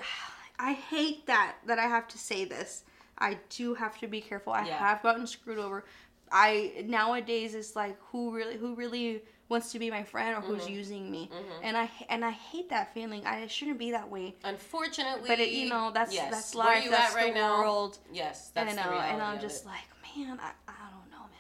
I 0.60 0.74
hate 0.74 1.28
that 1.28 1.56
that 1.67 1.78
I 1.80 1.84
have 1.84 2.08
to 2.10 2.17
say 2.17 2.46
this. 2.46 2.84
I 3.20 3.38
do 3.50 3.74
have 3.76 4.00
to 4.00 4.08
be 4.08 4.22
careful. 4.22 4.54
I 4.54 4.65
Yeah. 4.65 4.78
have 4.80 5.04
gotten 5.04 5.28
screwed 5.28 5.60
over. 5.60 5.86
I 6.32 6.84
nowadays 6.86 7.56
it's 7.56 7.76
like 7.76 7.98
who 8.12 8.32
really 8.36 8.58
who 8.58 8.74
really 8.76 9.22
wants 9.50 9.72
to 9.72 9.80
be 9.80 9.89
my 9.89 10.04
friend 10.04 10.36
or 10.36 10.41
Mm-hmm. 10.41 10.56
who's 10.56 10.70
using 10.70 11.10
me, 11.10 11.30
and 11.63 11.78
I 11.78 11.89
and 12.10 12.26
I 12.26 12.32
hate 12.32 12.70
that 12.72 12.93
feeling. 12.93 13.26
I 13.26 13.48
shouldn't 13.48 13.78
be 13.78 13.91
that 13.91 14.10
way. 14.10 14.36
unfortunately, 14.43 15.28
But 15.30 15.39
it, 15.39 15.50
you 15.50 15.70
know 15.70 15.91
that's 15.93 16.13
yes. 16.13 16.32
that's 16.32 16.56
Where 16.56 16.65
life. 16.65 16.89
That's 16.89 17.13
at 17.13 17.15
right 17.15 17.34
the 17.34 17.39
now? 17.39 17.60
world. 17.60 17.98
Yes, 18.12 18.50
that's 18.54 18.72
and, 18.72 18.78
the 18.80 18.89
reality. 18.89 19.13
and 19.13 19.22
I'm 19.22 19.39
just 19.39 19.65
like, 19.65 19.88
man, 20.17 20.39
I, 20.41 20.52
I. 20.67 20.74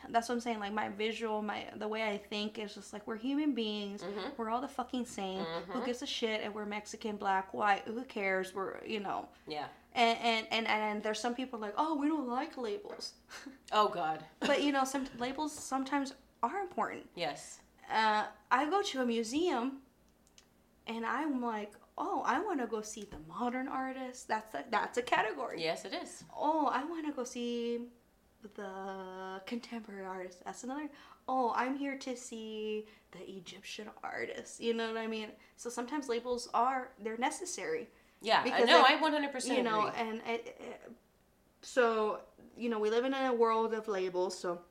That's 0.09 0.29
what 0.29 0.35
I'm 0.35 0.41
saying. 0.41 0.59
Like 0.59 0.73
my 0.73 0.89
visual, 0.89 1.41
my 1.41 1.65
the 1.75 1.87
way 1.87 2.03
I 2.03 2.17
think 2.17 2.59
is 2.59 2.75
just 2.75 2.93
like 2.93 3.05
we're 3.07 3.17
human 3.17 3.53
beings. 3.53 4.01
Mm-hmm. 4.01 4.29
We're 4.37 4.49
all 4.49 4.61
the 4.61 4.67
fucking 4.67 5.05
same. 5.05 5.45
Who 5.69 5.85
gives 5.85 6.01
a 6.01 6.05
shit? 6.07 6.41
And 6.43 6.53
we're 6.53 6.65
Mexican, 6.65 7.15
black, 7.17 7.53
white. 7.53 7.83
Who 7.85 8.03
cares? 8.03 8.53
We're 8.55 8.83
you 8.85 8.99
know. 8.99 9.27
yeah. 9.47 9.65
And 9.93 10.17
and 10.21 10.47
and, 10.51 10.67
and 10.67 11.03
there's 11.03 11.19
some 11.19 11.33
people 11.35 11.59
like, 11.59 11.73
oh, 11.77 11.95
we 11.95 12.07
don't 12.07 12.27
like 12.27 12.57
labels. 12.57 13.13
Oh 13.71 13.87
God. 13.89 14.23
but 14.39 14.61
you 14.63 14.71
know, 14.71 14.83
some 14.93 15.05
labels 15.19 15.51
sometimes 15.53 16.13
are 16.43 16.59
important. 16.59 17.05
yes. 17.15 17.59
Uh, 17.91 18.25
I 18.51 18.69
go 18.69 18.81
to 18.81 19.01
a 19.01 19.05
museum, 19.05 19.77
and 20.87 21.05
I'm 21.05 21.41
like, 21.41 21.71
oh, 21.97 22.21
I 22.25 22.39
want 22.41 22.59
to 22.59 22.67
go 22.67 22.81
see 22.81 23.07
the 23.09 23.17
modern 23.27 23.67
artists. 23.69 24.23
That's 24.25 24.53
a, 24.55 24.65
that's 24.69 24.97
a 24.97 25.01
category 25.01 25.63
Yes, 25.63 25.85
it 25.85 25.93
is. 25.93 26.23
oh, 26.37 26.67
I 26.67 26.83
want 26.83 27.05
to 27.07 27.13
go 27.13 27.23
see 27.23 27.79
the 28.55 29.41
contemporary 29.45 30.05
artist. 30.05 30.43
That's 30.45 30.63
another. 30.63 30.89
Oh, 31.27 31.51
I'm 31.55 31.75
here 31.75 31.97
to 31.97 32.15
see 32.15 32.85
the 33.11 33.19
Egyptian 33.29 33.87
artist. 34.03 34.61
You 34.61 34.73
know 34.73 34.87
what 34.87 34.97
I 34.97 35.07
mean? 35.07 35.29
So 35.57 35.69
sometimes 35.69 36.07
labels 36.07 36.49
are 36.53 36.89
they're 37.03 37.17
necessary. 37.17 37.87
Yeah. 38.21 38.43
Because 38.43 38.67
no, 38.67 38.83
I 38.87 38.95
100 38.99 39.31
percent 39.31 39.57
You 39.57 39.63
know, 39.63 39.87
agree. 39.87 39.99
and 40.01 40.21
it, 40.27 40.57
it- 40.59 40.91
so 41.61 42.19
you 42.55 42.69
know 42.69 42.79
we 42.79 42.89
live 42.89 43.03
in 43.05 43.13
a 43.13 43.33
world 43.33 43.73
of 43.73 43.87
labels. 43.87 44.37
So 44.37 44.61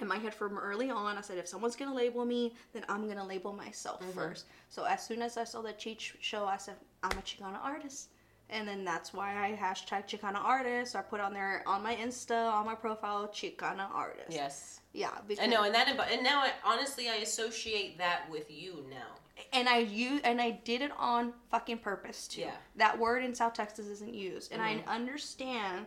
in 0.00 0.08
my 0.08 0.16
head 0.18 0.34
from 0.34 0.58
early 0.58 0.90
on, 0.90 1.16
I 1.16 1.20
said 1.20 1.38
if 1.38 1.46
someone's 1.46 1.76
gonna 1.76 1.94
label 1.94 2.24
me, 2.24 2.54
then 2.72 2.84
I'm 2.88 3.06
gonna 3.06 3.26
label 3.26 3.52
myself 3.52 4.00
Mm-hmm. 4.00 4.10
first. 4.18 4.46
So 4.68 4.84
as 4.84 5.04
soon 5.06 5.22
as 5.22 5.36
I 5.36 5.44
saw 5.44 5.60
the 5.62 5.72
Cheech 5.74 6.12
show, 6.20 6.46
I 6.46 6.56
said 6.56 6.74
I'm 7.02 7.12
a 7.16 7.22
Chicana 7.22 7.62
artist. 7.62 8.08
And 8.52 8.68
then 8.68 8.84
that's 8.84 9.12
why 9.14 9.30
I 9.44 9.56
hashtag 9.56 10.06
Chicana 10.06 10.36
artist. 10.36 10.94
I 10.94 11.00
put 11.00 11.20
on 11.20 11.32
there 11.32 11.62
on 11.66 11.82
my 11.82 11.96
Insta, 11.96 12.52
on 12.52 12.66
my 12.66 12.74
profile, 12.74 13.26
Chicana 13.28 13.90
artist. 13.92 14.28
Yes. 14.30 14.80
Yeah, 14.92 15.10
I 15.40 15.46
know, 15.46 15.62
and 15.62 15.74
that 15.74 15.88
and 15.88 16.22
now 16.22 16.40
I, 16.42 16.50
honestly 16.62 17.08
I 17.08 17.14
associate 17.16 17.96
that 17.96 18.28
with 18.30 18.50
you 18.50 18.84
now. 18.90 19.14
and 19.54 19.66
I 19.66 19.78
use 19.78 20.20
and 20.22 20.38
I 20.38 20.50
did 20.50 20.82
it 20.82 20.90
on 20.98 21.32
fucking 21.50 21.78
purpose 21.78 22.28
too. 22.28 22.42
Yeah. 22.42 22.50
That 22.76 22.98
word 22.98 23.24
in 23.24 23.34
South 23.34 23.54
Texas 23.54 23.86
isn't 23.86 24.12
used, 24.12 24.52
and 24.52 24.60
Mhm. 24.60 24.86
I 24.86 24.94
understand 24.94 25.86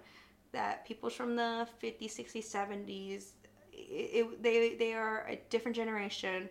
that 0.53 0.86
people 0.88 1.11
from 1.11 1.36
the 1.36 1.68
50s, 1.80 2.16
60s, 2.16 2.45
70s, 2.47 3.34
it, 3.72 3.78
it, 3.78 4.41
they 4.41 4.74
they 4.74 4.93
are 4.95 5.28
a 5.28 5.36
different 5.51 5.76
generation. 5.76 6.49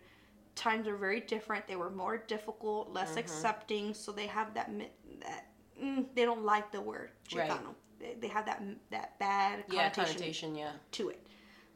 Times 0.54 0.86
are 0.86 0.96
very 0.96 1.20
different. 1.22 1.66
They 1.66 1.74
were 1.74 1.90
more 1.90 2.18
difficult, 2.18 2.90
less 2.90 3.14
Mhm. 3.14 3.18
accepting, 3.18 3.94
so 3.94 4.12
they 4.12 4.28
have 4.28 4.54
that 4.54 4.70
that 5.18 5.46
mm, 5.82 6.04
they 6.14 6.24
don't 6.24 6.44
like 6.44 6.70
the 6.72 6.80
word 6.80 7.10
Right. 7.34 7.50
Chicano. 7.50 7.74
They, 8.00 8.16
they 8.20 8.28
have 8.28 8.46
that 8.46 8.62
that 8.90 9.18
bad 9.18 9.64
Yeah, 9.70 9.88
connotation 9.90 10.16
connotation. 10.16 10.54
Yeah. 10.56 10.72
to 10.92 11.08
it. 11.10 11.20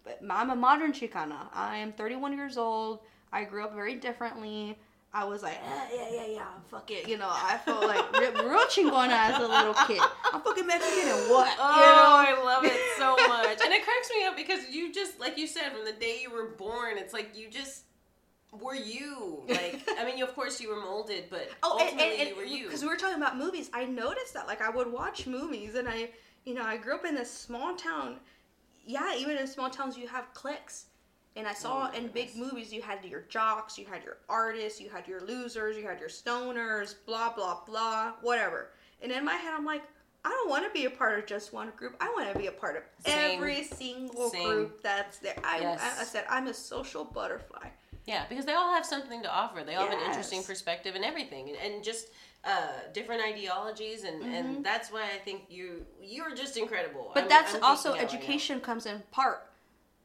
But 0.05 0.21
I'm 0.31 0.51
a 0.51 0.57
modern 0.57 0.93
Chicana. 0.93 1.49
I 1.53 1.77
am 1.79 1.93
31 1.93 2.37
years 2.37 2.57
old. 2.57 3.01
I 3.33 3.45
grew 3.45 3.65
up 3.65 3.75
very 3.75 3.95
differently. 3.97 4.79
I 5.13 5.25
was 5.25 5.43
like, 5.43 5.55
eh, 5.57 5.87
yeah, 5.95 6.09
yeah, 6.13 6.27
yeah, 6.27 6.47
fuck 6.71 6.91
it. 6.91 7.09
You 7.09 7.17
know, 7.17 7.29
I 7.31 7.59
felt 7.65 7.87
like 7.87 8.13
real, 8.21 8.33
real 8.47 8.67
chingona 8.67 9.09
as 9.09 9.39
a 9.43 9.49
little 9.49 9.75
kid. 9.87 10.01
I'm 10.33 10.43
fucking 10.43 10.67
Mexican 10.67 11.09
and 11.09 11.31
what? 11.31 11.55
Oh, 11.59 11.81
you 11.81 12.37
know? 12.37 12.41
I 12.41 12.45
love 12.45 12.65
it 12.65 12.79
so 12.99 13.17
much. 13.27 13.59
and 13.65 13.73
it 13.73 13.85
cracks 13.85 14.11
me 14.15 14.25
up 14.27 14.37
because 14.37 14.69
you 14.71 14.93
just, 14.93 15.19
like 15.19 15.39
you 15.39 15.47
said, 15.47 15.73
from 15.73 15.85
the 15.87 15.93
day 15.93 16.19
you 16.23 16.31
were 16.31 16.51
born, 16.51 16.99
it's 16.99 17.15
like 17.15 17.31
you 17.35 17.49
just 17.49 17.85
were 18.53 18.75
you. 18.75 19.43
Like, 19.49 19.83
I 19.99 20.05
mean, 20.05 20.19
you, 20.19 20.25
of 20.25 20.35
course 20.35 20.61
you 20.61 20.69
were 20.69 20.81
molded, 20.81 21.25
but 21.31 21.49
Oh, 21.63 21.79
and, 21.79 21.89
ultimately 21.89 22.21
and, 22.21 22.29
and 22.29 22.37
were 22.37 22.45
you. 22.45 22.65
Because 22.67 22.83
we 22.83 22.89
were 22.89 22.97
talking 22.97 23.17
about 23.17 23.37
movies. 23.37 23.71
I 23.73 23.85
noticed 23.85 24.35
that. 24.35 24.47
Like, 24.47 24.63
I 24.63 24.71
would 24.71 24.91
watch 24.93 25.27
movies, 25.27 25.75
and 25.75 25.89
I, 25.89 26.11
you 26.45 26.55
know, 26.55 26.63
I 26.65 26.77
grew 26.77 26.95
up 26.95 27.05
in 27.05 27.15
this 27.15 27.31
small 27.31 27.75
town. 27.77 28.17
Yeah, 28.85 29.15
even 29.17 29.37
in 29.37 29.47
small 29.47 29.69
towns, 29.71 29.97
you 29.99 30.07
have 30.09 30.33
cliques. 30.35 30.87
And 31.37 31.47
I 31.47 31.53
saw 31.55 31.89
Oh 31.93 31.97
in 31.97 32.09
big 32.09 32.35
movies, 32.35 32.73
you 32.73 32.83
had 32.83 33.05
your 33.05 33.21
jocks, 33.29 33.79
you 33.79 33.87
had 33.87 34.03
your 34.03 34.17
artists, 34.29 34.81
you 34.81 34.89
had 34.91 35.07
your 35.07 35.21
losers, 35.21 35.77
you 35.77 35.87
had 35.87 36.01
your 36.01 36.09
stoners, 36.09 36.97
blah, 37.07 37.33
blah, 37.33 37.61
blah, 37.65 38.15
whatever. 38.23 38.71
And 39.03 39.13
in 39.13 39.25
my 39.25 39.35
head, 39.35 39.55
I'm 39.57 39.65
like, 39.65 39.83
I 40.25 40.31
don't 40.31 40.51
want 40.51 40.65
to 40.65 40.71
be 40.73 40.87
a 40.87 40.91
part 40.91 41.17
of 41.17 41.27
just 41.27 41.53
one 41.53 41.71
group. 41.77 41.97
I 42.01 42.09
want 42.09 42.33
to 42.33 42.37
be 42.39 42.49
a 42.49 42.53
part 42.53 42.77
of 42.77 42.83
Same. 43.07 43.37
every 43.39 43.63
single 43.63 44.31
Same. 44.31 44.49
group 44.49 44.83
that's 44.83 45.19
there. 45.19 45.37
I, 45.45 45.61
Yes. 45.61 45.81
I, 45.81 46.01
I 46.01 46.05
said, 46.05 46.25
I'm 46.29 46.49
a 46.49 46.55
social 46.55 47.05
butterfly. 47.05 47.69
Yeah, 48.13 48.23
because 48.31 48.47
they 48.49 48.55
all 48.55 48.73
have 48.73 48.87
something 48.95 49.21
to 49.27 49.31
offer. 49.43 49.59
They 49.69 49.75
all 49.77 49.87
have 49.87 49.99
an 50.01 50.07
interesting 50.09 50.43
perspective 50.43 50.93
and 50.99 51.05
everything, 51.05 51.45
and, 51.51 51.59
and 51.65 51.85
just 51.91 52.05
uh, 52.53 52.69
different 52.99 53.21
ideologies, 53.33 54.05
and, 54.09 54.19
and 54.37 54.65
that's 54.65 54.89
why 54.95 55.05
I 55.17 55.19
think 55.27 55.39
you 55.57 55.67
you're 56.15 56.35
just 56.43 56.57
incredible. 56.57 57.05
Mm-hmm. 57.05 57.15
But 57.19 57.25
I'm- 57.25 57.29
that's 57.35 57.55
I'm 57.57 57.65
also 57.71 57.91
geeking 57.91 57.93
out 57.93 57.99
right 57.99 58.13
now. 58.13 58.19
education 58.19 58.57
comes 58.69 58.85
in 58.87 59.03
part. 59.19 59.41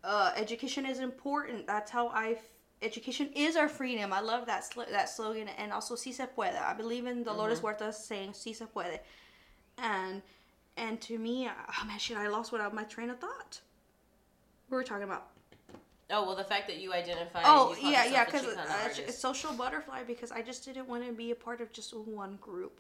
Uh, 0.03 0.31
education 0.35 0.83
is 0.85 0.99
important. 0.99 1.65
That's 1.73 1.89
how 1.97 2.05
I. 2.09 2.31
F- 2.31 2.49
education 2.81 3.29
is 3.45 3.55
our 3.55 3.69
freedom. 3.69 4.11
I 4.11 4.19
love 4.19 4.45
that 4.47 4.61
sl- 4.65 4.91
that 4.97 5.07
slogan, 5.07 5.47
and 5.61 5.71
also 5.71 5.95
"si 5.95 6.11
se 6.11 6.25
puede." 6.35 6.55
I 6.71 6.73
believe 6.73 7.05
in 7.11 7.23
Dolores 7.23 7.59
Mm-hmm. 7.59 7.67
Huerta 7.85 7.93
saying 7.93 8.33
"si 8.33 8.51
se 8.59 8.65
puede," 8.75 8.99
and 9.77 10.21
and 10.75 10.99
to 11.07 11.17
me, 11.17 11.47
oh 11.49 11.85
man, 11.87 11.99
shit, 11.99 12.17
I 12.17 12.27
lost 12.27 12.51
what 12.51 12.73
my 12.73 12.83
train 12.83 13.09
of 13.09 13.19
thought. 13.19 13.61
We 14.69 14.75
were 14.75 14.83
talking 14.83 15.03
about. 15.11 15.27
Oh 16.13 16.25
well, 16.25 16.35
the 16.35 16.43
fact 16.43 16.67
that 16.67 16.77
you 16.79 16.93
identify. 16.93 17.41
Oh 17.43 17.75
you 17.81 17.89
yeah, 17.89 18.05
yeah, 18.05 18.23
because 18.25 18.45
uh, 18.45 19.11
social 19.11 19.51
butterfly 19.53 20.03
because 20.03 20.31
I 20.31 20.41
just 20.41 20.63
didn't 20.65 20.87
want 20.87 21.05
to 21.05 21.11
be 21.13 21.31
a 21.31 21.35
part 21.35 21.59
of 21.61 21.71
just 21.73 21.93
one 21.95 22.37
group. 22.41 22.79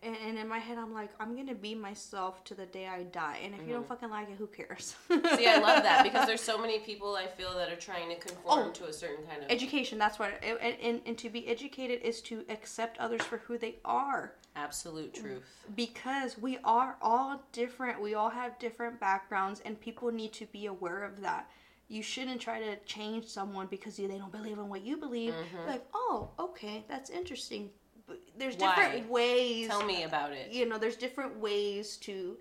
And, 0.00 0.16
and 0.24 0.38
in 0.38 0.46
my 0.46 0.58
head, 0.58 0.78
I'm 0.78 0.94
like, 0.94 1.10
I'm 1.18 1.34
gonna 1.36 1.56
be 1.56 1.74
myself 1.74 2.44
to 2.44 2.54
the 2.54 2.66
day 2.66 2.86
I 2.86 3.02
die. 3.02 3.40
And 3.44 3.52
if 3.52 3.66
you 3.66 3.74
don't 3.74 3.86
fucking 3.86 4.10
like 4.10 4.30
it, 4.30 4.36
who 4.38 4.46
cares? 4.46 4.94
Mm-hmm. 5.10 5.36
See, 5.36 5.48
I 5.48 5.58
love 5.58 5.82
that 5.82 6.04
because 6.04 6.24
there's 6.30 6.40
so 6.40 6.56
many 6.56 6.78
people 6.78 7.16
I 7.16 7.26
feel 7.26 7.52
that 7.56 7.68
are 7.72 7.76
trying 7.76 8.08
to 8.10 8.14
conform 8.14 8.68
Oh. 8.68 8.70
to 8.70 8.84
a 8.86 8.92
certain 8.92 9.26
kind 9.26 9.42
of 9.42 9.50
education. 9.50 9.98
That's 9.98 10.18
what. 10.20 10.30
And, 10.40 10.76
and, 10.80 11.00
and 11.04 11.18
to 11.18 11.28
be 11.28 11.48
educated 11.48 12.00
is 12.02 12.20
to 12.22 12.44
accept 12.48 12.96
others 12.98 13.22
for 13.22 13.38
who 13.38 13.58
they 13.58 13.74
are. 13.84 14.34
absolute 14.54 15.14
truth. 15.14 15.42
Because 15.74 16.38
we 16.38 16.58
are 16.64 16.96
all 17.02 17.42
different. 17.50 18.00
We 18.00 18.14
all 18.14 18.30
have 18.30 18.56
different 18.60 19.00
backgrounds, 19.00 19.60
and 19.64 19.80
people 19.80 20.12
need 20.12 20.32
to 20.34 20.46
be 20.46 20.66
aware 20.66 21.02
of 21.02 21.20
that. 21.22 21.50
You 21.88 22.02
shouldn't 22.02 22.40
try 22.40 22.60
to 22.60 22.76
change 22.84 23.26
someone 23.26 23.66
because 23.66 23.96
they 23.96 24.06
don't 24.06 24.30
believe 24.30 24.58
in 24.58 24.68
what 24.68 24.82
you 24.82 24.98
believe. 24.98 25.32
Mm-hmm. 25.32 25.68
Like, 25.68 25.84
oh, 25.94 26.30
okay, 26.38 26.84
that's 26.86 27.08
interesting. 27.08 27.70
But 28.06 28.20
there's 28.36 28.56
Why? 28.56 28.74
different 28.74 29.10
ways. 29.10 29.68
Tell 29.68 29.84
me 29.84 30.02
about 30.02 30.32
it. 30.32 30.50
You 30.50 30.68
know, 30.68 30.78
there's 30.78 30.96
different 30.96 31.38
ways 31.38 31.96
to. 31.98 32.36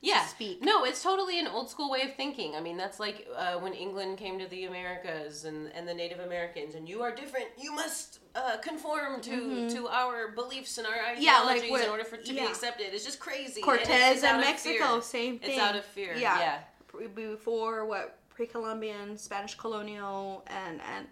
yeah. 0.00 0.24
speak. 0.26 0.62
No, 0.62 0.84
it's 0.84 1.02
totally 1.02 1.38
an 1.38 1.46
old 1.46 1.68
school 1.68 1.90
way 1.90 2.02
of 2.02 2.14
thinking. 2.14 2.56
I 2.56 2.60
mean, 2.60 2.78
that's 2.78 2.98
like 2.98 3.28
uh, 3.36 3.54
when 3.54 3.74
England 3.74 4.16
came 4.16 4.38
to 4.38 4.46
the 4.46 4.64
Americas 4.64 5.44
and, 5.44 5.70
and 5.74 5.86
the 5.86 5.94
Native 5.94 6.20
Americans, 6.20 6.74
and 6.74 6.88
you 6.88 7.02
are 7.02 7.14
different. 7.14 7.46
You 7.58 7.74
must 7.74 8.20
uh, 8.34 8.56
conform 8.62 9.20
to 9.22 9.68
to 9.70 9.88
our 9.88 10.32
beliefs 10.32 10.78
and 10.78 10.86
our 10.86 10.94
ideologies 10.94 11.22
Mm-hmm. 11.22 11.22
Yeah, 11.22 11.72
like 11.72 11.84
in 11.84 11.90
order 11.90 12.04
for 12.04 12.16
to 12.16 12.32
be 12.32 12.40
accepted. 12.40 12.94
It's 12.94 13.04
just 13.04 13.20
crazy. 13.20 13.60
Cortez 13.60 14.16
it's 14.16 14.24
and 14.24 14.40
Mexico, 14.40 15.00
same 15.00 15.38
thing. 15.38 15.50
It's 15.50 15.60
out 15.60 15.76
of 15.76 15.84
fear. 15.84 16.14
Yeah. 16.16 16.38
Yeah. 16.38 17.08
Before 17.14 17.86
what 17.86 18.18
pre-Columbian, 18.46 19.16
Spanish 19.16 19.54
colonial, 19.54 20.44
and 20.48 20.80
and 20.96 21.06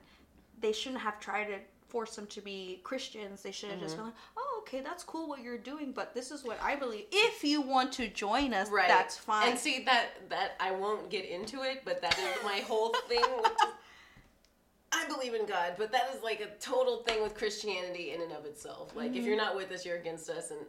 they 0.61 0.72
shouldn't 0.72 1.01
have 1.01 1.20
tried 1.20 1.45
to 1.45 1.59
force 1.89 2.16
them 2.16 2.26
to 2.26 2.41
be 2.41 2.81
Christians. 2.83 3.43
They 3.43 3.53
should 3.53 3.70
have 3.70 3.78
just 3.81 3.95
Mm-hmm. 3.95 4.05
been 4.07 4.12
like, 4.12 4.20
oh, 4.37 4.62
okay, 4.66 4.81
that's 4.81 5.03
cool 5.05 5.28
what 5.28 5.41
you're 5.41 5.57
doing, 5.59 5.93
but 5.93 6.12
this 6.14 6.31
is 6.33 6.43
what 6.45 6.61
I 6.62 6.74
believe. 6.76 7.05
If 7.12 7.43
you 7.45 7.61
want 7.61 7.93
to 7.95 8.09
join 8.09 8.53
us, 8.53 8.68
Right. 8.68 8.89
that's 8.89 9.16
fine. 9.16 9.49
And 9.51 9.59
see 9.59 9.85
that 9.85 10.28
that 10.28 10.53
I 10.61 10.72
won't 10.72 11.09
get 11.09 11.24
into 11.24 11.62
it, 11.62 11.83
but 11.85 12.01
that 12.03 12.18
is 12.18 12.45
my 12.45 12.59
whole 12.61 12.93
thing. 13.09 13.22
With 13.43 13.53
I 14.93 15.07
believe 15.07 15.35
in 15.35 15.47
God, 15.47 15.74
but 15.78 15.93
that 15.93 16.11
is 16.16 16.20
like 16.24 16.41
a 16.41 16.49
total 16.61 17.05
thing 17.05 17.22
with 17.22 17.37
Christianity 17.37 18.11
in 18.12 18.20
and 18.22 18.33
of 18.33 18.45
itself. 18.45 18.95
Like 18.97 19.14
if 19.14 19.24
you're 19.24 19.37
not 19.37 19.55
with 19.55 19.70
us, 19.70 19.87
you're 19.87 19.99
against 19.99 20.28
us, 20.28 20.51
and 20.51 20.61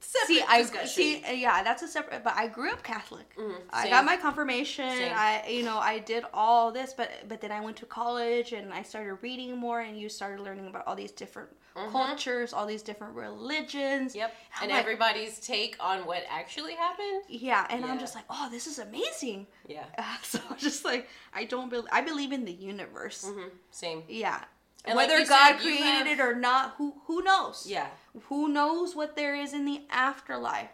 separate 0.00 0.26
see, 0.38 0.42
I 0.48 0.58
discussion. 0.62 0.88
see. 0.88 1.24
uh, 1.24 1.32
Yeah, 1.32 1.62
that's 1.62 1.82
a 1.82 1.88
separate. 1.88 2.22
But 2.24 2.34
I 2.36 2.46
grew 2.48 2.70
up 2.70 2.82
Catholic. 2.82 3.26
I 3.36 3.40
Mm-hmm. 3.40 3.80
same. 3.82 3.90
got 3.90 4.04
my 4.04 4.16
confirmation. 4.16 4.90
Same. 4.90 5.12
I, 5.14 5.44
you 5.48 5.62
know, 5.64 5.78
I 5.78 5.98
did 5.98 6.24
all 6.32 6.72
this, 6.72 6.92
but 6.94 7.10
but 7.28 7.40
then 7.40 7.52
I 7.52 7.60
went 7.60 7.76
to 7.78 7.86
college 7.86 8.52
and 8.52 8.72
I 8.72 8.82
started 8.82 9.14
reading 9.22 9.56
more, 9.56 9.80
and 9.80 9.98
you 9.98 10.08
started 10.08 10.40
learning 10.42 10.66
about 10.68 10.86
all 10.86 10.94
these 10.96 11.12
different 11.12 11.50
cultures, 11.92 12.52
all 12.54 12.64
these 12.66 12.82
different 12.82 13.14
religions. 13.14 14.12
Mm-hmm. 14.12 14.18
Yep. 14.18 14.34
I'm 14.56 14.62
And 14.62 14.70
like, 14.72 14.80
everybody's 14.80 15.38
take 15.40 15.76
on 15.80 16.06
what 16.06 16.22
actually 16.30 16.74
happened. 16.74 17.22
Yeah, 17.28 17.66
and 17.68 17.84
I'm 17.84 17.98
just 17.98 18.14
like, 18.14 18.24
oh, 18.30 18.48
this 18.50 18.66
is 18.66 18.78
amazing. 18.78 19.46
Yeah. 19.68 19.84
Uh, 19.98 20.02
so 20.22 20.38
I'm 20.48 20.56
just 20.58 20.84
like, 20.84 21.08
I 21.34 21.44
don't 21.44 21.68
believe. 21.68 21.88
I 21.92 22.00
believe 22.00 22.32
in 22.32 22.44
the 22.44 22.52
universe. 22.52 23.24
hmm 23.26 23.48
Same. 23.70 24.04
Yeah. 24.08 24.40
And 24.86 24.96
Whether 24.96 25.18
you 25.18 25.26
God 25.26 25.52
said, 25.52 25.60
created 25.60 25.84
have- 25.84 26.06
it 26.06 26.20
or 26.20 26.34
not, 26.34 26.74
who 26.78 26.94
who 27.06 27.22
knows? 27.22 27.66
Yeah. 27.68 27.88
Who 28.28 28.48
knows 28.48 28.94
what 28.94 29.16
there 29.16 29.34
is 29.34 29.52
in 29.52 29.64
the 29.64 29.82
afterlife? 29.90 30.70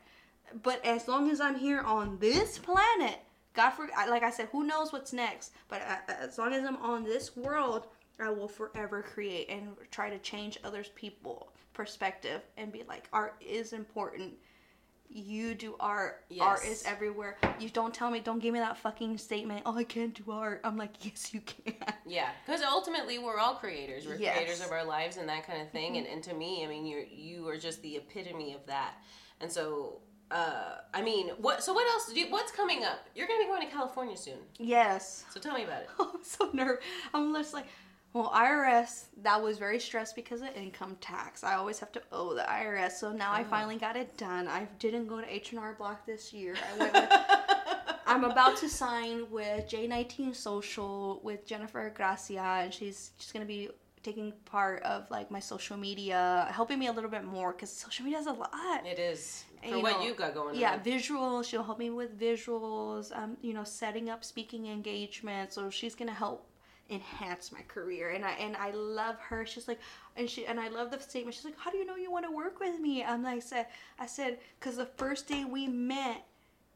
But 0.62 0.84
as 0.84 1.08
long 1.08 1.30
as 1.30 1.40
I'm 1.40 1.58
here 1.58 1.80
on 1.80 2.18
this 2.18 2.58
planet, 2.58 3.18
God 3.54 3.70
for 3.70 3.88
like 4.08 4.22
I 4.22 4.30
said, 4.30 4.48
who 4.52 4.64
knows 4.64 4.92
what's 4.92 5.12
next? 5.12 5.52
But 5.68 5.82
uh, 5.82 6.12
as 6.20 6.38
long 6.38 6.52
as 6.52 6.64
I'm 6.64 6.76
on 6.76 7.04
this 7.04 7.34
world, 7.36 7.86
I 8.20 8.30
will 8.30 8.48
forever 8.48 9.02
create 9.02 9.48
and 9.48 9.68
try 9.90 10.10
to 10.10 10.18
change 10.18 10.58
others' 10.62 10.90
people 10.94 11.48
perspective 11.72 12.42
and 12.58 12.70
be 12.70 12.82
like, 12.86 13.08
art 13.12 13.34
is 13.40 13.72
important. 13.72 14.34
You 15.14 15.54
do 15.54 15.74
art. 15.78 16.24
Art 16.40 16.64
is 16.64 16.84
everywhere. 16.86 17.36
You 17.60 17.68
don't 17.68 17.92
tell 17.92 18.10
me. 18.10 18.20
Don't 18.20 18.38
give 18.38 18.54
me 18.54 18.60
that 18.60 18.78
fucking 18.78 19.18
statement. 19.18 19.62
Oh, 19.66 19.76
I 19.76 19.84
can't 19.84 20.14
do 20.14 20.32
art. 20.32 20.62
I'm 20.64 20.78
like, 20.78 21.04
yes, 21.04 21.34
you 21.34 21.40
can. 21.42 21.74
Yeah, 22.06 22.28
because 22.44 22.62
ultimately 22.62 23.18
we're 23.18 23.38
all 23.38 23.54
creators. 23.54 24.06
We're 24.06 24.16
Yes. 24.16 24.36
creators 24.36 24.60
of 24.64 24.70
our 24.72 24.84
lives 24.84 25.16
and 25.18 25.28
that 25.28 25.46
kind 25.46 25.62
of 25.62 25.70
thing. 25.70 25.96
And, 25.98 26.06
and 26.06 26.22
to 26.24 26.34
me, 26.34 26.64
I 26.64 26.66
mean, 26.68 26.84
you're 26.86 27.04
you 27.04 27.46
are 27.48 27.56
just 27.56 27.80
the 27.82 27.96
epitome 27.96 28.54
of 28.54 28.66
that. 28.66 28.94
And 29.40 29.50
so, 29.50 30.00
uh, 30.30 30.76
I 30.94 31.02
mean, 31.02 31.28
what? 31.38 31.62
So 31.62 31.72
what 31.72 31.86
else? 31.92 32.12
Do 32.12 32.18
you, 32.18 32.30
what's 32.30 32.52
coming 32.52 32.84
up? 32.84 33.06
You're 33.14 33.26
gonna 33.28 33.40
be 33.40 33.46
going 33.46 33.66
to 33.66 33.72
California 33.72 34.16
soon. 34.16 34.38
Yes. 34.58 35.24
So 35.32 35.40
tell 35.40 35.54
me 35.54 35.64
about 35.64 35.82
it. 35.82 35.88
I'm 36.00 36.22
so 36.22 36.50
nervous. 36.52 36.82
I'm 37.14 37.32
just 37.34 37.52
like, 37.54 37.66
well, 38.12 38.30
IRS, 38.34 39.06
that 39.22 39.42
was 39.42 39.58
very 39.58 39.80
stressed 39.80 40.14
because 40.16 40.42
of 40.42 40.48
income 40.54 40.96
tax. 41.00 41.42
I 41.44 41.54
always 41.54 41.78
have 41.78 41.92
to 41.92 42.02
owe 42.12 42.34
the 42.34 42.42
IRS. 42.42 42.92
So 42.92 43.12
now 43.12 43.32
I 43.32 43.42
finally 43.44 43.76
got 43.76 43.96
it 43.96 44.16
done. 44.16 44.48
I 44.48 44.68
didn't 44.78 45.06
go 45.06 45.20
to 45.20 45.34
H&R 45.34 45.74
Block 45.78 46.04
this 46.06 46.32
year. 46.32 46.54
I 46.74 46.78
went 46.78 46.92
with, 46.92 47.10
I'm 48.06 48.24
about 48.24 48.56
to 48.58 48.68
sign 48.68 49.30
with 49.30 49.66
J19 49.68 50.34
Social 50.36 51.20
with 51.22 51.46
Jennifer 51.46 51.90
Gracia, 51.94 52.40
and 52.62 52.72
she's 52.74 53.12
just 53.18 53.32
going 53.32 53.44
to 53.44 53.48
be 53.48 53.70
taking 54.02 54.32
part 54.44 54.82
of 54.82 55.08
like 55.10 55.30
my 55.30 55.38
social 55.40 55.76
media, 55.76 56.48
helping 56.52 56.78
me 56.78 56.88
a 56.88 56.92
little 56.92 57.08
bit 57.10 57.24
more 57.24 57.52
because 57.52 57.70
social 57.70 58.04
media 58.04 58.18
is 58.18 58.26
a 58.26 58.32
lot. 58.32 58.84
It 58.84 58.98
is 58.98 59.44
for 59.62 59.68
you 59.68 59.80
what 59.80 59.92
know, 60.00 60.02
you 60.04 60.12
got 60.14 60.34
going 60.34 60.56
yeah 60.56 60.72
on. 60.72 60.80
visuals 60.80 61.44
she'll 61.44 61.62
help 61.62 61.78
me 61.78 61.88
with 61.88 62.18
visuals 62.18 63.16
um 63.16 63.36
you 63.42 63.54
know 63.54 63.62
setting 63.62 64.10
up 64.10 64.24
speaking 64.24 64.66
engagements 64.66 65.54
so 65.54 65.70
she's 65.70 65.94
gonna 65.94 66.12
help 66.12 66.48
enhance 66.92 67.52
my 67.52 67.62
career 67.62 68.10
and 68.10 68.24
I 68.24 68.32
and 68.32 68.56
I 68.56 68.70
love 68.70 69.18
her. 69.20 69.46
She's 69.46 69.68
like 69.68 69.80
and 70.16 70.28
she 70.28 70.46
and 70.46 70.60
I 70.60 70.68
love 70.68 70.90
the 70.90 71.00
statement. 71.00 71.34
She's 71.34 71.44
like 71.44 71.58
how 71.58 71.70
do 71.70 71.78
you 71.78 71.86
know 71.86 71.96
you 71.96 72.10
want 72.10 72.24
to 72.26 72.30
work 72.30 72.60
with 72.60 72.78
me? 72.80 73.02
I'm 73.02 73.22
like 73.22 73.36
I 73.36 73.40
said 73.40 73.66
I 73.98 74.06
said 74.06 74.38
because 74.58 74.76
the 74.76 74.86
first 74.86 75.28
day 75.28 75.44
we 75.44 75.66
met 75.66 76.26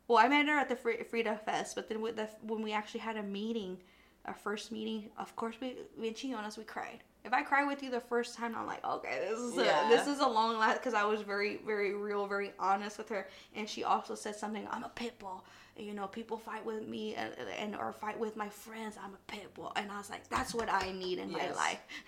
well 0.09 0.19
I 0.19 0.29
met 0.29 0.47
her 0.47 0.59
at 0.59 0.69
the 0.69 0.77
Frida 0.77 1.41
Fest 1.45 1.75
but 1.75 1.89
then 1.89 2.01
with 2.01 2.17
the 2.17 2.29
when 2.43 2.63
we 2.63 2.73
actually 2.73 3.01
had 3.01 3.17
a 3.17 3.23
meeting 3.23 3.79
our 4.25 4.35
first 4.35 4.73
meeting 4.73 5.11
of 5.19 5.35
course 5.37 5.57
we 5.61 5.77
me 5.97 6.09
and 6.09 6.17
Chionas 6.17 6.59
we 6.59 6.65
cried 6.65 7.03
if 7.27 7.33
I 7.33 7.43
cry 7.43 7.65
with 7.65 7.83
you 7.83 7.91
the 7.91 8.01
first 8.01 8.37
time, 8.37 8.55
I'm 8.57 8.67
like, 8.67 8.85
okay, 8.85 9.19
this 9.29 9.39
is 9.39 9.57
yeah. 9.57 9.87
a, 9.87 9.91
this 9.91 10.07
is 10.07 10.21
a 10.21 10.27
long 10.27 10.59
last 10.59 10.79
because 10.79 10.95
I 10.95 11.05
was 11.05 11.23
very 11.23 11.59
very 11.67 11.93
real, 11.93 12.27
very 12.27 12.53
honest 12.59 12.99
with 12.99 13.09
her, 13.09 13.29
and 13.55 13.69
she 13.69 13.83
also 13.83 14.15
said 14.15 14.37
something. 14.37 14.67
I'm 14.71 14.85
a 14.85 14.89
pit 14.89 15.19
bull. 15.19 15.45
You 15.77 15.93
know, 15.93 16.07
people 16.07 16.39
fight 16.39 16.65
with 16.65 16.87
me 16.89 17.15
and, 17.17 17.35
and 17.59 17.77
or 17.77 17.93
fight 17.93 18.19
with 18.19 18.37
my 18.37 18.49
friends. 18.49 18.97
I'm 19.03 19.13
a 19.13 19.31
pit 19.33 19.53
bull, 19.55 19.73
and 19.77 19.91
I 19.91 19.99
was 19.99 20.09
like, 20.09 20.29
that's 20.29 20.55
what 20.55 20.73
I 20.73 20.93
need 20.93 21.19
in 21.19 21.31
yes. 21.31 21.55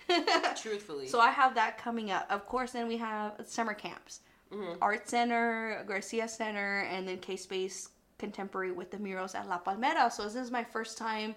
my 0.07 0.15
life. 0.15 0.55
Truthfully. 0.61 1.07
So 1.07 1.19
I 1.19 1.29
have 1.29 1.53
that 1.55 1.77
coming 1.77 2.09
up. 2.11 2.25
Of 2.31 2.45
course, 2.47 2.71
then 2.71 2.87
we 2.87 2.97
have 2.97 3.33
summer 3.45 3.73
camps, 3.73 4.21
mm-hmm. 4.51 4.81
art 4.81 5.07
center, 5.09 5.83
Garcia 5.85 6.27
Center, 6.29 6.87
and 6.89 7.07
then 7.07 7.17
K 7.17 7.35
Space 7.35 7.89
Contemporary 8.17 8.71
with 8.71 8.89
the 8.89 8.97
murals 8.97 9.35
at 9.35 9.47
La 9.49 9.59
Palmera. 9.59 10.11
So 10.11 10.23
this 10.23 10.35
is 10.35 10.49
my 10.49 10.63
first 10.63 10.97
time 10.97 11.35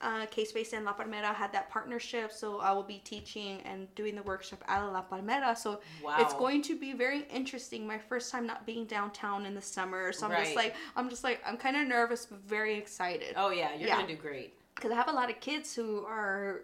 uh, 0.00 0.26
K-Space 0.26 0.72
and 0.72 0.84
La 0.84 0.92
Palmera 0.92 1.34
had 1.34 1.52
that 1.52 1.70
partnership, 1.70 2.32
so 2.32 2.60
I 2.60 2.72
will 2.72 2.82
be 2.82 3.00
teaching 3.04 3.60
and 3.62 3.92
doing 3.94 4.14
the 4.14 4.22
workshop 4.22 4.62
at 4.68 4.82
La 4.82 5.02
Palmera. 5.02 5.56
So 5.56 5.80
wow. 6.02 6.16
it's 6.18 6.34
going 6.34 6.62
to 6.62 6.78
be 6.78 6.92
very 6.92 7.22
interesting. 7.32 7.86
My 7.86 7.98
first 7.98 8.30
time 8.30 8.46
not 8.46 8.66
being 8.66 8.84
downtown 8.84 9.46
in 9.46 9.54
the 9.54 9.62
summer, 9.62 10.12
so 10.12 10.26
I'm 10.26 10.32
right. 10.32 10.44
just 10.44 10.56
like, 10.56 10.74
I'm 10.96 11.08
just 11.08 11.24
like, 11.24 11.40
I'm 11.46 11.56
kind 11.56 11.76
of 11.76 11.86
nervous 11.86 12.26
but 12.26 12.40
very 12.40 12.74
excited. 12.74 13.34
Oh 13.36 13.50
yeah, 13.50 13.70
you're 13.74 13.88
yeah. 13.88 13.96
gonna 13.96 14.08
do 14.08 14.16
great. 14.16 14.54
Because 14.74 14.90
I 14.90 14.94
have 14.96 15.08
a 15.08 15.12
lot 15.12 15.30
of 15.30 15.40
kids 15.40 15.74
who 15.74 16.04
are, 16.04 16.62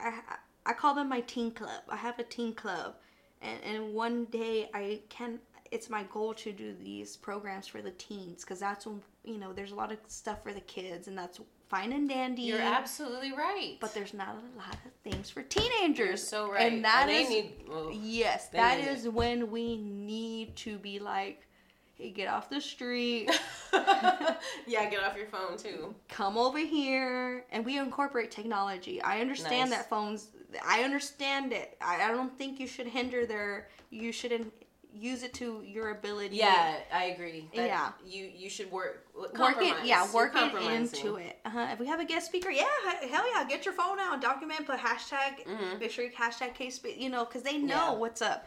I 0.00 0.20
I 0.64 0.72
call 0.72 0.94
them 0.94 1.08
my 1.08 1.20
teen 1.20 1.50
club. 1.50 1.82
I 1.88 1.96
have 1.96 2.18
a 2.18 2.24
teen 2.24 2.54
club, 2.54 2.94
and 3.42 3.58
and 3.64 3.94
one 3.94 4.26
day 4.26 4.70
I 4.72 5.00
can. 5.08 5.40
It's 5.70 5.90
my 5.90 6.04
goal 6.04 6.32
to 6.32 6.50
do 6.50 6.74
these 6.82 7.18
programs 7.18 7.66
for 7.66 7.82
the 7.82 7.90
teens 7.90 8.42
because 8.42 8.60
that's 8.60 8.86
when 8.86 9.02
you 9.24 9.36
know 9.36 9.52
there's 9.52 9.72
a 9.72 9.74
lot 9.74 9.92
of 9.92 9.98
stuff 10.06 10.42
for 10.42 10.54
the 10.54 10.62
kids, 10.62 11.08
and 11.08 11.18
that's 11.18 11.40
fine 11.68 11.92
and 11.92 12.08
dandy. 12.08 12.42
You're 12.42 12.60
absolutely 12.60 13.32
right. 13.32 13.76
But 13.80 13.94
there's 13.94 14.14
not 14.14 14.28
a 14.28 14.58
lot 14.58 14.74
of 14.84 14.92
things 15.04 15.30
for 15.30 15.42
teenagers. 15.42 16.08
You're 16.08 16.16
so 16.16 16.50
right. 16.50 16.72
And 16.72 16.84
that 16.84 17.08
is, 17.08 17.28
need, 17.28 17.52
yes, 17.92 18.48
that 18.48 18.80
is 18.80 19.04
it. 19.04 19.12
when 19.12 19.50
we 19.50 19.76
need 19.76 20.56
to 20.56 20.78
be 20.78 20.98
like, 20.98 21.46
hey, 21.94 22.10
get 22.10 22.28
off 22.28 22.48
the 22.48 22.60
street. 22.60 23.30
yeah, 23.72 24.88
get 24.88 25.02
off 25.02 25.16
your 25.16 25.26
phone 25.26 25.56
too. 25.56 25.94
Come 26.08 26.38
over 26.38 26.58
here, 26.58 27.44
and 27.50 27.64
we 27.64 27.78
incorporate 27.78 28.30
technology. 28.30 29.02
I 29.02 29.20
understand 29.20 29.70
nice. 29.70 29.80
that 29.80 29.90
phones. 29.90 30.28
I 30.64 30.82
understand 30.82 31.52
it. 31.52 31.76
I, 31.80 32.02
I 32.02 32.08
don't 32.08 32.36
think 32.38 32.58
you 32.58 32.66
should 32.66 32.86
hinder 32.86 33.26
their. 33.26 33.68
You 33.90 34.12
shouldn't 34.12 34.52
use 34.98 35.22
it 35.22 35.34
to 35.34 35.62
your 35.64 35.90
ability. 35.90 36.36
Yeah, 36.36 36.76
I 36.92 37.04
agree. 37.04 37.48
That 37.54 37.66
yeah, 37.66 37.90
you 38.06 38.30
you 38.34 38.50
should 38.50 38.70
work 38.70 39.06
work 39.38 39.56
it. 39.58 39.76
Yeah, 39.84 40.10
work 40.12 40.32
it 40.34 40.54
into 40.72 41.16
it. 41.16 41.38
Uh-huh. 41.44 41.68
If 41.72 41.78
we 41.78 41.86
have 41.86 42.00
a 42.00 42.04
guest 42.04 42.26
speaker, 42.26 42.50
yeah, 42.50 42.64
hell 43.10 43.24
yeah, 43.32 43.44
get 43.48 43.64
your 43.64 43.74
phone 43.74 43.98
out, 44.00 44.20
document, 44.20 44.66
put 44.66 44.78
hashtag. 44.78 45.44
Mm-hmm. 45.46 45.78
Make 45.78 45.90
sure 45.90 46.04
you 46.04 46.10
hashtag 46.10 46.54
case, 46.54 46.80
you 46.96 47.10
know, 47.10 47.24
because 47.24 47.42
they 47.42 47.58
know 47.58 47.92
yeah. 47.92 47.94
what's 47.94 48.22
up. 48.22 48.46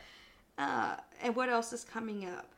Uh, 0.58 0.96
and 1.24 1.36
what 1.36 1.50
else 1.50 1.74
is 1.74 1.84
coming 1.84 2.28
up? 2.28 2.51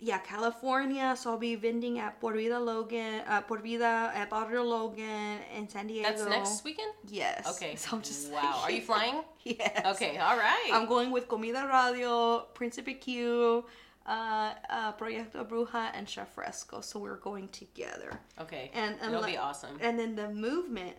Yeah, 0.00 0.18
California. 0.18 1.14
So 1.16 1.30
I'll 1.30 1.38
be 1.38 1.56
vending 1.56 1.98
at 1.98 2.20
Por 2.20 2.34
Vida 2.34 2.58
Logan, 2.58 3.22
uh, 3.26 3.40
Por 3.42 3.58
Vida 3.58 4.12
at 4.14 4.30
Barrio 4.30 4.62
Logan 4.62 5.38
in 5.56 5.68
San 5.68 5.86
Diego. 5.88 6.08
That's 6.08 6.24
next 6.28 6.64
weekend. 6.64 6.92
Yes. 7.08 7.46
Okay. 7.56 7.74
So 7.76 7.96
I'm 7.96 8.02
just 8.02 8.30
wow. 8.30 8.60
Like, 8.62 8.64
Are 8.64 8.70
you 8.70 8.80
flying? 8.90 9.22
yes. 9.44 9.82
Okay. 9.86 10.18
All 10.18 10.36
right. 10.36 10.70
I'm 10.72 10.86
going 10.86 11.10
with 11.10 11.28
Comida 11.28 11.68
Radio, 11.72 12.46
Principe 12.54 12.94
Q, 12.94 13.64
uh, 14.06 14.52
uh, 14.70 14.92
Proyecto 14.92 15.46
Bruja, 15.48 15.90
and 15.94 16.08
Chef 16.08 16.32
Fresco. 16.32 16.80
So 16.80 16.98
we're 17.00 17.16
going 17.16 17.48
together. 17.48 18.20
Okay. 18.40 18.70
And, 18.74 18.96
and 19.02 19.12
it'll 19.14 19.26
be 19.26 19.36
awesome. 19.36 19.78
And 19.80 19.98
then 19.98 20.14
the 20.14 20.30
movement, 20.30 20.96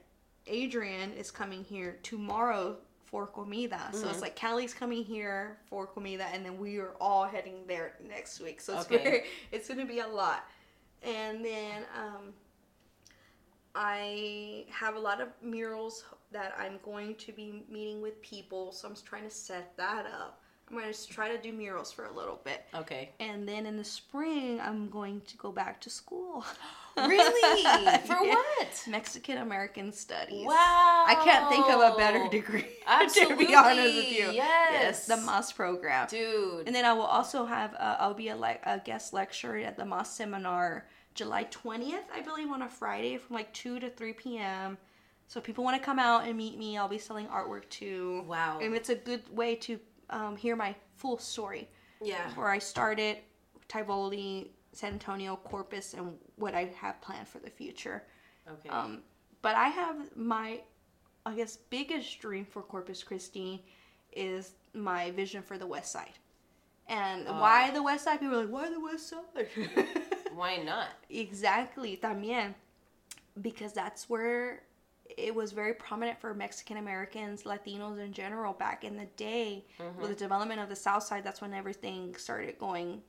Adrian 0.48 1.14
is 1.14 1.32
coming 1.32 1.64
here 1.64 2.00
tomorrow 2.04 2.78
for 3.10 3.28
comida. 3.28 3.76
Mm-hmm. 3.76 3.98
So 3.98 4.04
it's 4.04 4.14
mm-hmm. 4.14 4.22
like 4.22 4.40
Callie's 4.40 4.74
coming 4.74 5.04
here 5.04 5.58
for 5.70 5.88
comida, 5.88 6.28
and 6.32 6.46
then 6.46 6.58
we 6.60 6.78
are 6.78 6.94
all 7.02 7.26
heading 7.26 7.66
there 7.68 7.94
next 8.08 8.40
week. 8.40 8.62
So 8.62 8.78
it's 8.78 8.86
okay. 8.86 9.04
very, 9.04 9.24
it's 9.52 9.68
going 9.68 9.80
to 9.80 9.86
be 9.86 10.00
a 10.00 10.08
lot. 10.08 10.46
And 11.02 11.44
then 11.44 11.84
um, 11.98 12.34
I 13.74 14.66
have 14.70 14.96
a 14.96 15.00
lot 15.00 15.22
of 15.22 15.30
murals 15.42 16.04
that 16.32 16.54
I'm 16.60 16.80
going 16.84 17.16
to 17.16 17.32
be 17.32 17.64
meeting 17.70 18.02
with 18.02 18.22
people. 18.22 18.72
So 18.72 18.88
I'm 18.88 18.96
trying 18.96 19.24
to 19.24 19.32
set 19.32 19.76
that 19.78 20.06
up. 20.06 20.42
I'm 20.70 20.78
going 20.78 20.94
to 20.94 21.08
try 21.08 21.36
to 21.36 21.42
do 21.42 21.52
murals 21.52 21.92
for 21.92 22.06
a 22.06 22.14
little 22.14 22.40
bit. 22.44 22.66
Okay. 22.76 23.10
And 23.20 23.48
then 23.48 23.66
in 23.66 23.76
the 23.76 23.84
spring, 23.84 24.60
I'm 24.62 24.90
going 24.90 25.22
to 25.22 25.38
go 25.38 25.52
back 25.52 25.82
to 25.82 25.90
school. 25.90 26.46
really? 26.98 27.62
For 28.06 28.24
yeah. 28.24 28.36
what? 28.36 28.84
Mexican 28.88 29.40
American 29.40 29.92
Studies. 29.92 30.46
Wow. 30.46 31.06
I 31.08 31.16
can't 31.24 31.50
think 31.50 31.68
of 31.70 31.94
a 31.94 31.98
better 31.98 32.28
degree. 32.30 32.68
Absolutely. 32.86 33.36
to 33.46 33.48
be 33.48 33.56
honest 33.56 33.96
with 33.96 34.12
you. 34.12 34.32
Yes. 34.32 34.36
yes 34.74 35.06
the 35.08 35.18
Moss 35.18 35.52
program. 35.52 36.08
Dude. 36.08 36.68
And 36.68 36.76
then 36.76 36.86
I 36.86 36.94
will 36.94 37.04
also 37.04 37.46
have, 37.46 37.74
uh, 37.74 37.98
I'll 38.00 38.14
be 38.14 38.30
a, 38.30 38.36
like 38.36 38.62
a 38.66 38.80
guest 38.80 39.14
lecturer 39.14 39.58
at 39.58 39.76
the 39.76 39.86
Moss 39.86 40.16
seminar 40.16 40.86
July 41.16 41.46
20th, 41.46 42.04
I 42.14 42.22
believe, 42.22 42.50
on 42.52 42.62
a 42.62 42.70
Friday 42.70 43.18
from 43.18 43.36
like 43.36 43.52
2 43.54 43.80
to 43.80 43.90
3 43.90 44.14
p.m. 44.14 44.78
So 45.28 45.40
if 45.40 45.46
people 45.46 45.64
want 45.64 45.78
to 45.78 45.84
come 45.84 46.00
out 46.00 46.28
and 46.28 46.36
meet 46.36 46.58
me, 46.58 46.78
I'll 46.78 46.88
be 46.88 46.98
selling 46.98 47.28
artwork 47.28 47.70
too. 47.70 48.24
Wow. 48.28 48.60
And 48.62 48.74
it's 48.74 48.90
a 48.90 48.96
good 48.96 49.22
way 49.32 49.56
to 49.56 49.80
um, 50.10 50.36
hear 50.36 50.56
my 50.56 50.76
full 50.96 51.18
story. 51.18 51.70
Yeah. 52.02 52.30
Where 52.36 52.50
I 52.50 52.60
started, 52.60 53.18
Tivoli, 53.68 54.52
San 54.72 54.94
Antonio, 54.94 55.36
Corpus, 55.36 55.94
and 55.94 56.14
what 56.36 56.56
I 56.56 56.72
have 56.78 57.02
planned 57.02 57.28
for 57.28 57.40
the 57.40 57.50
future. 57.50 58.04
Okay. 58.48 58.70
Um, 58.70 59.02
but 59.42 59.56
I 59.56 59.68
have 59.68 60.16
my, 60.16 60.62
I 61.26 61.36
guess, 61.36 61.58
biggest 61.70 62.20
dream 62.20 62.46
for 62.46 62.62
Corpus 62.62 63.04
Christi 63.04 63.66
is 64.14 64.54
my 64.74 65.12
vision 65.12 65.42
for 65.42 65.58
the 65.58 65.68
West 65.68 65.92
Side. 65.92 66.18
And 66.88 67.28
uh, 67.28 67.34
why 67.34 67.72
the 67.72 67.84
West 67.84 68.06
Side? 68.06 68.20
People 68.20 68.40
are 68.40 68.46
like, 68.46 68.52
why 68.52 68.70
the 68.70 68.80
West 68.80 69.10
Side? 69.10 69.48
why 70.34 70.58
not? 70.58 70.88
Exactly, 71.10 72.00
también. 72.02 72.54
Because 73.42 73.74
that's 73.74 74.10
where 74.10 74.64
it 75.18 75.34
was 75.34 75.52
very 75.52 75.74
prominent 75.74 76.20
for 76.20 76.34
Mexican 76.34 76.78
Americans, 76.78 77.44
Latinos 77.44 78.00
in 78.00 78.14
general 78.14 78.54
back 78.54 78.84
in 78.84 78.96
the 78.96 79.08
day. 79.18 79.66
Mm-hmm. 79.80 80.02
With 80.02 80.10
the 80.10 80.16
development 80.16 80.60
of 80.60 80.70
the 80.70 80.76
South 80.76 81.04
Side, 81.04 81.24
that's 81.24 81.42
when 81.42 81.54
everything 81.54 82.16
started 82.16 82.60
going 82.60 83.02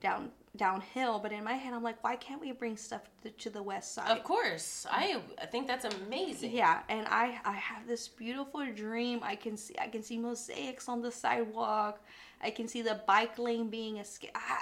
down 0.00 0.30
downhill. 0.56 1.18
But 1.18 1.32
in 1.32 1.44
my 1.44 1.54
head, 1.54 1.74
I'm 1.74 1.82
like, 1.82 2.02
why 2.02 2.16
can't 2.16 2.40
we 2.40 2.52
bring 2.52 2.76
stuff 2.76 3.02
to, 3.22 3.30
to, 3.30 3.50
the 3.50 3.62
West 3.62 3.94
Side? 3.94 4.10
Of 4.10 4.24
course, 4.24 4.86
I 4.90 5.20
I 5.40 5.46
think 5.46 5.66
that's 5.66 5.84
amazing. 5.84 6.52
Yeah, 6.52 6.80
and 6.88 7.06
I 7.08 7.40
I 7.44 7.52
have 7.52 7.86
this 7.86 8.08
beautiful 8.08 8.64
dream. 8.74 9.20
I 9.22 9.34
can 9.34 9.56
see 9.56 9.74
I 9.80 9.88
can 9.88 10.02
see 10.02 10.18
mosaics 10.18 10.88
on 10.88 11.02
the 11.02 11.10
sidewalk. 11.10 12.00
I 12.40 12.50
can 12.50 12.68
see 12.68 12.82
the 12.82 13.00
bike 13.04 13.36
lane 13.36 13.68
being 13.68 13.98
a 13.98 14.04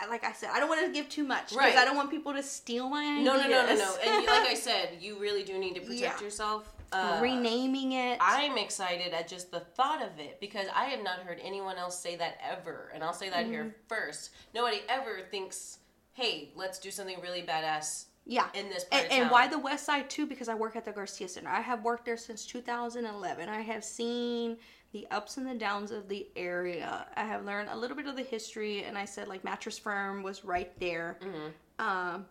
like 0.09 0.25
I 0.25 0.33
said. 0.33 0.51
I 0.53 0.61
don't 0.61 0.69
want 0.71 0.87
to 0.87 0.93
give 0.93 1.11
too 1.11 1.25
much 1.25 1.51
because 1.51 1.59
right. 1.59 1.77
I 1.77 1.85
don't 1.85 1.97
want 1.97 2.11
people 2.11 2.33
to 2.33 2.43
steal 2.43 2.89
my 2.89 3.05
ideas. 3.05 3.27
No, 3.27 3.37
no, 3.37 3.49
no, 3.49 3.67
no, 3.67 3.75
no. 3.75 3.97
And 4.03 4.27
like 4.27 4.49
I 4.49 4.55
said, 4.55 4.97
you 4.99 5.19
really 5.19 5.43
do 5.43 5.59
need 5.59 5.75
to 5.75 5.81
protect 5.81 6.01
yeah. 6.21 6.25
yourself 6.25 6.76
uh, 6.97 7.21
renaming 7.21 7.93
it. 7.93 8.19
I'm 8.21 8.59
excited 8.59 9.13
at 9.13 9.29
just 9.29 9.51
the 9.51 9.61
thought 9.61 10.03
of 10.03 10.19
it 10.19 10.41
because 10.41 10.67
I 10.75 10.87
have 10.87 11.03
not 11.03 11.21
heard 11.21 11.41
anyone 11.43 11.77
else 11.77 11.99
say 11.99 12.17
that 12.17 12.39
ever. 12.43 12.91
And 12.95 13.03
I'll 13.03 13.13
say 13.13 13.29
that 13.31 13.45
mm-hmm. 13.45 13.53
here 13.53 13.77
first. 13.89 14.31
Nobody 14.55 14.81
ever 14.89 15.21
thinks, 15.31 15.79
hey, 16.13 16.51
let's 16.55 16.79
do 16.79 16.91
something 16.91 17.21
really 17.21 17.43
badass. 17.43 18.07
Yeah. 18.25 18.47
In 18.55 18.69
this 18.69 18.85
part 18.85 19.05
and, 19.05 19.13
and 19.23 19.31
why 19.31 19.47
the 19.47 19.59
West 19.59 19.87
Side 19.87 20.11
too? 20.11 20.27
Because 20.27 20.49
I 20.49 20.55
work 20.55 20.75
at 20.75 20.85
the 20.85 20.93
Garcia 20.93 21.29
Center. 21.29 21.49
I 21.49 21.61
have 21.61 21.85
worked 21.85 22.05
there 22.05 22.17
since 22.17 22.45
2011. 22.45 23.49
I 23.49 23.61
have 23.61 23.85
seen 23.85 24.57
the 24.93 25.07
ups 25.11 25.37
and 25.37 25.47
the 25.47 25.55
downs 25.55 25.91
of 25.91 26.09
the 26.09 26.27
area. 26.35 27.07
I 27.17 27.25
have 27.25 27.45
learned 27.45 27.69
a 27.71 27.77
little 27.77 27.97
bit 27.97 28.07
of 28.07 28.17
the 28.17 28.23
history, 28.23 28.85
and 28.85 28.97
I 28.97 29.05
said 29.05 29.29
like 29.29 29.45
Mattress 29.45 29.79
Firm 29.79 30.23
was 30.23 30.45
right 30.45 30.73
there. 30.81 31.19
Mm-hmm. 31.23 31.87
Um, 31.87 32.27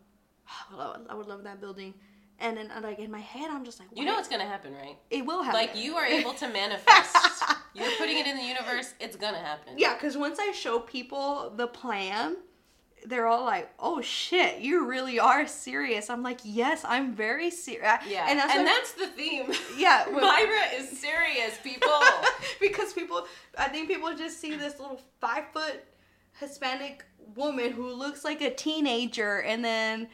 I 1.10 1.14
would 1.14 1.28
love 1.28 1.44
that 1.44 1.62
building 1.62 1.94
and 2.40 2.58
then 2.58 2.72
like 2.84 3.00
in 3.00 3.10
my 3.12 3.20
head 3.20 3.50
i'm 3.50 3.64
just 3.64 3.80
like 3.80 3.88
you 3.94 4.04
know 4.06 4.18
it's 4.20 4.28
gonna 4.28 4.46
happen 4.46 4.74
right? 4.74 4.98
It 5.10 5.26
will 5.26 5.44
happen. 5.44 5.60
Like 5.60 5.76
you 5.76 5.96
are 5.96 6.06
able 6.06 6.34
to 6.34 6.48
manifest. 6.62 7.16
You're 7.74 7.92
putting 7.98 8.18
it 8.18 8.28
in 8.28 8.38
the 8.38 8.44
universe. 8.44 8.94
It's 9.00 9.16
gonna 9.16 9.40
happen. 9.40 9.74
Yeah 9.78 9.94
because 9.94 10.18
once 10.18 10.38
i 10.40 10.52
show 10.52 10.80
people 10.80 11.54
the 11.56 11.68
plan 11.68 12.38
they're 13.08 13.28
all 13.28 13.46
like 13.46 13.70
oh 13.80 14.02
shit 14.02 14.60
you 14.62 14.86
really 14.86 15.20
are 15.20 15.46
serious. 15.48 16.10
I'm 16.10 16.24
like 16.24 16.40
yes 16.44 16.84
i'm 16.86 17.14
very 17.14 17.52
serious 17.52 18.00
yeah 18.08 18.26
and 18.30 18.40
that's, 18.40 18.56
and 18.56 18.68
that's 18.68 18.92
the 18.94 19.08
theme. 19.08 19.52
Yeah 19.78 20.06
mayra 20.10 20.80
is 20.80 21.00
serious 21.00 21.58
people. 21.64 21.90
Because 22.60 22.94
people 22.94 23.26
i 23.58 23.68
think 23.68 23.88
people 23.88 24.14
just 24.16 24.40
see 24.40 24.56
this 24.56 24.80
little 24.80 25.00
five 25.22 25.46
foot 25.54 25.84
hispanic 26.40 27.06
woman 27.36 27.72
who 27.72 27.94
looks 27.94 28.24
like 28.24 28.42
a 28.42 28.54
teenager 28.54 29.40
and 29.42 29.64
then 29.64 30.08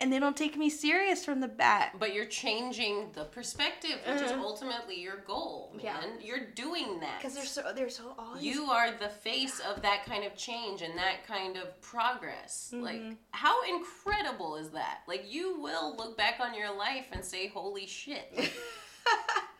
and 0.00 0.12
they 0.12 0.18
don't 0.18 0.36
take 0.36 0.56
me 0.56 0.68
serious 0.68 1.24
from 1.24 1.40
the 1.40 1.48
bat. 1.48 1.94
But 1.98 2.12
you're 2.14 2.26
changing 2.26 3.10
the 3.14 3.24
perspective, 3.24 3.98
which 4.06 4.20
is 4.22 4.32
ultimately 4.32 5.00
your 5.00 5.18
goal, 5.26 5.72
man. 5.74 5.84
Yeah. 5.84 6.02
You're 6.20 6.46
doing 6.54 7.00
that. 7.00 7.18
Because 7.18 7.34
they're 7.34 7.44
so 7.46 7.72
they're 7.74 7.88
so 7.88 8.14
all 8.18 8.34
these- 8.34 8.44
you 8.44 8.64
are 8.70 8.90
the 8.92 9.08
face 9.08 9.58
of 9.60 9.82
that 9.82 10.04
kind 10.04 10.24
of 10.24 10.36
change 10.36 10.82
and 10.82 10.96
that 10.98 11.26
kind 11.26 11.56
of 11.56 11.80
progress. 11.80 12.72
Like, 12.76 12.96
Mm-hmm. 13.00 13.12
how 13.30 13.62
incredible 13.64 14.56
is 14.56 14.70
that? 14.70 15.00
Like, 15.08 15.24
you 15.32 15.60
will 15.60 15.96
look 15.96 16.16
back 16.16 16.40
on 16.40 16.54
your 16.54 16.74
life 16.76 17.06
and 17.12 17.24
say, 17.24 17.48
"Holy 17.48 17.86
shit!" 17.86 18.32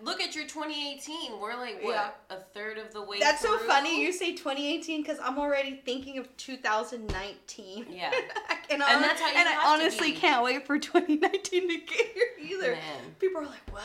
Look 0.00 0.20
at 0.20 0.34
your 0.36 0.44
2018. 0.46 1.40
We're 1.40 1.56
like 1.56 1.82
what 1.82 1.94
Yeah. 1.94 2.36
a 2.36 2.40
third 2.54 2.76
of 2.78 2.92
the 2.92 3.02
way. 3.02 3.18
That's 3.18 3.40
so 3.40 3.56
funny 3.58 4.02
you 4.02 4.12
say 4.12 4.32
2018 4.34 5.02
because 5.02 5.18
I'm 5.22 5.38
already 5.38 5.80
thinking 5.84 6.18
of 6.18 6.34
2019. 6.36 7.86
Yeah. 7.90 8.10
and, 8.70 8.82
And 8.82 8.82
that's 9.02 9.20
how 9.20 9.28
you 9.28 9.34
and 9.36 9.48
I 9.48 9.72
honestly 9.72 10.12
can't 10.12 10.42
wait 10.44 10.66
for 10.66 10.78
2019 10.78 11.68
to 11.68 11.76
get 11.78 12.06
here 12.14 12.26
either. 12.42 12.72
Man. 12.72 13.14
People 13.18 13.40
are 13.42 13.46
like, 13.46 13.62
"What?" 13.72 13.82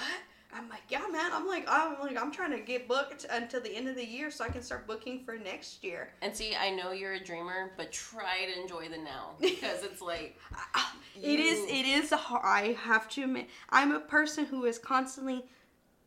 I'm 0.53 0.67
like, 0.69 0.83
"Yeah, 0.89 1.05
man." 1.11 1.31
I'm 1.33 1.47
like, 1.47 1.65
"I'm 1.67 1.99
like, 1.99 2.17
I'm 2.21 2.31
trying 2.31 2.51
to 2.51 2.59
get 2.59 2.87
booked 2.87 3.25
until 3.29 3.61
the 3.61 3.75
end 3.75 3.87
of 3.87 3.95
the 3.95 4.05
year 4.05 4.29
so 4.31 4.43
I 4.43 4.49
can 4.49 4.61
start 4.63 4.87
booking 4.87 5.23
for 5.23 5.37
next 5.37 5.83
year." 5.83 6.13
And 6.21 6.35
see, 6.35 6.55
I 6.55 6.69
know 6.71 6.91
you're 6.91 7.13
a 7.13 7.23
dreamer, 7.23 7.71
but 7.77 7.91
try 7.91 8.45
to 8.45 8.61
enjoy 8.61 8.89
the 8.89 8.97
now 8.97 9.31
because 9.41 9.83
it's 9.83 10.01
like 10.01 10.37
It 11.21 11.39
is. 11.39 11.59
You- 11.59 11.75
It 11.75 11.85
is. 11.85 12.11
A, 12.11 12.19
I 12.43 12.75
have 12.83 13.07
to 13.09 13.23
admit, 13.23 13.47
I'm 13.69 13.91
a 13.91 13.99
person 13.99 14.45
who 14.45 14.65
is 14.65 14.77
constantly 14.79 15.43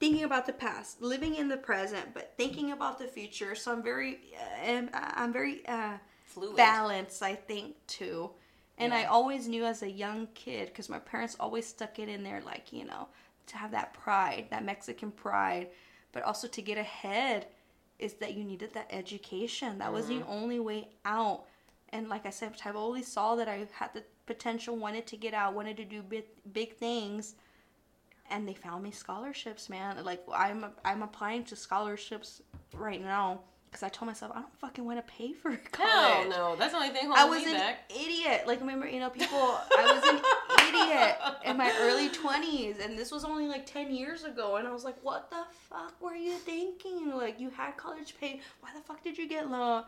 thinking 0.00 0.24
about 0.24 0.44
the 0.46 0.52
past, 0.52 1.00
living 1.00 1.36
in 1.36 1.48
the 1.48 1.56
present, 1.56 2.12
but 2.12 2.34
thinking 2.36 2.72
about 2.72 2.98
the 2.98 3.06
future. 3.06 3.54
So 3.54 3.72
I'm 3.72 3.82
very, 3.82 4.18
uh, 4.66 4.82
I'm 4.92 5.32
very 5.32 5.64
uh, 5.66 5.94
fluid. 6.26 6.56
balanced. 6.56 7.22
I 7.22 7.34
think 7.34 7.76
too, 7.86 8.30
and 8.76 8.92
I 8.92 9.04
always 9.04 9.46
knew 9.48 9.64
as 9.64 9.82
a 9.82 9.90
young 9.90 10.26
kid 10.34 10.66
because 10.68 10.88
my 10.88 10.98
parents 10.98 11.36
always 11.38 11.66
stuck 11.66 11.98
it 11.98 12.08
in 12.08 12.24
there, 12.24 12.42
like 12.44 12.72
you 12.72 12.84
know, 12.84 13.08
to 13.46 13.56
have 13.56 13.70
that 13.72 13.94
pride, 13.94 14.46
that 14.50 14.64
Mexican 14.64 15.10
pride, 15.10 15.68
but 16.12 16.22
also 16.22 16.48
to 16.48 16.62
get 16.62 16.78
ahead 16.78 17.46
is 17.98 18.14
that 18.14 18.34
you 18.34 18.44
needed 18.44 18.72
that 18.74 18.88
education. 18.90 19.78
That 19.78 19.92
was 19.92 20.08
the 20.08 20.14
mm-hmm. 20.14 20.30
only 20.30 20.60
way 20.60 20.88
out. 21.04 21.44
And 21.90 22.08
like 22.08 22.26
I 22.26 22.30
said, 22.30 22.56
Tivoli 22.56 23.02
saw 23.02 23.36
that 23.36 23.48
I 23.48 23.66
had 23.72 23.94
the 23.94 24.02
potential, 24.26 24.76
wanted 24.76 25.06
to 25.08 25.16
get 25.16 25.34
out, 25.34 25.54
wanted 25.54 25.76
to 25.76 25.84
do 25.84 26.02
big, 26.02 26.24
big 26.52 26.76
things, 26.76 27.34
and 28.30 28.48
they 28.48 28.54
found 28.54 28.82
me 28.82 28.90
scholarships, 28.90 29.68
man. 29.68 30.02
Like 30.04 30.22
I'm, 30.34 30.66
I'm 30.84 31.02
applying 31.02 31.44
to 31.44 31.56
scholarships 31.56 32.42
right 32.74 33.00
now 33.00 33.40
because 33.74 33.82
I 33.82 33.88
told 33.88 34.06
myself 34.06 34.30
I 34.34 34.40
don't 34.40 34.58
fucking 34.60 34.84
want 34.84 35.04
to 35.04 35.12
pay 35.12 35.32
for 35.32 35.56
college. 35.72 35.90
Hell 35.90 36.28
no, 36.28 36.56
that's 36.56 36.72
the 36.72 36.78
only 36.78 36.90
thing 36.90 37.10
I 37.12 37.24
was 37.24 37.44
me 37.44 37.52
an 37.52 37.58
back. 37.58 37.90
idiot. 37.90 38.44
Like 38.46 38.60
remember, 38.60 38.88
you 38.88 39.00
know, 39.00 39.10
people. 39.10 39.38
I 39.38 39.92
was 39.92 40.04
an 40.08 40.20
idiot 40.74 41.16
in 41.44 41.56
my 41.56 41.72
early 41.80 42.08
twenties, 42.08 42.76
and 42.82 42.98
this 42.98 43.10
was 43.10 43.24
only 43.24 43.46
like 43.46 43.66
ten 43.66 43.94
years 43.94 44.24
ago. 44.24 44.56
And 44.56 44.66
I 44.68 44.72
was 44.72 44.84
like, 44.84 44.96
"What 45.02 45.30
the 45.30 45.44
fuck 45.70 46.00
were 46.00 46.14
you 46.14 46.34
thinking? 46.34 47.10
Like 47.14 47.38
you 47.40 47.50
had 47.50 47.76
college 47.76 48.16
paid. 48.20 48.40
Why 48.60 48.70
the 48.74 48.80
fuck 48.82 49.02
did 49.02 49.16
you 49.18 49.28
get? 49.28 49.48
But, 49.50 49.86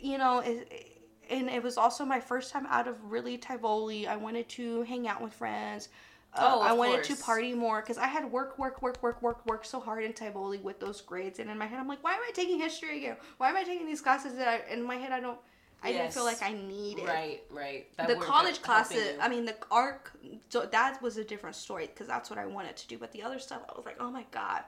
You 0.00 0.18
know." 0.18 0.40
It, 0.40 0.96
and 1.30 1.48
it 1.48 1.62
was 1.62 1.76
also 1.78 2.04
my 2.04 2.18
first 2.18 2.50
time 2.50 2.66
out 2.66 2.88
of 2.88 2.96
really 3.04 3.38
Tivoli. 3.38 4.08
I 4.08 4.16
wanted 4.16 4.48
to 4.50 4.82
hang 4.82 5.06
out 5.06 5.22
with 5.22 5.32
friends. 5.32 5.88
Uh, 6.34 6.54
Oh, 6.54 6.60
I 6.60 6.72
wanted 6.72 7.04
course. 7.04 7.18
to 7.18 7.24
party 7.24 7.54
more 7.54 7.80
because 7.80 7.98
I 7.98 8.06
had 8.08 8.24
work, 8.30 8.58
work, 8.58 8.82
work, 8.82 9.00
work, 9.00 9.22
work, 9.22 9.46
work 9.46 9.64
so 9.64 9.78
hard 9.78 10.02
in 10.02 10.12
Tivoli 10.12 10.58
with 10.58 10.80
those 10.80 11.00
grades. 11.00 11.38
And 11.38 11.48
in 11.48 11.56
my 11.56 11.66
head, 11.66 11.78
I'm 11.78 11.86
like, 11.88 12.02
why 12.02 12.14
am 12.14 12.20
I 12.28 12.32
taking 12.32 12.58
history 12.58 12.98
again? 12.98 13.16
Why 13.38 13.48
am 13.50 13.56
I 13.56 13.62
taking 13.62 13.86
these 13.86 14.00
classes 14.00 14.34
that 14.34 14.48
I, 14.48 14.72
in 14.72 14.82
my 14.82 14.96
head, 14.96 15.12
I 15.12 15.20
don't, 15.20 15.38
I 15.82 15.92
didn't 15.92 16.12
feel 16.12 16.24
like 16.24 16.42
I 16.42 16.52
needed. 16.52 17.06
Right, 17.06 17.42
right. 17.50 17.86
That 17.96 18.08
The 18.08 18.16
college 18.16 18.62
classes. 18.62 19.16
I 19.20 19.28
mean, 19.28 19.44
the 19.44 19.56
art, 19.70 20.10
so 20.48 20.66
that 20.66 21.00
was 21.02 21.16
a 21.16 21.24
different 21.24 21.56
story 21.56 21.86
because 21.86 22.06
that's 22.06 22.28
what 22.30 22.38
I 22.38 22.46
wanted 22.46 22.76
to 22.76 22.88
do. 22.88 22.98
But 22.98 23.12
the 23.12 23.22
other 23.22 23.38
stuff, 23.38 23.62
I 23.68 23.76
was 23.76 23.86
like, 23.86 23.96
oh 23.98 24.10
my 24.10 24.24
God. 24.30 24.62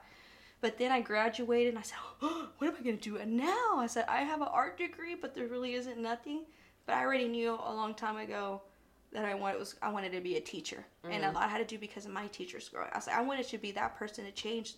But 0.61 0.79
then 0.79 0.93
I 0.93 1.01
graduated 1.01 1.71
and 1.71 1.79
I 1.79 1.83
said, 1.83 1.99
oh, 2.23 2.49
what 2.59 2.69
am 2.69 2.77
I 2.79 2.83
going 2.83 2.99
to 2.99 3.03
do 3.03 3.17
And 3.17 3.37
now? 3.37 3.77
I 3.79 3.87
said, 3.87 4.07
I 4.09 4.23
have 4.23 4.41
an 4.41 4.49
art 4.51 4.79
degree, 4.79 5.17
but 5.21 5.35
there 5.35 5.47
really 5.49 5.75
isn't 5.75 5.99
nothing. 5.99 6.45
But 6.87 6.97
I 6.97 7.05
already 7.05 7.29
knew 7.29 7.53
a 7.53 7.73
long 7.75 7.95
time 7.95 8.17
ago 8.17 8.63
that 9.13 9.25
I 9.25 9.35
wanted 9.35 9.59
was 9.59 9.77
I 9.83 9.91
wanted 9.91 10.13
to 10.13 10.21
be 10.21 10.37
a 10.37 10.41
teacher, 10.41 10.85
and 11.09 11.25
a 11.25 11.31
lot 11.33 11.51
had 11.51 11.59
to 11.59 11.65
do 11.65 11.79
because 11.79 12.07
of 12.07 12.13
my 12.13 12.27
teachers 12.29 12.69
growing. 12.69 12.89
I 12.93 12.99
like, 12.99 13.09
I 13.17 13.21
wanted 13.21 13.47
to 13.49 13.59
be 13.59 13.71
that 13.73 13.95
person 13.97 14.25
to 14.25 14.33
change, 14.33 14.75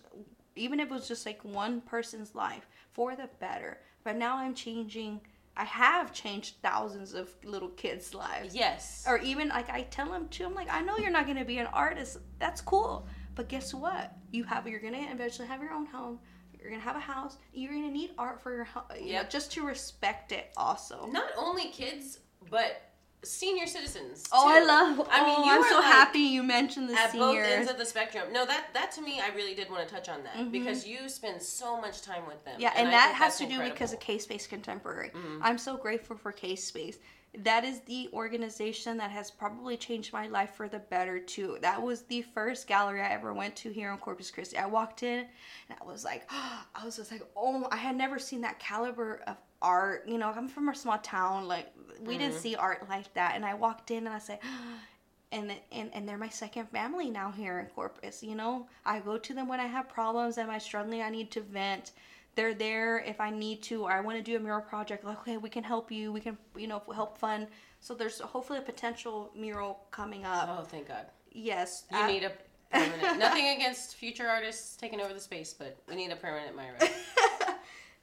even 0.57 0.81
if 0.81 0.91
it 0.91 0.93
was 0.93 1.09
just 1.09 1.25
like 1.25 1.43
one 1.45 1.81
person's 1.83 2.35
life 2.35 2.67
for 2.93 3.15
the 3.15 3.29
better. 3.39 3.79
But 4.03 4.17
now 4.17 4.37
I'm 4.37 4.55
changing. 4.55 5.21
I 5.57 5.65
have 5.65 6.13
changed 6.13 6.57
thousands 6.63 7.15
of 7.15 7.31
little 7.45 7.69
kids' 7.71 8.13
lives 8.15 8.55
yes. 8.55 9.05
or 9.07 9.19
even 9.19 9.49
like 9.49 9.71
I 9.71 9.83
tell 9.83 10.11
them 10.11 10.29
too. 10.29 10.45
I'm 10.47 10.55
like, 10.55 10.69
I 10.71 10.81
know 10.81 10.97
you're 10.99 11.11
not 11.11 11.27
gonna 11.27 11.45
be 11.45 11.59
an 11.59 11.67
artist. 11.67 12.19
That's 12.39 12.61
cool, 12.61 13.07
but 13.35 13.49
guess 13.49 13.73
what? 13.73 14.17
You 14.33 14.45
have 14.45 14.67
you're 14.67 14.81
gonna 14.81 15.07
eventually 15.11 15.47
have 15.49 15.61
your 15.61 15.73
own 15.73 15.87
home. 15.87 16.19
You're 16.59 16.71
gonna 16.71 16.83
have 16.83 16.97
a 16.97 17.01
house. 17.01 17.37
You're 17.53 17.73
gonna 17.73 17.91
need 17.91 18.13
art 18.19 18.43
for 18.43 18.55
your 18.55 18.65
home. 18.65 18.85
You 18.99 19.15
know, 19.15 19.25
just 19.25 19.53
to 19.53 19.65
respect 19.65 20.33
it. 20.33 20.53
Also. 20.57 21.07
Not 21.11 21.31
only 21.37 21.69
kids, 21.69 22.21
but 22.51 22.94
senior 23.25 23.67
citizens. 23.67 24.25
Oh, 24.33 24.49
too. 24.49 24.55
I 24.55 24.65
love. 24.65 25.09
I 25.11 25.25
mean, 25.25 25.37
oh, 25.39 25.45
I'm 25.47 25.63
so 25.69 25.77
like, 25.77 25.85
happy 25.85 26.21
you 26.21 26.43
mentioned 26.43 26.89
the 26.89 26.95
at 26.95 27.13
both 27.13 27.37
ends 27.37 27.71
of 27.71 27.79
the 27.79 27.85
spectrum. 27.87 28.33
No, 28.33 28.47
that 28.47 28.69
that 28.75 28.93
to 28.93 29.03
me, 29.03 29.21
I 29.21 29.35
really 29.35 29.55
did 29.55 29.71
want 29.71 29.87
to 29.87 29.95
touch 29.95 30.09
on 30.09 30.23
that 30.25 30.53
because 30.53 30.87
you 30.87 31.09
spend 31.09 31.43
so 31.43 31.81
much 31.81 32.03
time 32.03 32.27
with 32.27 32.45
them. 32.45 32.55
Mm-hmm. 32.55 32.63
Yeah, 32.63 32.73
and, 32.77 32.89
I 32.89 32.93
that 32.93 33.15
has 33.15 33.39
to 33.39 33.47
do 33.47 33.61
because 33.61 33.93
of 33.93 34.01
incredible. 34.01 34.01
K 34.01 34.19
Space 34.19 34.47
Contemporary. 34.47 35.11
I'm 35.43 35.59
so 35.59 35.77
grateful 35.77 36.17
for 36.17 36.33
K 36.33 36.57
Space. 36.57 36.99
That 37.39 37.65
is 37.65 37.81
the 37.81 38.09
organization 38.13 38.97
that 38.99 39.11
has 39.11 39.29
probably 39.31 39.77
changed 39.77 40.13
my 40.13 40.29
life 40.29 40.55
for 40.55 40.69
the 40.69 40.79
better 40.79 41.19
too. 41.19 41.59
That 41.63 41.83
was 41.83 42.03
the 42.03 42.23
first 42.23 42.69
gallery 42.69 43.03
I 43.03 43.09
ever 43.09 43.35
went 43.35 43.57
to 43.57 43.73
here 43.73 43.91
in 43.91 43.99
Corpus 43.99 44.31
Christi. 44.31 44.57
I 44.57 44.67
walked 44.67 45.03
in 45.03 45.27
and 45.69 45.79
I 45.81 45.85
was 45.85 46.05
like, 46.05 46.25
I 46.31 46.85
was 46.85 46.97
just 46.97 47.11
like, 47.11 47.23
oh, 47.37 47.67
I 47.73 47.77
had 47.77 47.97
never 47.97 48.21
seen 48.21 48.43
that 48.43 48.61
caliber 48.61 49.21
of 49.27 49.37
art. 49.65 50.05
You 50.07 50.19
know, 50.19 50.33
I'm 50.37 50.49
from 50.49 50.69
a 50.69 50.75
small 50.75 50.99
town, 50.99 51.49
like 51.49 51.73
we 52.01 52.19
didn't 52.19 52.33
mm-hmm. 52.33 52.41
see 52.41 52.57
art 52.57 52.89
like 52.89 53.13
that. 53.15 53.33
And 53.35 53.45
I 53.45 53.55
walked 53.55 53.91
in 53.91 54.07
and 54.07 54.15
I 54.15 54.19
said, 54.19 54.39
and, 55.33 55.53
and 55.73 55.91
and 55.93 56.09
they're 56.09 56.19
my 56.19 56.29
second 56.29 56.69
family 56.69 57.11
now 57.11 57.33
here 57.33 57.59
in 57.59 57.67
Corpus. 57.67 58.23
You 58.23 58.37
know, 58.37 58.69
I 58.85 59.01
go 59.01 59.19
to 59.19 59.35
them 59.35 59.49
when 59.49 59.59
I 59.59 59.67
have 59.67 59.89
problems. 59.89 60.39
Am 60.39 60.51
I 60.51 60.59
struggling? 60.59 61.03
I 61.03 61.11
need 61.11 61.31
to 61.33 61.41
vent. 61.41 61.93
They're 62.37 62.55
there 62.55 62.99
if 62.99 63.21
I 63.21 63.31
need 63.31 63.63
to, 63.65 63.85
or 63.85 63.93
I 63.93 64.01
want 64.01 64.19
to 64.19 64.23
do 64.23 64.37
a 64.37 64.41
mural 64.41 64.61
project. 64.61 65.05
Like, 65.05 65.21
okay, 65.21 65.37
we 65.37 65.49
can 65.49 65.63
help 65.63 65.91
you. 65.93 66.13
We 66.13 66.21
can, 66.21 66.37
you 66.57 66.67
know, 66.67 66.83
help 66.93 67.17
fund. 67.17 67.47
So 67.81 67.95
there's 67.95 68.19
hopefully 68.21 68.59
a 68.59 68.63
potential 68.63 69.31
mural 69.37 69.81
coming 69.93 70.25
up. 70.25 70.49
Oh, 70.51 70.65
thank 70.65 70.89
God. 70.89 71.07
Yes, 71.31 71.85
You 71.93 71.99
I- 71.99 72.13
need 72.13 72.25
a 72.25 72.33
permanent. 72.73 73.19
nothing 73.19 73.49
against 73.49 73.95
future 73.95 74.27
artists 74.27 74.77
taking 74.77 75.01
over 75.01 75.15
the 75.15 75.21
space, 75.21 75.55
but 75.57 75.79
we 75.89 75.95
need 75.95 76.11
a 76.11 76.17
permanent 76.17 76.57
Mayra. 76.57 76.89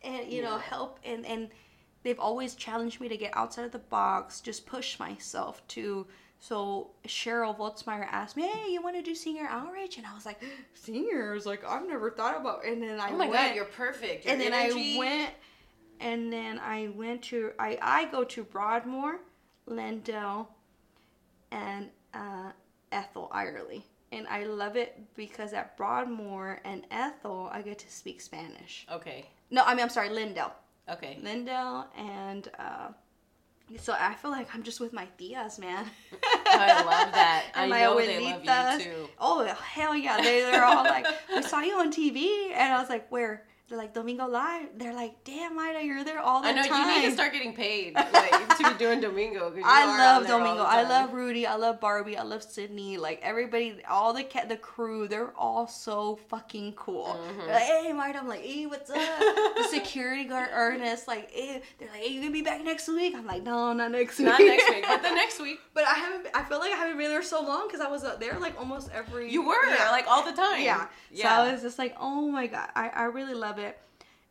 and 0.03 0.31
you 0.31 0.41
know 0.41 0.57
help 0.57 0.99
and 1.03 1.25
and 1.25 1.49
they've 2.03 2.19
always 2.19 2.55
challenged 2.55 2.99
me 2.99 3.07
to 3.07 3.17
get 3.17 3.31
outside 3.35 3.65
of 3.65 3.71
the 3.71 3.79
box 3.79 4.41
just 4.41 4.65
push 4.65 4.97
myself 4.99 5.65
to 5.67 6.07
so 6.39 6.89
cheryl 7.07 7.55
voltzmeyer 7.57 8.07
asked 8.09 8.35
me 8.35 8.47
hey 8.47 8.71
you 8.71 8.81
want 8.81 8.95
to 8.95 9.01
do 9.03 9.13
senior 9.13 9.45
outreach 9.47 9.97
and 9.97 10.07
i 10.07 10.13
was 10.13 10.25
like 10.25 10.41
seniors 10.73 11.45
like 11.45 11.63
i've 11.67 11.87
never 11.87 12.09
thought 12.09 12.35
about 12.35 12.65
It. 12.65 12.73
and 12.73 12.81
then 12.81 12.99
i 12.99 13.09
Oh 13.09 13.17
my 13.17 13.27
went 13.27 13.49
God, 13.49 13.55
you're 13.55 13.65
perfect. 13.65 14.25
Your 14.25 14.31
and 14.33 14.41
then 14.41 14.53
i 14.53 14.95
went 14.97 15.31
and 15.99 16.33
then 16.33 16.57
i 16.59 16.87
went 16.95 17.21
to 17.23 17.51
i 17.59 17.77
i 17.81 18.05
go 18.05 18.23
to 18.23 18.43
broadmoor 18.43 19.19
lindale 19.69 20.47
and 21.51 21.89
uh, 22.13 22.51
ethel 22.91 23.29
eyerly 23.31 23.85
and 24.11 24.27
i 24.27 24.43
love 24.43 24.75
it 24.75 24.99
because 25.15 25.53
at 25.53 25.77
broadmoor 25.77 26.59
and 26.65 26.85
ethel 26.91 27.49
i 27.53 27.61
get 27.61 27.77
to 27.79 27.89
speak 27.91 28.19
spanish 28.19 28.85
Okay. 28.91 29.27
No 29.51 29.63
i 29.63 29.75
mean 29.75 29.83
i'm 29.83 29.89
sorry 29.89 30.09
lindale 30.09 30.51
Okay. 30.89 31.17
Lindale 31.23 31.85
and 31.97 32.49
uh, 32.59 32.89
so 33.79 33.95
I 33.97 34.15
feel 34.15 34.31
like 34.31 34.53
I'm 34.53 34.63
just 34.63 34.79
with 34.81 34.91
my 34.91 35.07
tias, 35.17 35.57
man. 35.57 35.85
I 36.45 36.83
love 36.83 37.13
that. 37.13 37.45
I 37.55 37.67
my 37.67 37.81
know 37.81 37.97
they 37.97 38.19
love 38.19 38.79
you 38.79 38.83
too. 38.83 39.09
Oh 39.17 39.45
hell 39.45 39.95
yeah! 39.95 40.17
They 40.17 40.41
they're 40.41 40.65
all 40.65 40.83
like, 40.83 41.05
we 41.33 41.41
saw 41.41 41.59
you 41.61 41.75
on 41.75 41.91
TV, 41.91 42.51
and 42.53 42.73
I 42.73 42.79
was 42.79 42.89
like, 42.89 43.09
where? 43.09 43.45
They're 43.71 43.77
like 43.79 43.93
Domingo 43.93 44.27
Live. 44.27 44.67
They're 44.75 44.93
like, 44.93 45.23
damn, 45.23 45.57
Ida, 45.57 45.81
you're 45.81 46.03
there 46.03 46.19
all 46.19 46.41
the 46.41 46.49
time. 46.49 46.57
I 46.57 46.61
know 46.61 46.67
time. 46.67 46.89
you 46.89 46.99
need 46.99 47.05
to 47.07 47.13
start 47.13 47.31
getting 47.31 47.53
paid 47.53 47.93
like 48.13 48.57
to 48.57 48.69
be 48.69 48.77
doing 48.77 48.99
Domingo. 48.99 49.53
I 49.63 49.85
love 49.97 50.27
Domingo. 50.27 50.63
I 50.63 50.83
love 50.83 51.13
Rudy. 51.13 51.47
I 51.47 51.55
love 51.55 51.79
Barbie. 51.79 52.17
I 52.17 52.23
love 52.23 52.43
Sydney. 52.43 52.97
Like 52.97 53.21
everybody, 53.23 53.77
all 53.89 54.11
the 54.13 54.23
cat, 54.25 54.49
the 54.49 54.57
crew, 54.57 55.07
they're 55.07 55.31
all 55.37 55.67
so 55.67 56.19
fucking 56.27 56.73
cool. 56.73 57.17
Mm-hmm. 57.17 57.37
They're 57.45 57.53
like, 57.53 57.63
hey, 57.63 57.93
Marta. 57.93 58.19
I'm 58.19 58.27
like, 58.27 58.41
hey, 58.43 58.65
what's 58.65 58.89
up? 58.89 58.97
the 59.55 59.67
security 59.69 60.25
guard 60.25 60.49
Ernest, 60.53 61.07
like, 61.07 61.31
hey, 61.31 61.61
they're 61.79 61.87
like, 61.93 62.01
hey, 62.01 62.09
you 62.11 62.19
gonna 62.19 62.33
be 62.33 62.41
back 62.41 62.61
next 62.65 62.89
week? 62.89 63.15
I'm 63.15 63.25
like, 63.25 63.43
no, 63.43 63.71
not 63.71 63.91
next 63.91 64.19
week. 64.19 64.27
Not 64.27 64.41
next 64.41 64.69
week, 64.69 64.83
but 64.85 65.01
the 65.01 65.11
next 65.11 65.39
week 65.41 65.59
But 65.73 65.85
I 65.85 65.93
haven't. 65.93 66.27
I 66.33 66.43
feel 66.43 66.59
like 66.59 66.73
I 66.73 66.75
haven't 66.75 66.97
been 66.97 67.09
there 67.09 67.23
so 67.23 67.41
long 67.41 67.67
because 67.67 67.79
I 67.79 67.87
was 67.87 68.03
uh, 68.03 68.17
there 68.17 68.37
like 68.37 68.59
almost 68.59 68.89
every. 68.93 69.31
you 69.31 69.47
were 69.47 69.65
Yeah. 69.65 69.91
like 69.91 70.07
all 70.09 70.23
the 70.25 70.33
time. 70.33 70.61
Yeah. 70.61 70.87
Yeah. 71.09 71.29
So 71.37 71.41
I 71.49 71.53
was 71.53 71.61
just 71.61 71.79
like, 71.79 71.95
oh 71.97 72.27
my 72.27 72.47
god, 72.47 72.69
I, 72.75 72.89
I 72.89 73.03
really 73.05 73.33
love 73.33 73.57
it. 73.59 73.60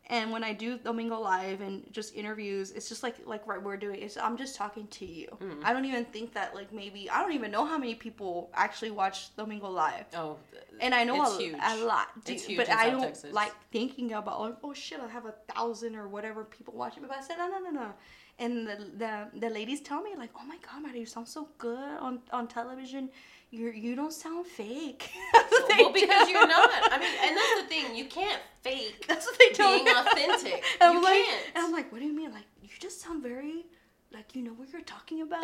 And 0.07 0.29
when 0.33 0.43
I 0.43 0.51
do 0.51 0.77
Domingo 0.77 1.17
Live 1.21 1.61
and 1.61 1.83
just 1.93 2.13
interviews, 2.15 2.71
it's 2.71 2.89
just 2.89 3.01
like 3.01 3.15
like 3.25 3.47
what 3.47 3.63
we're 3.63 3.77
doing. 3.77 4.01
It's 4.01 4.17
I'm 4.17 4.35
just 4.35 4.55
talking 4.57 4.87
to 4.87 5.05
you. 5.05 5.27
Mm-hmm. 5.39 5.61
I 5.63 5.71
don't 5.71 5.85
even 5.85 6.03
think 6.05 6.33
that 6.33 6.53
like 6.53 6.73
maybe 6.73 7.09
I 7.09 7.21
don't 7.21 7.31
even 7.33 7.49
know 7.51 7.65
how 7.65 7.77
many 7.77 7.95
people 7.95 8.49
actually 8.53 8.91
watch 8.91 9.33
Domingo 9.37 9.69
Live. 9.69 10.05
Oh, 10.13 10.35
And 10.81 10.93
I 10.93 11.05
know 11.05 11.21
It's 11.23 11.35
a, 11.35 11.41
huge. 11.41 11.55
a 11.63 11.75
lot, 11.85 12.07
huge 12.25 12.57
but 12.57 12.69
I 12.69 12.89
don't 12.89 13.01
Texas. 13.03 13.31
like 13.33 13.53
thinking 13.71 14.11
about 14.13 14.41
like, 14.41 14.55
oh 14.65 14.73
shit, 14.73 14.99
I 14.99 15.07
have 15.07 15.25
a 15.25 15.35
thousand 15.53 15.95
or 15.95 16.07
whatever 16.09 16.43
people 16.43 16.73
watching. 16.73 17.03
But 17.03 17.15
I 17.15 17.21
said 17.21 17.37
no, 17.37 17.47
no, 17.47 17.59
no, 17.59 17.69
no. 17.69 17.93
And 18.39 18.67
the 18.67 18.75
the, 18.97 19.11
the 19.39 19.49
ladies 19.49 19.79
tell 19.79 20.01
me 20.01 20.11
like, 20.17 20.31
oh 20.37 20.45
my 20.45 20.57
god, 20.65 20.81
Maria, 20.81 20.99
you 21.01 21.05
sound 21.05 21.27
so 21.29 21.47
good 21.57 21.91
on 22.07 22.19
on 22.33 22.47
television. 22.47 23.09
You 23.51 23.69
you 23.71 23.95
don't 23.95 24.13
sound 24.13 24.47
fake. 24.47 25.11
That's 25.33 25.51
what 25.51 25.67
they 25.69 25.83
well, 25.83 25.91
because 25.93 26.07
tell- 26.09 26.29
you're 26.29 26.47
not. 26.47 26.69
I 26.91 26.97
mean, 26.97 27.11
and 27.23 27.37
that's 27.37 27.61
the 27.61 27.67
thing. 27.67 27.95
You 27.95 28.05
can't 28.05 28.41
fake 28.61 29.05
That's 29.09 29.25
what 29.25 29.37
they 29.37 29.49
being 29.57 29.87
authentic. 29.87 30.63
You 30.81 30.87
I'm 30.87 31.01
like, 31.03 31.13
can't. 31.25 31.45
and 31.55 31.65
I'm 31.65 31.71
like, 31.71 31.91
what 31.91 31.99
do 31.99 32.05
you 32.05 32.13
mean? 32.15 32.31
Like, 32.31 32.45
you 32.63 32.69
just 32.79 33.01
sound 33.01 33.21
very, 33.23 33.65
like, 34.13 34.35
you 34.35 34.41
know 34.41 34.51
what 34.51 34.71
you're 34.71 34.81
talking 34.83 35.21
about. 35.21 35.43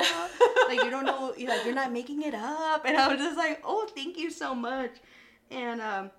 like, 0.67 0.81
you 0.83 0.89
don't 0.89 1.05
know, 1.05 1.33
you 1.37 1.47
like, 1.49 1.65
you're 1.65 1.75
not 1.75 1.91
making 1.91 2.21
it 2.21 2.33
up. 2.33 2.85
And 2.85 2.95
I 2.97 3.07
was 3.09 3.17
just 3.19 3.37
like, 3.37 3.61
oh, 3.65 3.87
thank 3.93 4.17
you 4.17 4.31
so 4.31 4.55
much. 4.55 4.91
And 5.51 5.81
um, 5.81 6.11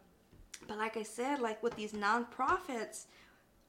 but 0.67 0.77
like 0.79 0.97
I 0.99 1.03
said, 1.05 1.41
like 1.41 1.63
with 1.63 1.75
these 1.75 1.93
nonprofits, 1.93 3.05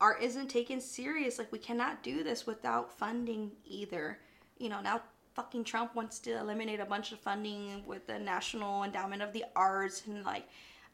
art 0.01 0.21
isn't 0.21 0.49
taken 0.49 0.81
serious. 0.81 1.37
Like, 1.39 1.51
we 1.51 1.59
cannot 1.59 2.03
do 2.03 2.23
this 2.23 2.45
without 2.45 2.91
funding 2.91 3.51
either. 3.65 4.19
You 4.57 4.67
know, 4.69 4.81
now 4.81 5.01
fucking 5.39 5.63
Trump 5.63 5.95
wants 5.95 6.19
to 6.19 6.37
eliminate 6.37 6.81
a 6.81 6.85
bunch 6.85 7.13
of 7.13 7.19
funding 7.19 7.81
with 7.87 8.05
the 8.07 8.19
National 8.19 8.83
Endowment 8.83 9.21
of 9.21 9.31
the 9.31 9.45
Arts 9.55 10.03
and 10.05 10.23
like. 10.25 10.45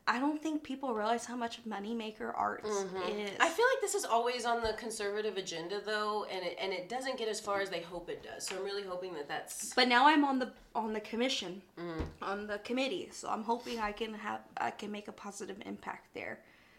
I 0.08 0.20
don't 0.20 0.39
think 0.39 0.62
people 0.62 0.93
realize 0.93 1.26
how 1.26 1.36
much 1.36 1.66
moneymaker 1.68 2.32
arts 2.38 2.70
is. 2.70 2.84
Mm-hmm. 2.84 3.41
I 3.41 3.50
feel 3.50 3.66
like 3.72 3.82
this 3.82 3.96
is 3.96 4.06
always 4.06 4.46
on 4.46 4.62
the 4.62 4.74
conservative 4.74 5.36
agenda, 5.36 5.82
though, 5.84 6.26
and 6.32 6.46
it 6.46 6.56
and 6.62 6.72
it 6.72 6.89
doesn't 6.89 7.18
get 7.18 7.28
as 7.28 7.39
far 7.39 7.60
as 7.60 7.72
they 7.72 7.82
hope 7.82 8.08
it 8.08 8.22
does. 8.22 8.46
So 8.46 8.56
I'm 8.56 8.64
really 8.64 8.84
hoping 8.84 9.16
that 9.16 9.28
that's 9.28 9.74
But 9.74 9.88
now 9.88 10.06
I'm 10.06 10.24
on 10.24 10.38
the 10.38 10.52
on 10.76 10.93
the 10.93 11.00
commission, 11.00 11.64
Mm. 11.80 12.04
on 12.22 12.46
the 12.46 12.60
committee, 12.60 13.10
so 13.12 13.30
I'm 13.30 13.43
hoping 13.43 13.80
I 13.80 13.93
can 13.93 14.14
have 14.14 14.41
I 14.58 14.70
can 14.70 14.91
make 14.91 15.08
a 15.08 15.12
positive 15.12 15.58
impact 15.66 16.14
there. 16.14 16.38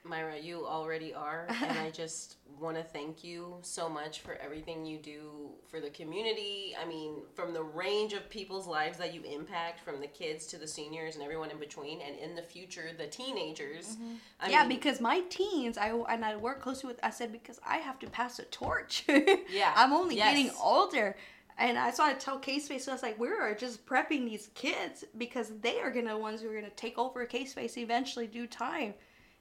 Mayra, 0.09 0.43
you 0.43 0.67
already 0.67 1.13
are, 1.13 1.47
and 1.63 1.79
I 1.79 1.91
just 1.91 2.37
want 2.61 2.77
to 2.77 2.83
thank 2.83 3.23
you 3.23 3.57
so 3.61 3.89
much 3.89 4.21
for 4.21 4.35
everything 4.37 4.87
you 4.87 4.99
do 4.99 5.51
for 5.69 5.81
the 5.81 5.91
community. 5.91 6.75
I 6.81 6.87
mean, 6.87 7.17
from 7.35 7.53
the 7.53 7.63
range 7.63 8.13
of 8.13 8.29
people's 8.31 8.67
lives 8.67 8.99
that 8.99 9.13
you 9.13 9.23
impact, 9.23 9.81
from 9.81 10.01
the 10.01 10.07
kids 10.07 10.47
to 10.47 10.59
the 10.59 10.67
seniors 10.67 11.17
and 11.17 11.25
everyone 11.25 11.51
in 11.51 11.59
between, 11.59 12.01
and 12.01 12.17
in 12.19 12.35
the 12.35 12.43
future, 12.43 12.91
the 12.97 13.07
teenagers. 13.07 13.97
Mm-hmm. 13.97 14.15
I 14.41 14.51
yeah, 14.51 14.61
mean, 14.61 14.79
because 14.79 15.01
my 15.01 15.21
teens, 15.29 15.77
I 15.77 15.91
and 15.91 16.25
I 16.25 16.37
work 16.37 16.61
closely 16.61 16.89
with. 16.89 17.01
I 17.03 17.11
said 17.11 17.33
because 17.33 17.61
I 17.67 17.79
have 17.79 17.99
to 18.01 18.11
pass 18.11 18.39
a 18.39 18.45
torch. 18.45 19.05
Yeah, 19.51 19.73
I'm 19.77 19.93
only 19.93 20.17
yes. 20.17 20.35
getting 20.35 20.51
older. 20.61 21.17
And 21.59 21.79
I 21.79 21.91
saw 21.91 22.07
I 22.07 22.15
tell 22.15 22.39
K 22.39 22.59
Space, 22.59 22.85
so 22.85 22.93
I 22.93 22.95
was 22.95 23.03
like, 23.03 23.19
we 23.19 23.29
are 23.29 23.55
just 23.55 23.87
prepping 23.87 24.27
these 24.27 24.51
kids 24.55 25.05
because 25.17 25.53
they 25.61 25.81
are 25.81 25.91
gonna 25.91 26.11
the 26.11 26.19
ones 26.19 26.43
who 26.43 26.51
are 26.51 26.55
gonna 26.55 26.71
take 26.71 26.99
over 26.99 27.25
K 27.25 27.47
Space 27.47 27.79
eventually 27.79 28.27
due 28.27 28.47
time. 28.47 28.95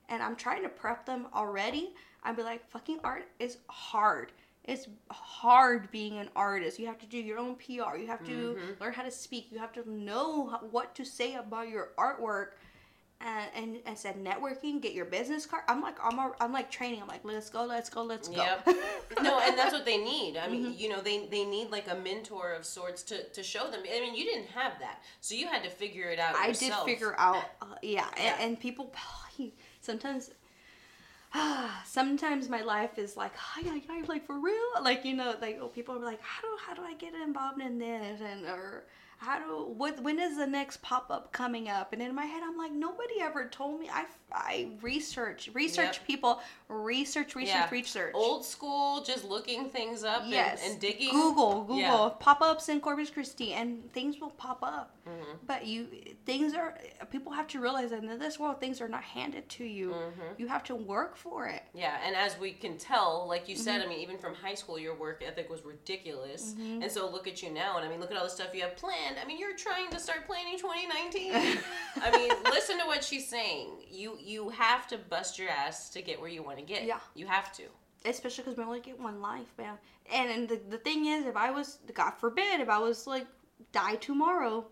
And 0.09 0.21
I'm 0.21 0.35
trying 0.35 0.63
to 0.63 0.69
prep 0.69 1.05
them 1.05 1.27
already. 1.33 1.93
I'd 2.23 2.35
be 2.35 2.43
like, 2.43 2.67
fucking 2.69 2.99
art 3.03 3.25
is 3.39 3.57
hard. 3.69 4.31
It's 4.63 4.87
hard 5.11 5.91
being 5.91 6.17
an 6.17 6.29
artist. 6.35 6.79
You 6.79 6.87
have 6.87 6.97
to 6.99 7.05
do 7.05 7.19
your 7.19 7.37
own 7.37 7.55
PR. 7.55 7.97
You 7.97 8.07
have 8.07 8.25
to 8.25 8.57
learn 8.81 8.93
how 8.93 9.03
to 9.03 9.11
speak. 9.11 9.47
You 9.51 9.59
have 9.59 9.71
to 9.73 9.87
know 9.89 10.59
what 10.71 10.95
to 10.95 11.05
say 11.05 11.35
about 11.35 11.69
your 11.69 11.89
artwork. 11.97 12.47
And, 13.21 13.49
and 13.55 13.77
and 13.85 13.97
said 13.97 14.21
networking, 14.21 14.81
get 14.81 14.91
your 14.93 15.05
business 15.05 15.45
card. 15.45 15.63
I'm 15.69 15.81
like 15.81 15.95
I'm 16.03 16.19
a, 16.19 16.33
I'm 16.41 16.51
like 16.51 16.69
training. 16.69 17.01
I'm 17.01 17.07
like 17.07 17.21
let's 17.23 17.49
go, 17.49 17.63
let's 17.63 17.89
go, 17.89 18.03
let's 18.03 18.27
go. 18.27 18.35
Yep. 18.35 18.67
no, 19.23 19.39
and 19.39 19.57
that's 19.57 19.71
what 19.71 19.85
they 19.85 19.97
need. 19.97 20.35
I 20.35 20.49
mean, 20.49 20.65
Mm-hmm. 20.65 20.73
you 20.77 20.89
know, 20.89 20.99
they 20.99 21.25
they 21.27 21.45
need 21.45 21.69
like 21.71 21.87
a 21.89 21.95
mentor 21.95 22.51
of 22.53 22.65
sorts 22.65 23.03
to 23.03 23.23
to 23.29 23.41
show 23.41 23.71
them. 23.71 23.79
I 23.89 24.01
mean, 24.01 24.15
you 24.15 24.25
didn't 24.25 24.47
have 24.49 24.73
that, 24.81 25.01
so 25.21 25.33
you 25.33 25.47
had 25.47 25.63
to 25.63 25.69
figure 25.69 26.09
it 26.09 26.19
out. 26.19 26.35
I 26.35 26.51
did 26.51 26.73
figure 26.83 27.15
out, 27.17 27.45
uh, 27.61 27.67
yeah, 27.81 28.05
Yeah. 28.17 28.33
And, 28.33 28.41
and 28.51 28.59
people 28.59 28.91
sometimes. 29.81 30.31
Ah, 31.37 31.83
sometimes 31.85 32.47
my 32.47 32.61
life 32.61 32.97
is 32.97 33.17
like, 33.17 33.35
hi, 33.35 33.61
hi, 33.67 33.81
hi, 33.89 34.01
like 34.07 34.25
for 34.25 34.39
real, 34.39 34.55
like 34.81 35.03
you 35.03 35.15
know, 35.15 35.35
like 35.41 35.57
oh, 35.61 35.67
people 35.67 35.95
are 35.95 35.99
like, 35.99 36.21
how 36.21 36.41
do 36.41 36.47
how 36.65 36.73
do 36.73 36.81
I 36.81 36.93
get 36.93 37.13
involved 37.13 37.61
in 37.61 37.77
this, 37.77 38.21
and 38.21 38.45
or 38.45 38.85
how 39.17 39.39
do 39.39 39.73
what 39.77 40.01
when 40.01 40.19
is 40.19 40.37
the 40.37 40.45
next 40.47 40.81
pop 40.81 41.07
up 41.09 41.31
coming 41.31 41.69
up? 41.69 41.93
And 41.93 42.01
in 42.01 42.13
my 42.13 42.25
head, 42.25 42.43
I'm 42.45 42.57
like, 42.57 42.71
nobody 42.71 43.21
ever 43.21 43.47
told 43.47 43.79
me. 43.79 43.89
I 43.91 44.05
I 44.31 44.71
research 44.81 45.49
research 45.53 45.97
Yep. 45.97 46.07
people, 46.07 46.41
research 46.67 47.35
research 47.35 47.53
Yeah. 47.55 47.69
research. 47.71 48.11
Old 48.13 48.45
school, 48.45 49.01
just 49.01 49.23
looking 49.23 49.69
things 49.69 50.03
up 50.03 50.23
Yes. 50.25 50.61
and, 50.63 50.73
and 50.73 50.81
digging. 50.81 51.11
Google, 51.11 51.61
Google, 51.61 51.77
Yeah. 51.79 52.09
pop 52.19 52.41
ups 52.41 52.69
in 52.69 52.81
Corpus 52.81 53.09
Christi, 53.09 53.53
and 53.53 53.91
things 53.93 54.19
will 54.19 54.31
pop 54.31 54.59
up. 54.61 54.97
Mm-hmm. 55.07 55.37
But 55.45 55.65
you, 55.65 55.87
things 56.25 56.53
are. 56.53 56.77
People 57.11 57.31
have 57.31 57.47
to 57.49 57.59
realize 57.59 57.91
that 57.91 58.03
in 58.03 58.19
this 58.19 58.39
world, 58.39 58.59
things 58.59 58.81
are 58.81 58.87
not 58.89 59.03
handed 59.03 59.47
to 59.49 59.63
you. 59.63 59.91
Mm-hmm. 59.91 60.21
You 60.37 60.47
have 60.47 60.63
to 60.65 60.75
work 60.75 61.15
for 61.15 61.47
it. 61.47 61.61
Yeah, 61.73 61.97
and 62.05 62.15
as 62.15 62.37
we 62.39 62.51
can 62.51 62.77
tell, 62.77 63.25
like 63.27 63.47
you 63.47 63.55
Mm-hmm. 63.55 63.63
said, 63.63 63.81
I 63.81 63.87
mean, 63.87 63.99
even 63.99 64.17
from 64.17 64.33
high 64.35 64.55
school, 64.55 64.77
your 64.79 64.95
work 64.95 65.23
ethic 65.25 65.49
was 65.49 65.63
ridiculous. 65.63 66.55
And 66.59 66.91
so 66.91 67.09
look 67.09 67.27
at 67.27 67.41
you 67.41 67.51
now, 67.51 67.77
and 67.77 67.85
I 67.85 67.89
mean, 67.89 67.99
look 67.99 68.11
at 68.11 68.17
all 68.17 68.23
the 68.25 68.29
stuff 68.29 68.53
you 68.53 68.61
have 68.63 68.75
planned. 68.75 69.04
I 69.21 69.25
mean, 69.27 69.39
you're 69.39 69.55
trying 69.55 69.89
to 69.91 69.99
start 69.99 70.25
planning 70.25 70.57
2019. 70.57 71.59
I 72.01 72.11
mean, 72.17 72.31
listen 72.45 72.79
to 72.79 72.85
what 72.85 73.03
she's 73.03 73.27
saying. 73.27 73.69
You 73.89 74.17
you 74.21 74.49
have 74.49 74.87
to 74.87 74.97
bust 74.97 75.37
your 75.39 75.49
ass 75.49 75.89
to 75.91 76.01
get 76.01 76.19
where 76.19 76.29
you 76.29 76.43
want 76.43 76.57
to 76.57 76.63
get. 76.63 76.85
Yeah. 76.85 76.99
You 77.13 77.27
have 77.27 77.51
to. 77.53 77.63
Especially 78.05 78.43
because 78.43 78.57
we 78.57 78.63
only 78.63 78.81
get 78.81 78.99
one 78.99 79.21
life, 79.21 79.53
man. 79.57 79.77
And 80.13 80.29
and 80.29 80.49
the, 80.49 80.59
the 80.69 80.77
thing 80.77 81.05
is, 81.05 81.25
if 81.25 81.35
I 81.35 81.51
was, 81.51 81.79
God 81.93 82.11
forbid, 82.11 82.59
if 82.59 82.69
I 82.69 82.79
was 82.79 83.07
like 83.07 83.27
die 83.71 83.95
tomorrow, 83.95 84.65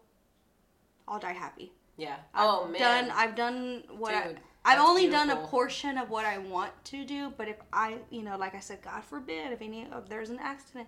I'll 1.07 1.19
die 1.19 1.33
happy. 1.33 1.71
Yeah. 1.97 2.15
I've 2.33 2.49
oh 2.49 2.67
man. 2.67 2.79
done 2.79 3.11
I've 3.15 3.35
done 3.35 3.83
what 3.97 4.13
I, 4.13 4.27
Dude, 4.27 4.39
I've 4.65 4.77
that's 4.77 4.89
only 4.89 5.09
done 5.09 5.29
a 5.29 5.35
portion 5.47 5.97
of 5.97 6.09
what 6.09 6.25
I 6.25 6.37
want 6.37 6.71
to 6.85 7.03
do, 7.03 7.33
but 7.37 7.47
if 7.47 7.57
I, 7.71 7.97
you 8.09 8.23
know, 8.23 8.37
like 8.37 8.55
I 8.55 8.59
said, 8.59 8.81
God 8.81 9.03
forbid, 9.03 9.51
if 9.51 9.61
any 9.61 9.81
if 9.81 10.07
there's 10.07 10.29
an 10.29 10.39
accident, 10.41 10.87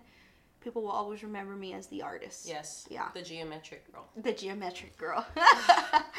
people 0.66 0.82
will 0.82 0.90
always 0.90 1.22
remember 1.22 1.54
me 1.54 1.72
as 1.74 1.86
the 1.86 2.02
artist. 2.02 2.44
Yes. 2.48 2.88
Yeah. 2.90 3.06
The 3.14 3.22
geometric 3.22 3.82
girl. 3.92 4.04
The 4.20 4.32
geometric 4.32 4.98
girl. 4.98 5.24
Mayra, 5.36 5.46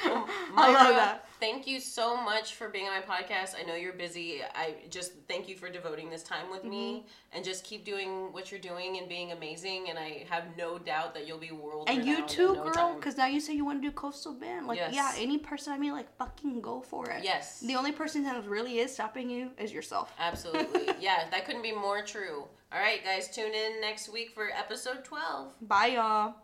I 0.55 0.71
love 0.71 0.95
that. 0.95 1.25
Thank 1.41 1.67
you 1.67 1.81
so 1.81 2.15
much 2.15 2.53
for 2.55 2.69
being 2.69 2.87
on 2.87 2.93
my 2.97 3.01
podcast. 3.15 3.55
I 3.59 3.63
know 3.67 3.75
you're 3.75 3.91
busy. 3.91 4.39
I 4.55 4.75
just 4.89 5.11
thank 5.27 5.49
you 5.49 5.57
for 5.57 5.67
devoting 5.67 6.09
this 6.09 6.23
time 6.23 6.49
with 6.49 6.63
me 6.63 6.77
Mm-hmm. 6.77 7.07
and 7.35 7.43
just 7.43 7.65
keep 7.65 7.83
doing 7.83 8.31
what 8.31 8.49
you're 8.51 8.61
doing 8.61 8.97
and 8.99 9.09
being 9.09 9.33
amazing. 9.33 9.89
And 9.89 9.99
I 9.99 10.25
have 10.29 10.45
no 10.57 10.77
doubt 10.77 11.13
that 11.15 11.27
you'll 11.27 11.39
be 11.39 11.51
world 11.51 11.89
And 11.89 12.05
you 12.05 12.25
too, 12.25 12.53
no 12.55 12.69
girl, 12.69 12.95
because 12.95 13.17
now 13.17 13.25
you 13.27 13.41
say 13.41 13.53
you 13.53 13.65
want 13.65 13.81
to 13.81 13.87
do 13.89 13.91
coastal 13.91 14.33
bend. 14.33 14.65
Like, 14.67 14.77
Yes. 14.77 14.93
yeah, 14.93 15.11
any 15.17 15.37
person 15.37 15.73
I 15.73 15.77
mean, 15.77 15.91
like, 15.91 16.09
fucking 16.17 16.61
go 16.61 16.79
for 16.79 17.09
it. 17.09 17.21
Yes. 17.21 17.59
The 17.59 17.75
only 17.75 17.91
person 17.91 18.23
that 18.23 18.45
really 18.47 18.79
is 18.79 18.93
stopping 18.93 19.29
you 19.29 19.51
is 19.59 19.73
yourself. 19.73 20.13
Absolutely. 20.17 20.87
yeah, 21.01 21.25
that 21.31 21.45
couldn't 21.45 21.63
be 21.63 21.73
more 21.73 22.01
true. 22.01 22.45
All 22.71 22.79
right, 22.79 23.03
guys, 23.03 23.29
tune 23.29 23.53
in 23.53 23.79
next 23.79 24.11
week 24.11 24.31
for 24.31 24.49
episode 24.51 25.05
12. 25.05 25.53
Bye, 25.61 25.87
y'all. 25.87 26.35